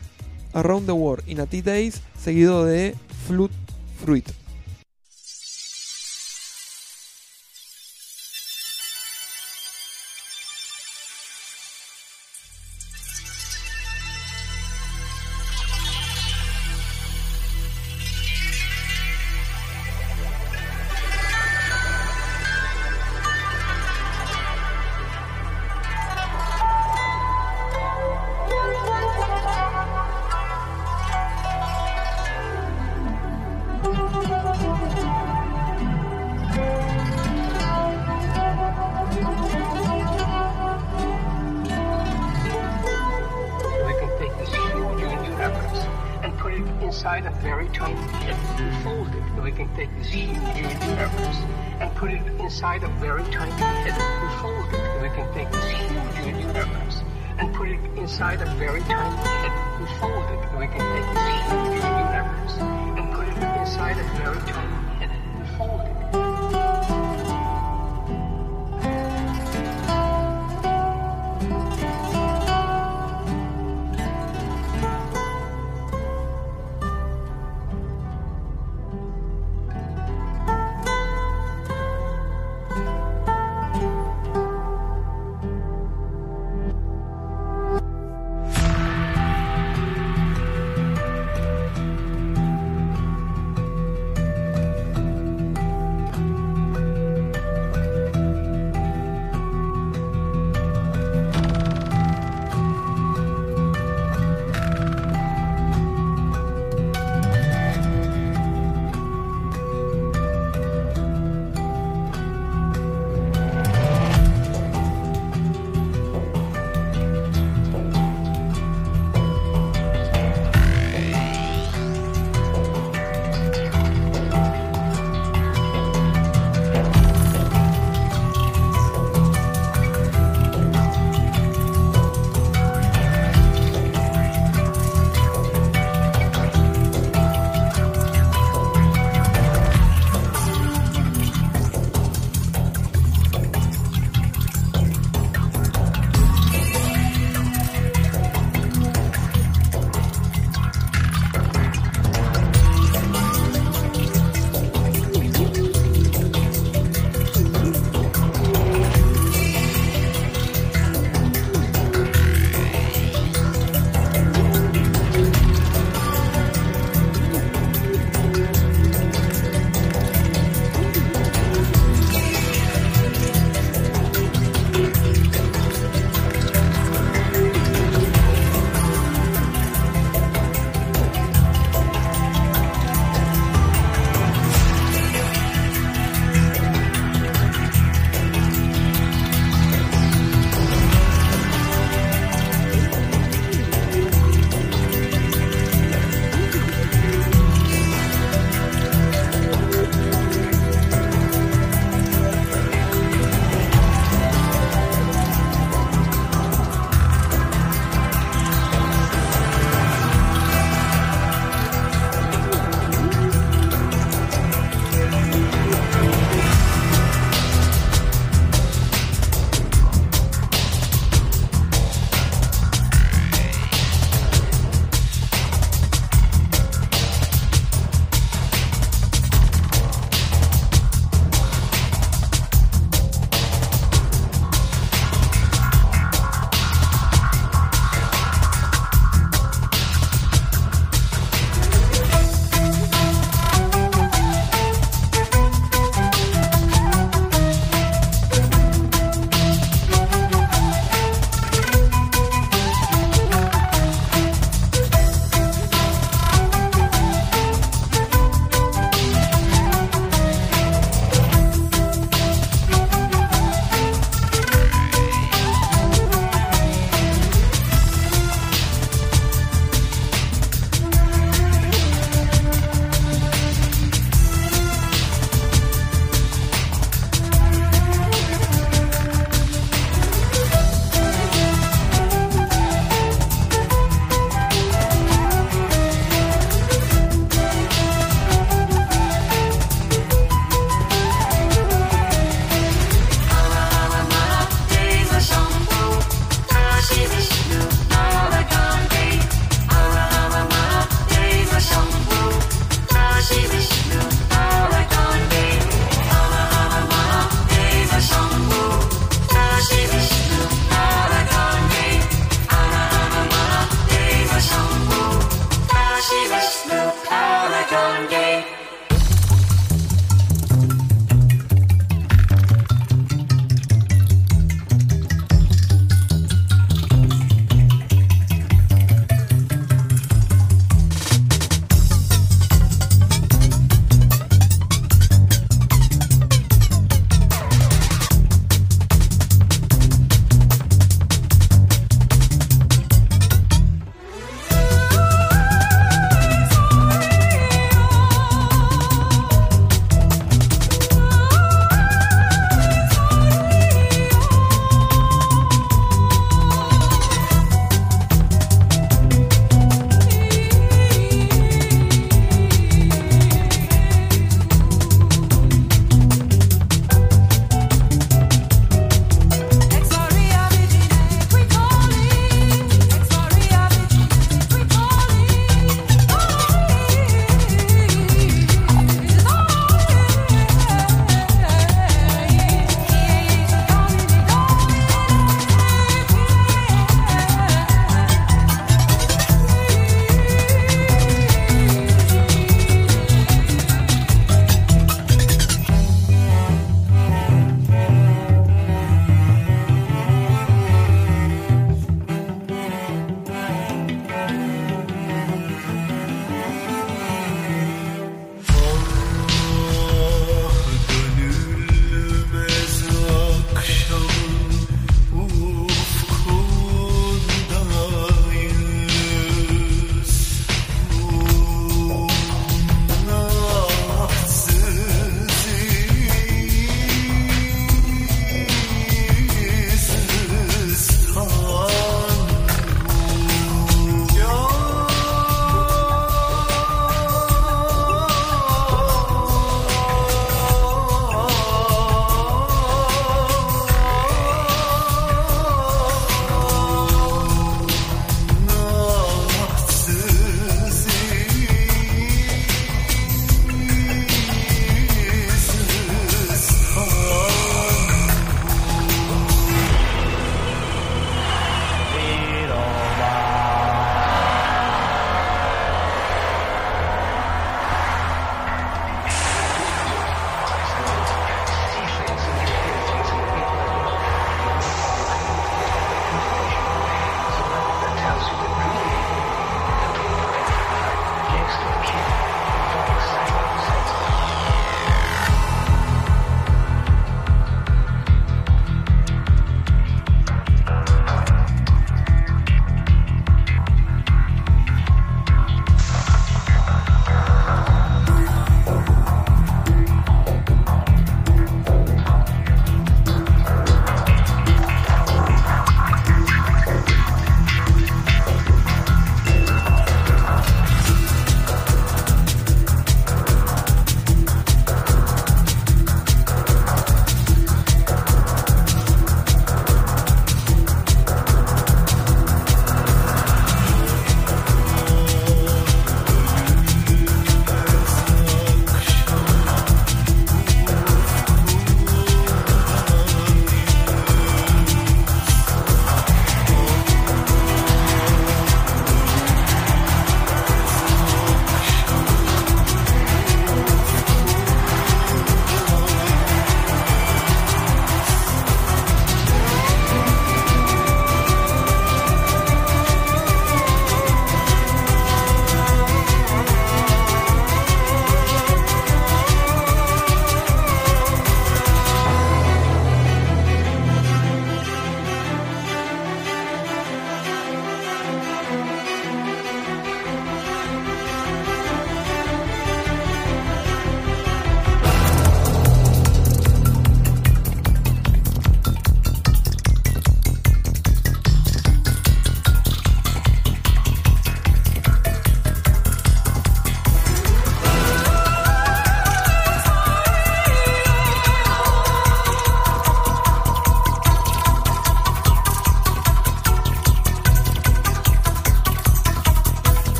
Around 0.53 0.87
the 0.87 0.91
World 0.93 1.27
in 1.29 1.39
a 1.39 1.45
Tea 1.45 1.61
Days, 1.61 2.01
seguido 2.19 2.65
de 2.65 2.95
Flute 3.27 3.53
Fruit. 3.97 4.46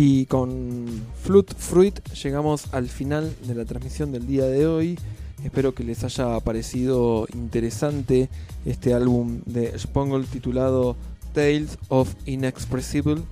Y 0.00 0.26
con 0.26 0.86
Flute 1.24 1.56
Fruit 1.58 1.98
llegamos 2.10 2.72
al 2.72 2.86
final 2.86 3.34
de 3.48 3.56
la 3.56 3.64
transmisión 3.64 4.12
del 4.12 4.28
día 4.28 4.44
de 4.44 4.64
hoy. 4.64 4.96
Espero 5.42 5.74
que 5.74 5.82
les 5.82 6.04
haya 6.04 6.38
parecido 6.38 7.26
interesante 7.34 8.28
este 8.64 8.94
álbum 8.94 9.40
de 9.44 9.76
Spongle 9.76 10.24
titulado 10.24 10.94
Tales 11.34 11.78
of 11.88 12.14
Inexpressible. 12.26 13.22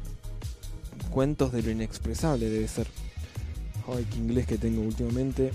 Cuentos 1.10 1.52
de 1.52 1.62
lo 1.62 1.70
inexpresable 1.70 2.50
debe 2.50 2.66
ser. 2.66 2.88
Ay, 3.86 4.04
qué 4.10 4.16
inglés 4.16 4.48
que 4.48 4.58
tengo 4.58 4.82
últimamente. 4.82 5.52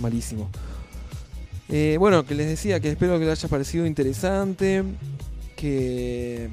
Malísimo. 0.00 0.50
Eh, 1.68 1.94
bueno, 2.00 2.26
que 2.26 2.34
les 2.34 2.48
decía 2.48 2.80
que 2.80 2.90
espero 2.90 3.20
que 3.20 3.24
les 3.24 3.38
haya 3.38 3.48
parecido 3.48 3.86
interesante. 3.86 4.82
Que 5.54 6.50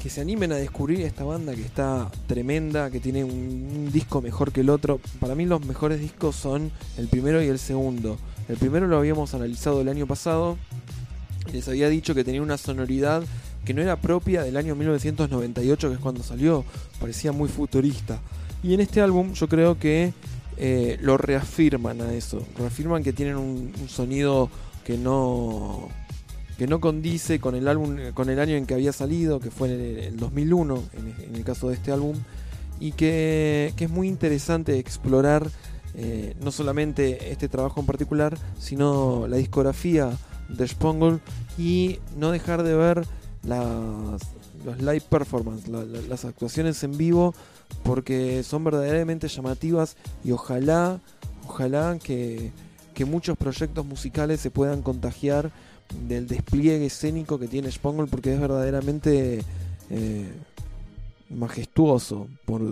que 0.00 0.08
se 0.08 0.22
animen 0.22 0.50
a 0.52 0.56
descubrir 0.56 1.02
esta 1.02 1.24
banda 1.24 1.54
que 1.54 1.60
está 1.60 2.10
tremenda, 2.26 2.90
que 2.90 3.00
tiene 3.00 3.22
un, 3.22 3.90
disco 3.92 4.22
mejor 4.22 4.50
que 4.50 4.62
el 4.62 4.70
otro. 4.70 5.00
Para 5.20 5.34
mí 5.34 5.44
los 5.44 5.64
mejores 5.66 6.00
discos 6.00 6.36
son 6.36 6.70
el 6.96 7.08
primero 7.08 7.42
y 7.42 7.48
el 7.48 7.58
segundo. 7.58 8.18
El 8.48 8.56
primero 8.56 8.86
lo 8.86 8.96
habíamos 8.96 9.34
analizado 9.34 9.80
el 9.80 9.88
año 9.88 10.06
pasado. 10.06 10.56
Les 11.52 11.68
había 11.68 11.88
dicho 11.88 12.14
que 12.14 12.24
tenía 12.24 12.40
una 12.40 12.56
sonoridad 12.56 13.22
que 13.64 13.74
no 13.74 13.82
era 13.82 13.96
propia 13.96 14.42
del 14.42 14.56
año 14.56 14.74
1998, 14.74 15.88
que 15.88 15.94
es 15.94 16.00
cuando 16.00 16.22
salió. 16.22 16.64
Parecía 16.98 17.32
muy 17.32 17.48
futurista. 17.48 18.20
Y 18.62 18.72
en 18.74 18.80
este 18.80 19.02
álbum 19.02 19.34
yo 19.34 19.48
creo 19.48 19.78
que 19.78 20.14
eh, 20.56 20.98
lo 21.02 21.18
reafirman 21.18 22.00
a 22.00 22.14
eso. 22.14 22.46
Reafirman 22.58 23.02
que 23.02 23.12
tienen 23.12 23.36
un 23.36 23.72
sonido 23.88 24.48
que 24.84 24.96
no 24.96 25.88
que 26.60 26.66
no 26.66 26.78
condice 26.78 27.40
con 27.40 27.54
el 27.54 27.68
álbum, 27.68 27.96
con 28.12 28.28
el 28.28 28.38
año 28.38 28.54
en 28.54 28.66
que 28.66 28.74
había 28.74 28.92
salido, 28.92 29.40
que 29.40 29.50
fue 29.50 29.72
en 29.72 29.80
el, 29.80 30.16
2001, 30.18 30.82
en, 30.92 31.34
el 31.34 31.42
caso 31.42 31.70
de 31.70 31.74
este 31.74 31.90
álbum, 31.90 32.14
y 32.78 32.92
que, 32.92 33.72
es 33.74 33.88
muy 33.88 34.08
interesante 34.08 34.78
explorar 34.78 35.50
eh, 35.94 36.36
no 36.42 36.50
solamente 36.50 37.32
este 37.32 37.48
trabajo 37.48 37.80
en 37.80 37.86
particular, 37.86 38.36
sino 38.58 39.26
la 39.26 39.38
discografía 39.38 40.10
de 40.50 40.68
Spongle 40.68 41.20
y 41.56 41.98
no 42.18 42.30
dejar 42.30 42.62
de 42.62 42.74
ver 42.74 43.06
las, 43.42 44.20
live 44.80 45.04
performance, 45.08 45.66
las 45.66 46.26
actuaciones 46.26 46.84
en 46.84 46.98
vivo, 46.98 47.34
porque 47.84 48.42
son 48.42 48.64
verdaderamente 48.64 49.28
llamativas 49.28 49.96
y 50.22 50.32
ojalá, 50.32 51.00
ojalá 51.48 51.98
que 51.98 52.52
muchos 53.06 53.38
proyectos 53.38 53.86
musicales 53.86 54.40
se 54.40 54.50
puedan 54.50 54.82
contagiar 54.82 55.50
del 56.08 56.26
despliegue 56.26 56.86
escénico 56.86 57.38
que 57.38 57.48
tiene 57.48 57.70
Spongle 57.70 58.06
porque 58.06 58.32
es 58.32 58.40
verdaderamente 58.40 59.42
eh, 59.90 60.32
majestuoso, 61.30 62.28
por, 62.44 62.62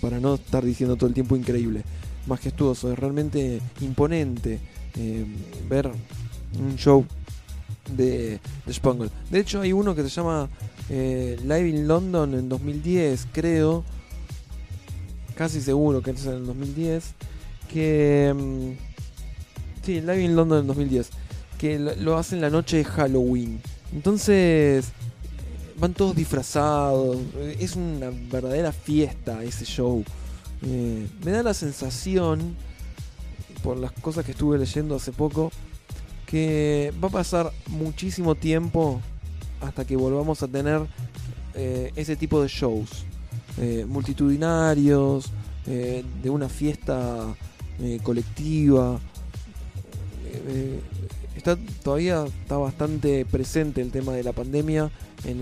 para 0.00 0.20
no 0.20 0.34
estar 0.34 0.64
diciendo 0.64 0.96
todo 0.96 1.08
el 1.08 1.14
tiempo 1.14 1.36
increíble. 1.36 1.82
Majestuoso, 2.26 2.92
es 2.92 2.98
realmente 2.98 3.60
imponente 3.80 4.58
eh, 4.96 5.24
ver 5.68 5.90
un 6.58 6.76
show 6.76 7.04
de, 7.96 8.40
de. 8.66 9.10
De 9.30 9.40
hecho, 9.40 9.60
hay 9.60 9.72
uno 9.72 9.94
que 9.94 10.02
se 10.02 10.08
llama 10.10 10.48
eh, 10.90 11.38
Live 11.42 11.68
in 11.68 11.88
London 11.88 12.34
en 12.34 12.48
2010, 12.48 13.28
creo. 13.32 13.84
Casi 15.34 15.60
seguro 15.60 16.02
que 16.02 16.10
es 16.10 16.26
en 16.26 16.34
el 16.34 16.46
2010. 16.46 17.14
Que. 17.72 18.34
Mm, 18.36 19.84
sí, 19.84 20.00
Live 20.00 20.22
in 20.22 20.36
London 20.36 20.60
en 20.60 20.66
2010 20.66 21.10
que 21.58 21.78
lo 21.78 22.16
hacen 22.16 22.40
la 22.40 22.50
noche 22.50 22.78
de 22.78 22.84
Halloween. 22.84 23.60
Entonces 23.92 24.92
van 25.78 25.94
todos 25.94 26.14
disfrazados. 26.14 27.18
Es 27.58 27.76
una 27.76 28.10
verdadera 28.10 28.72
fiesta 28.72 29.42
ese 29.42 29.64
show. 29.64 30.04
Eh, 30.62 31.06
me 31.24 31.30
da 31.30 31.42
la 31.42 31.54
sensación, 31.54 32.56
por 33.62 33.76
las 33.76 33.92
cosas 33.92 34.24
que 34.24 34.32
estuve 34.32 34.58
leyendo 34.58 34.94
hace 34.94 35.12
poco, 35.12 35.50
que 36.26 36.92
va 37.02 37.08
a 37.08 37.12
pasar 37.12 37.52
muchísimo 37.68 38.34
tiempo 38.34 39.00
hasta 39.60 39.84
que 39.84 39.96
volvamos 39.96 40.42
a 40.42 40.48
tener 40.48 40.82
eh, 41.54 41.92
ese 41.96 42.16
tipo 42.16 42.42
de 42.42 42.48
shows. 42.48 43.04
Eh, 43.58 43.84
multitudinarios, 43.88 45.30
de 45.66 46.30
una 46.30 46.48
fiesta 46.48 47.36
colectiva 48.02 48.98
está 51.38 51.56
todavía 51.82 52.24
está 52.24 52.56
bastante 52.56 53.24
presente 53.24 53.80
el 53.80 53.90
tema 53.90 54.12
de 54.12 54.22
la 54.22 54.32
pandemia 54.32 54.90
en 55.24 55.40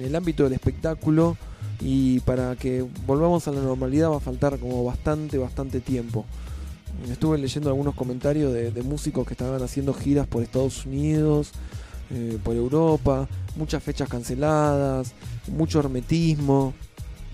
el, 0.00 0.16
ámbito 0.16 0.44
del 0.44 0.52
espectáculo 0.52 1.36
y 1.80 2.20
para 2.20 2.56
que 2.56 2.84
volvamos 3.06 3.48
a 3.48 3.52
la 3.52 3.60
normalidad 3.60 4.10
va 4.10 4.16
a 4.16 4.20
faltar 4.20 4.58
como 4.58 4.84
bastante, 4.84 5.38
bastante 5.38 5.80
tiempo. 5.80 6.24
Estuve 7.10 7.38
leyendo 7.38 7.68
algunos 7.68 7.94
comentarios 7.94 8.52
de, 8.52 8.82
músicos 8.82 9.26
que 9.26 9.34
estaban 9.34 9.62
haciendo 9.62 9.92
giras 9.92 10.26
por 10.26 10.42
Estados 10.42 10.86
Unidos, 10.86 11.52
eh, 12.10 12.38
por 12.42 12.56
Europa, 12.56 13.28
muchas 13.56 13.82
fechas 13.82 14.08
canceladas, 14.08 15.12
mucho 15.48 15.80
hermetismo 15.80 16.72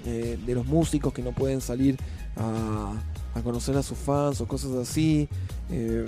eh, 0.04 0.38
de 0.44 0.54
los 0.54 0.66
músicos 0.66 1.12
que 1.12 1.22
no 1.22 1.32
pueden 1.32 1.60
salir 1.60 1.96
a, 2.36 2.94
a, 3.34 3.42
conocer 3.42 3.76
a 3.76 3.82
sus 3.82 3.98
fans 3.98 4.40
o 4.40 4.48
cosas 4.48 4.72
así. 4.72 5.28
Eh, 5.70 6.04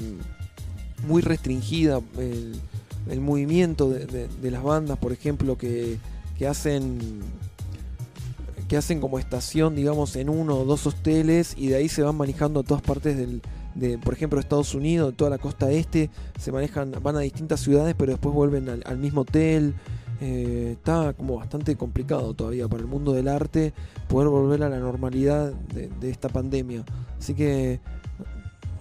muy 1.06 1.22
restringida 1.22 2.00
el, 2.18 3.20
movimiento 3.20 3.90
de, 3.90 4.50
las 4.50 4.62
bandas, 4.62 4.98
por 4.98 5.12
ejemplo, 5.12 5.56
que, 5.56 5.98
hacen 6.48 7.22
que 8.68 8.76
hacen 8.78 9.00
como 9.00 9.18
estación, 9.18 9.76
digamos, 9.76 10.16
en 10.16 10.30
uno 10.30 10.56
o 10.56 10.64
dos 10.64 10.86
hoteles 10.86 11.54
y 11.56 11.68
de 11.68 11.76
ahí 11.76 11.88
se 11.88 12.02
van 12.02 12.16
manejando 12.16 12.60
a 12.60 12.62
todas 12.62 12.82
partes 12.82 13.16
del, 13.16 13.42
de, 13.74 13.98
por 13.98 14.14
ejemplo, 14.14 14.40
Estados 14.40 14.74
Unidos, 14.74 15.10
de 15.10 15.16
toda 15.16 15.30
la 15.30 15.38
costa 15.38 15.70
este, 15.70 16.10
se 16.38 16.52
manejan, 16.52 16.92
van 17.02 17.16
a 17.16 17.20
distintas 17.20 17.60
ciudades, 17.60 17.94
pero 17.98 18.12
después 18.12 18.34
vuelven 18.34 18.68
al, 18.68 18.98
mismo 18.98 19.22
hotel. 19.22 19.74
Eh, 20.20 20.76
está 20.78 21.12
como 21.12 21.36
bastante 21.36 21.74
complicado 21.76 22.34
todavía 22.34 22.68
para 22.68 22.82
el 22.82 22.88
mundo 22.88 23.12
del 23.12 23.26
arte 23.26 23.74
poder 24.08 24.28
volver 24.28 24.62
a 24.62 24.68
la 24.68 24.78
normalidad 24.78 25.52
de, 25.52 25.88
de 25.88 26.10
esta 26.10 26.28
pandemia. 26.28 26.84
Así 27.18 27.34
que 27.34 27.80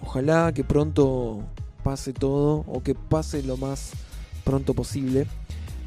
ojalá 0.00 0.52
que 0.54 0.62
pronto 0.62 1.42
pase 1.84 2.12
todo 2.12 2.64
o 2.66 2.82
que 2.82 2.94
pase 2.94 3.44
lo 3.44 3.56
más 3.56 3.92
pronto 4.42 4.74
posible 4.74 5.26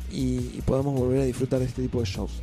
y, 0.09 0.61
podamos 0.61 0.97
volver 0.97 1.21
a 1.21 1.25
disfrutar 1.25 1.59
de 1.59 1.65
este 1.65 1.81
tipo 1.81 1.99
de 1.99 2.05
shows. 2.05 2.41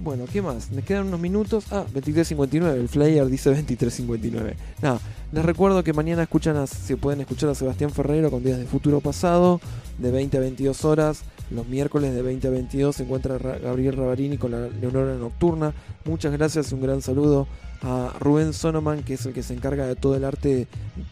Bueno, 0.00 0.24
¿qué 0.32 0.40
más? 0.40 0.70
Me 0.70 0.82
quedan 0.82 1.08
unos 1.08 1.18
minutos. 1.18 1.64
Ah, 1.72 1.84
23.59. 1.92 2.74
El 2.74 2.88
flyer 2.88 3.26
dice 3.26 3.50
23.59. 3.50 4.54
Nada, 4.80 5.00
les 5.32 5.44
recuerdo 5.44 5.82
que 5.82 5.92
mañana 5.92 6.22
escuchan 6.22 6.66
se 6.66 6.96
pueden 6.96 7.20
escuchar 7.20 7.50
a 7.50 7.54
Sebastián 7.54 7.90
Ferrero 7.90 8.30
con 8.30 8.44
Días 8.44 8.58
de 8.58 8.66
Futuro 8.66 9.00
Pasado, 9.00 9.60
de 9.98 10.10
20 10.10 10.36
a 10.36 10.40
22 10.40 10.84
horas. 10.84 11.22
Los 11.50 11.66
miércoles 11.66 12.14
de 12.14 12.22
20 12.22 12.46
a 12.46 12.50
22 12.50 12.96
se 12.96 13.02
encuentra 13.02 13.38
Gabriel 13.38 13.96
Rabarini 13.96 14.38
con 14.38 14.52
la 14.52 14.68
Leonora 14.68 15.16
Nocturna. 15.16 15.74
Muchas 16.04 16.32
gracias 16.32 16.70
y 16.70 16.74
un 16.74 16.82
gran 16.82 17.02
saludo 17.02 17.48
a 17.82 18.14
Rubén 18.20 18.52
Sonoman, 18.52 19.02
que 19.02 19.14
es 19.14 19.26
el 19.26 19.32
que 19.32 19.42
se 19.42 19.54
encarga 19.54 19.86
de 19.86 19.96
todo 19.96 20.14
el 20.14 20.24
arte 20.24 20.68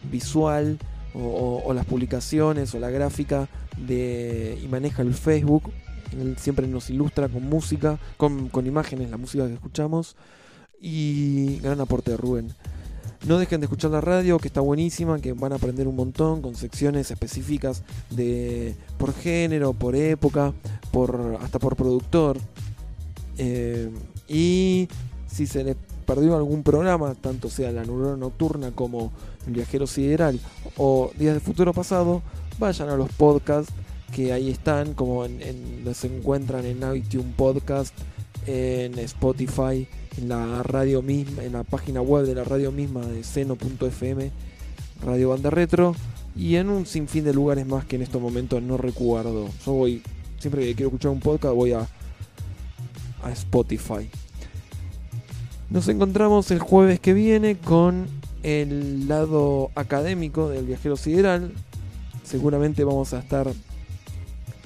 visual 0.09 0.77
o, 1.13 1.73
las 1.73 1.85
publicaciones 1.85 2.73
o 2.73 2.79
la 2.79 2.89
gráfica 2.89 3.47
de, 3.77 4.59
y 4.61 4.67
maneja 4.67 5.01
el 5.01 5.13
Facebook. 5.13 5.71
Él 6.19 6.37
siempre 6.37 6.67
nos 6.67 6.89
ilustra 6.89 7.27
con 7.27 7.43
música, 7.43 7.99
con, 8.17 8.49
imágenes, 8.65 9.09
la 9.09 9.17
música 9.17 9.47
que 9.47 9.53
escuchamos. 9.53 10.15
Y 10.79 11.57
gran 11.59 11.81
aporte 11.81 12.11
de 12.11 12.17
Rubén. 12.17 12.53
No 13.25 13.39
dejen 13.39 13.59
de 13.61 13.65
escuchar 13.65 13.89
la 13.89 13.99
radio, 13.99 14.37
que 14.37 14.47
está 14.47 14.61
buenísima, 14.61 15.19
que 15.19 15.33
van 15.33 15.51
a 15.51 15.55
aprender 15.55 15.87
un 15.87 15.95
montón 15.95 16.43
con 16.43 16.55
secciones 16.55 17.09
específicas 17.09 17.81
de 18.11 18.75
por 18.99 19.13
género, 19.13 19.73
por 19.73 19.95
época, 19.95 20.53
por 20.91 21.39
hasta 21.41 21.57
por 21.57 21.75
productor. 21.75 22.37
Eh, 23.39 23.89
y 24.27 24.87
si 25.27 25.47
se 25.47 25.63
les 25.63 25.75
perdió 26.07 26.37
algún 26.37 26.63
programa, 26.63 27.13
tanto 27.15 27.49
sea 27.49 27.71
la 27.73 27.83
neurona 27.83 28.15
nocturna 28.15 28.71
como 28.71 29.11
el 29.45 29.53
viajero 29.53 29.85
sideral 29.85 30.39
o 30.77 31.11
días 31.19 31.33
de 31.33 31.41
futuro 31.41 31.73
pasado, 31.73 32.23
vayan 32.57 32.87
a 32.89 32.95
los 32.95 33.09
podcasts 33.11 33.73
que 34.15 34.31
ahí 34.31 34.49
están, 34.49 34.93
como 34.93 35.25
en, 35.25 35.83
se 35.93 36.07
encuentran 36.07 36.65
en 36.65 36.77
iTunes 36.95 37.35
Podcast, 37.35 37.93
en 38.45 38.97
Spotify, 38.99 39.85
en 40.17 40.29
la 40.29 40.63
radio 40.63 41.01
misma, 41.01 41.43
en 41.43 41.51
la 41.51 41.63
página 41.65 42.01
web 42.01 42.25
de 42.25 42.35
la 42.35 42.45
radio 42.45 42.71
misma 42.71 43.05
de 43.05 43.25
seno.fm, 43.25 44.31
Radio 45.03 45.29
Banda 45.29 45.49
Retro, 45.49 45.93
y 46.37 46.55
en 46.55 46.69
un 46.69 46.85
sinfín 46.85 47.25
de 47.25 47.33
lugares 47.33 47.67
más 47.67 47.83
que 47.83 47.97
en 47.97 48.03
estos 48.03 48.21
momentos 48.21 48.63
no 48.63 48.77
recuerdo. 48.77 49.49
Yo 49.65 49.73
voy, 49.73 50.01
siempre 50.39 50.63
que 50.63 50.73
quiero 50.73 50.87
escuchar 50.87 51.11
un 51.11 51.19
podcast, 51.19 51.53
voy 51.53 51.73
a, 51.73 51.85
a 53.23 53.31
Spotify. 53.33 54.09
Nos 55.69 55.87
encontramos 55.89 56.49
el 56.51 56.59
jueves 56.59 56.99
que 57.01 57.13
viene 57.13 57.57
con 57.57 58.07
el 58.43 59.07
lado 59.09 59.69
académico 59.75 60.47
del 60.47 60.65
viajero 60.65 60.95
sideral. 60.95 61.51
Seguramente 62.23 62.85
vamos 62.85 63.13
a 63.13 63.19
estar 63.19 63.51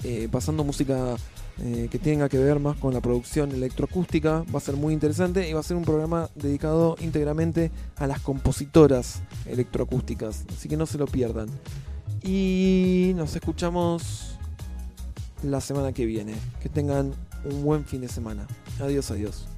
eh, 0.04 0.28
pasando 0.32 0.64
música 0.64 1.16
eh, 1.60 1.88
que 1.90 1.98
tenga 1.98 2.30
que 2.30 2.38
ver 2.38 2.60
más 2.60 2.78
con 2.78 2.94
la 2.94 3.02
producción 3.02 3.52
electroacústica. 3.52 4.44
Va 4.54 4.60
a 4.60 4.62
ser 4.62 4.76
muy 4.76 4.94
interesante 4.94 5.50
y 5.50 5.54
va 5.54 5.62
a 5.62 5.64
ser 5.64 5.76
un 5.76 5.86
programa 5.86 6.30
dedicado 6.36 6.96
íntegramente 7.02 7.72
a 7.98 8.06
las 8.06 8.20
compositoras 8.20 9.24
electroacústicas. 9.48 10.46
Así 10.56 10.70
que 10.70 10.78
no 10.78 10.86
se 10.86 11.00
lo 11.00 11.08
pierdan. 11.08 11.50
Y 12.24 13.14
nos 13.16 13.36
escuchamos 13.36 14.38
la 15.42 15.62
semana 15.62 15.94
que 15.94 16.06
viene. 16.06 16.36
Que 16.62 16.70
tengan 16.70 17.12
un 17.44 17.64
buen 17.64 17.86
fin 17.86 18.02
de 18.02 18.08
semana. 18.08 18.46
Adiós, 18.80 19.10
adiós. 19.10 19.51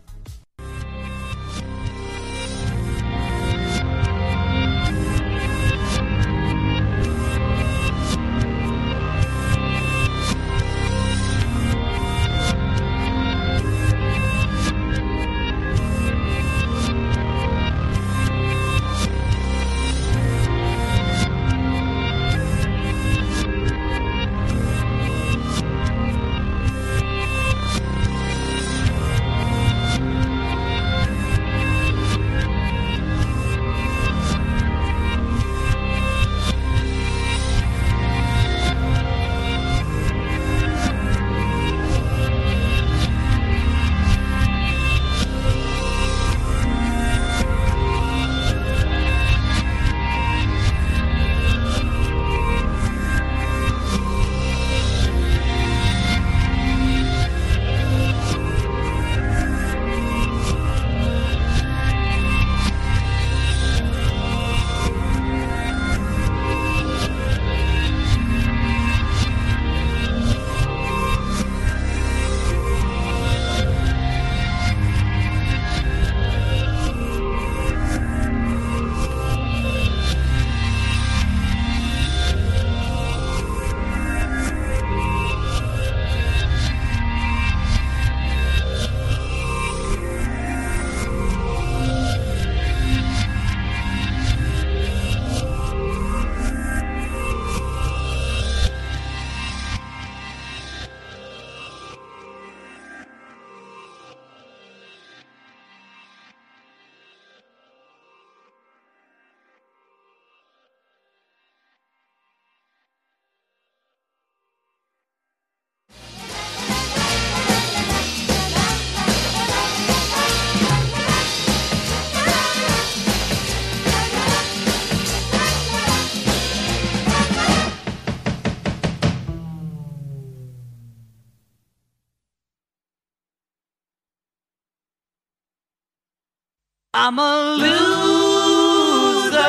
I'm 136.95 137.17
a 137.17 137.55
loser. 137.57 139.39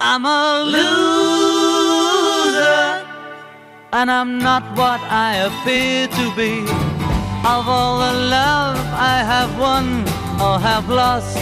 I'm 0.00 0.24
a 0.24 0.62
loser. 0.62 1.82
And 3.92 4.08
I'm 4.08 4.38
not 4.38 4.62
what 4.78 5.00
I 5.10 5.34
appear 5.48 6.06
to 6.06 6.32
be. 6.36 6.62
Of 7.44 7.66
all 7.68 7.98
the 7.98 8.12
love 8.30 8.78
I 8.94 9.24
have 9.32 9.58
won 9.58 10.06
or 10.40 10.60
have 10.60 10.88
lost, 10.88 11.34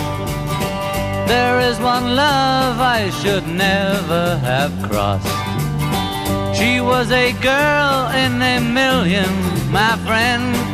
there 1.28 1.60
is 1.60 1.78
one 1.78 2.16
love 2.16 2.80
I 2.80 3.10
should 3.20 3.46
never 3.46 4.38
have 4.38 4.72
crossed. 4.88 5.28
She 6.56 6.80
was 6.80 7.10
a 7.12 7.32
girl 7.42 8.08
in 8.16 8.40
a 8.40 8.60
million, 8.60 9.28
my 9.70 9.98
friend 10.06 10.73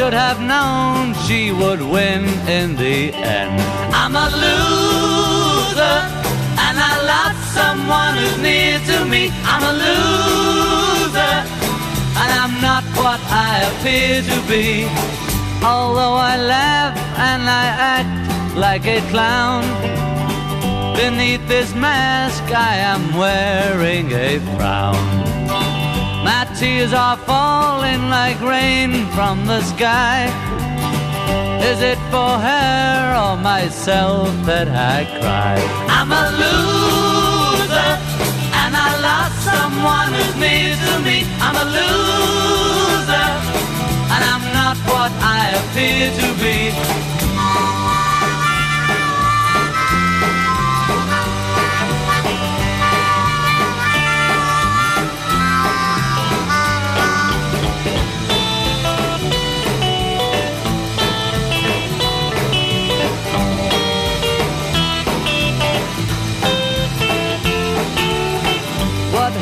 should 0.00 0.14
have 0.14 0.40
known 0.40 1.12
she 1.26 1.52
would 1.52 1.82
win 1.82 2.24
in 2.48 2.74
the 2.74 3.12
end. 3.12 3.60
I'm 3.92 4.16
a 4.16 4.28
loser, 4.44 5.98
and 6.64 6.76
I 6.90 6.94
lost 7.12 7.40
someone 7.60 8.14
who's 8.16 8.38
near 8.38 8.78
to 8.90 9.04
me. 9.04 9.28
I'm 9.44 9.62
a 9.72 9.74
loser, 9.84 11.34
and 12.20 12.30
I'm 12.42 12.54
not 12.62 12.84
what 13.02 13.20
I 13.28 13.52
appear 13.70 14.22
to 14.22 14.38
be. 14.48 14.88
Although 15.62 16.16
I 16.32 16.34
laugh 16.56 16.96
and 17.30 17.42
I 17.62 17.66
act 17.96 18.56
like 18.56 18.86
a 18.86 19.00
clown, 19.10 19.64
beneath 20.96 21.46
this 21.46 21.74
mask 21.74 22.44
I 22.70 22.76
am 22.92 23.02
wearing 23.18 24.10
a 24.12 24.38
frown. 24.56 25.29
My 26.32 26.44
tears 26.54 26.92
are 26.92 27.16
falling 27.16 28.08
like 28.08 28.40
rain 28.40 28.90
from 29.16 29.46
the 29.46 29.60
sky. 29.62 30.30
Is 31.70 31.82
it 31.82 31.98
for 32.12 32.32
her 32.48 32.98
or 33.24 33.36
myself 33.36 34.28
that 34.46 34.68
I 34.68 34.98
cry? 35.18 35.56
I'm 35.98 36.10
a 36.22 36.26
loser, 36.42 37.92
and 38.62 38.72
I 38.86 38.90
lost 39.08 39.36
someone 39.50 40.10
who's 40.14 40.36
near 40.44 40.76
to 40.86 40.94
me. 41.06 41.18
I'm 41.44 41.56
a 41.64 41.66
loser, 41.78 43.28
and 44.14 44.22
I'm 44.32 44.44
not 44.58 44.76
what 44.92 45.12
I 45.36 45.42
appear 45.60 46.04
to 46.20 46.28
be. 46.42 47.19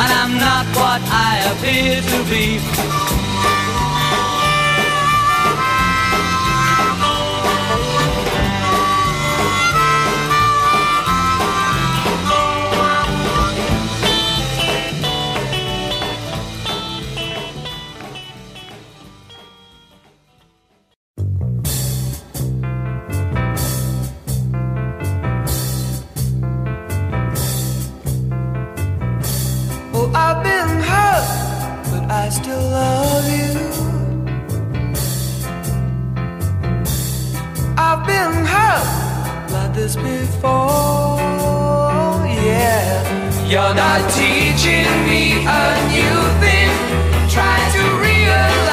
and 0.00 0.10
I'm 0.20 0.38
not 0.38 0.66
what 0.74 1.00
I 1.04 1.32
appear 1.52 2.00
to 2.00 2.18
be. 2.30 3.21
I 32.24 32.28
still 32.28 32.62
love 32.78 33.26
you. 33.36 33.52
I've 37.76 38.06
been 38.06 38.46
hurt 38.46 39.50
like 39.50 39.74
this 39.74 39.96
before, 39.96 41.18
yeah. 42.46 43.48
You're 43.50 43.74
not 43.74 44.08
teaching 44.12 44.92
me 45.10 45.44
a 45.60 45.64
new 45.94 46.18
thing, 46.42 47.28
Try 47.28 47.58
to 47.74 47.82
realize. 48.00 48.71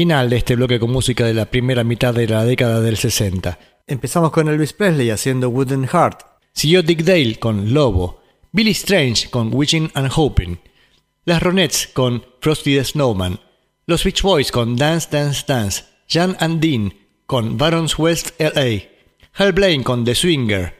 Final 0.00 0.30
de 0.30 0.38
este 0.38 0.56
bloque 0.56 0.80
con 0.80 0.90
música 0.90 1.26
de 1.26 1.34
la 1.34 1.44
primera 1.44 1.84
mitad 1.84 2.14
de 2.14 2.26
la 2.26 2.42
década 2.42 2.80
del 2.80 2.96
60. 2.96 3.58
Empezamos 3.86 4.30
con 4.30 4.48
Elvis 4.48 4.72
Presley 4.72 5.10
haciendo 5.10 5.50
Wooden 5.50 5.86
Heart. 5.86 6.22
Siguió 6.54 6.82
Dick 6.82 7.02
Dale 7.02 7.38
con 7.38 7.74
Lobo, 7.74 8.22
Billy 8.50 8.70
Strange 8.70 9.28
con 9.28 9.50
Wishing 9.52 9.90
and 9.92 10.10
Hoping, 10.16 10.58
Las 11.26 11.42
Ronettes 11.42 11.86
con 11.92 12.24
Frosty 12.40 12.76
the 12.76 12.84
Snowman, 12.84 13.40
Los 13.84 14.02
Beach 14.02 14.22
Boys 14.22 14.50
con 14.50 14.74
Dance 14.74 15.08
Dance 15.10 15.44
Dance, 15.46 15.84
Jan 16.08 16.34
and 16.40 16.62
Dean 16.62 16.94
con 17.26 17.58
Barons 17.58 17.98
West 17.98 18.30
LA, 18.40 18.84
Hal 19.34 19.52
Blaine 19.52 19.84
con 19.84 20.06
The 20.06 20.14
Swinger, 20.14 20.74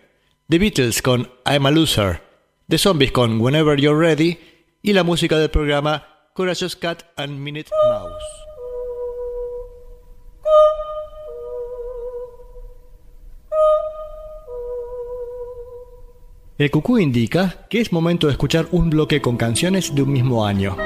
The 0.48 0.58
Beatles 0.58 1.02
con 1.02 1.30
I'm 1.44 1.66
a 1.66 1.70
Loser, 1.70 2.22
The 2.70 2.78
Zombies 2.78 3.12
con 3.12 3.38
Whenever 3.38 3.78
You're 3.78 4.00
Ready 4.00 4.38
y 4.80 4.94
la 4.94 5.04
música 5.04 5.36
del 5.36 5.50
programa 5.50 6.06
Courageous 6.32 6.74
Cat 6.74 7.02
and 7.18 7.38
Minute 7.38 7.68
Mouse. 7.86 8.49
El 16.60 16.70
cucú 16.70 16.98
indica 16.98 17.64
que 17.70 17.80
es 17.80 17.90
momento 17.90 18.26
de 18.26 18.34
escuchar 18.34 18.68
un 18.70 18.90
bloque 18.90 19.22
con 19.22 19.38
canciones 19.38 19.94
de 19.94 20.02
un 20.02 20.12
mismo 20.12 20.44
año. 20.44 20.76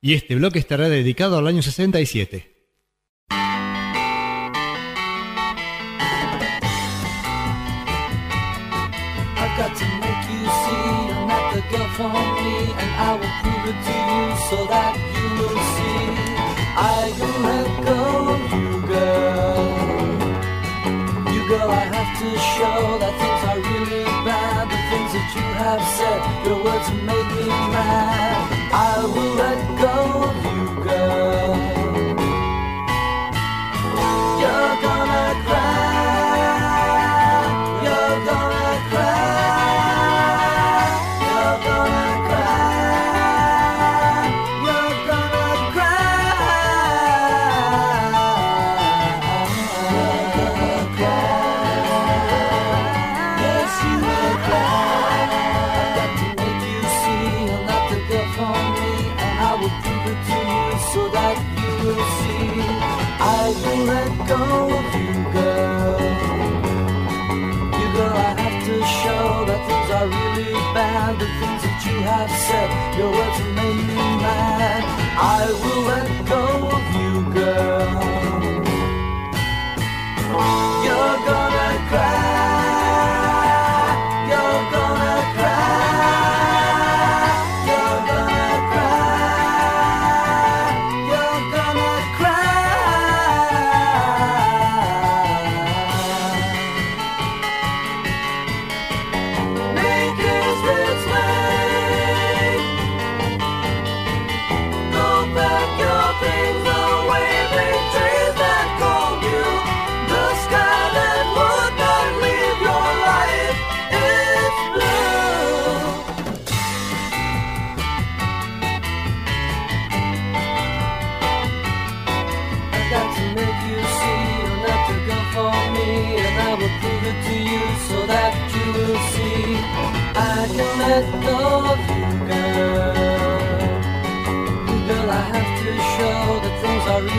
Y 0.00 0.14
este 0.14 0.36
bloque 0.36 0.60
estará 0.60 0.88
dedicado 0.88 1.38
al 1.38 1.48
año 1.48 1.62
67. 1.62 2.55
For 11.96 12.12
me, 12.12 12.56
and 12.82 12.92
I 13.08 13.12
will 13.16 13.34
prove 13.40 13.64
it 13.72 13.78
to 13.88 13.94
you 14.12 14.24
so 14.50 14.58
that 14.72 14.92
you 15.16 15.26
will 15.40 15.60
see. 15.74 16.04
I 16.76 17.08
will 17.16 17.40
let 17.48 17.68
go 17.88 18.00
of 18.36 18.42
you, 18.52 18.72
girl. 18.92 19.64
You 21.32 21.42
girl, 21.48 21.70
I 21.72 21.84
have 21.96 22.12
to 22.20 22.30
show 22.52 22.78
that 23.00 23.14
things 23.20 23.42
are 23.48 23.60
really 23.70 24.04
bad. 24.28 24.64
The 24.72 24.80
things 24.90 25.10
that 25.16 25.28
you 25.36 25.46
have 25.64 25.82
said, 25.96 26.20
your 26.44 26.58
words 26.64 26.86
have 26.92 27.02
made 27.10 27.28
me 27.38 27.48
mad. 27.72 28.44
I 28.76 29.00
will 29.14 29.34
let 29.44 29.60
go 29.80 29.95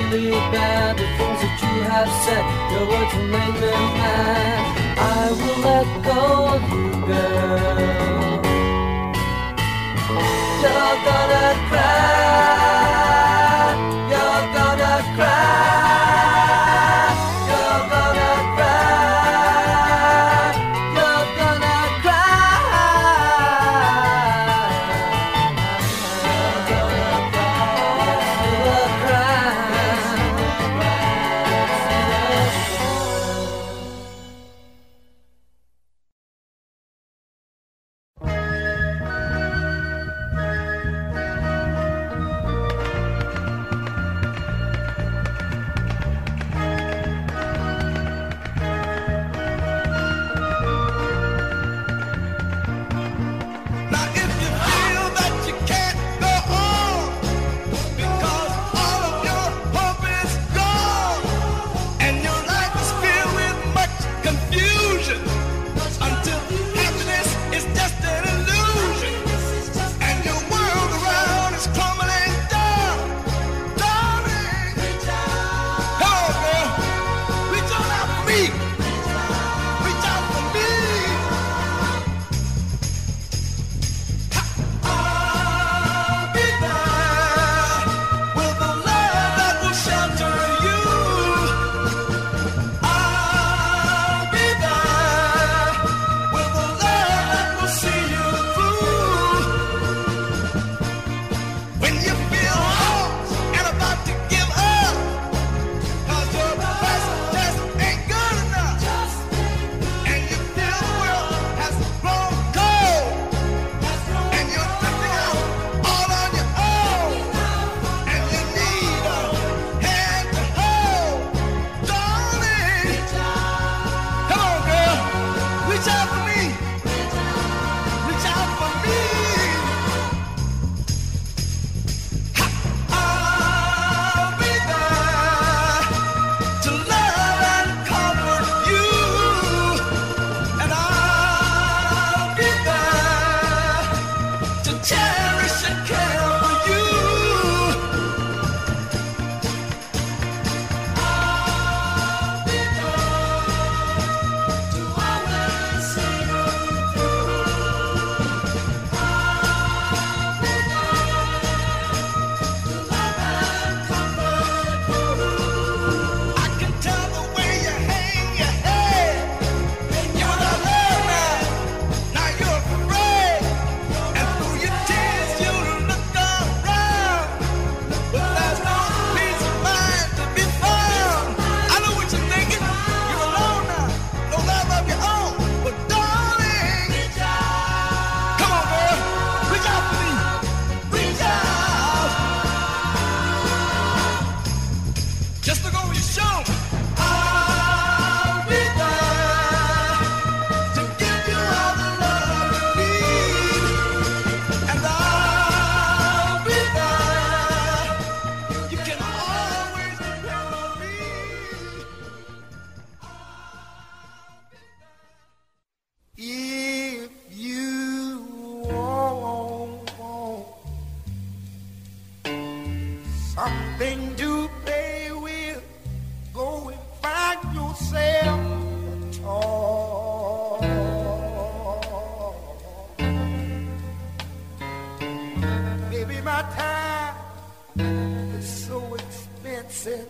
Really 0.09 0.31
bad 0.55 0.95
the 0.95 1.03
things 1.17 1.39
that 1.41 1.59
you 1.61 1.83
have 1.83 2.09
said. 2.23 2.43
Your 2.71 2.87
words 2.87 3.13
will 3.13 3.27
make 3.27 3.59
them 3.59 3.83
mad. 3.99 4.63
I 4.97 5.31
will 5.35 5.59
let 5.67 5.87
go 6.01 6.21
of 6.55 6.63
you, 6.71 6.87
girl. 7.05 8.39
You're 10.63 10.97
gonna 11.07 11.47
cry. 11.69 12.86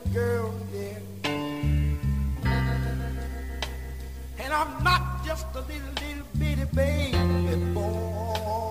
that 0.03 0.13
girl 0.13 0.53
did. 0.71 1.01
And 4.39 4.53
I'm 4.53 4.83
not 4.83 5.25
just 5.25 5.45
a 5.55 5.61
little, 5.61 5.75
little 6.01 6.25
bitty 6.37 6.65
baby 6.73 7.55
boy. 7.73 8.66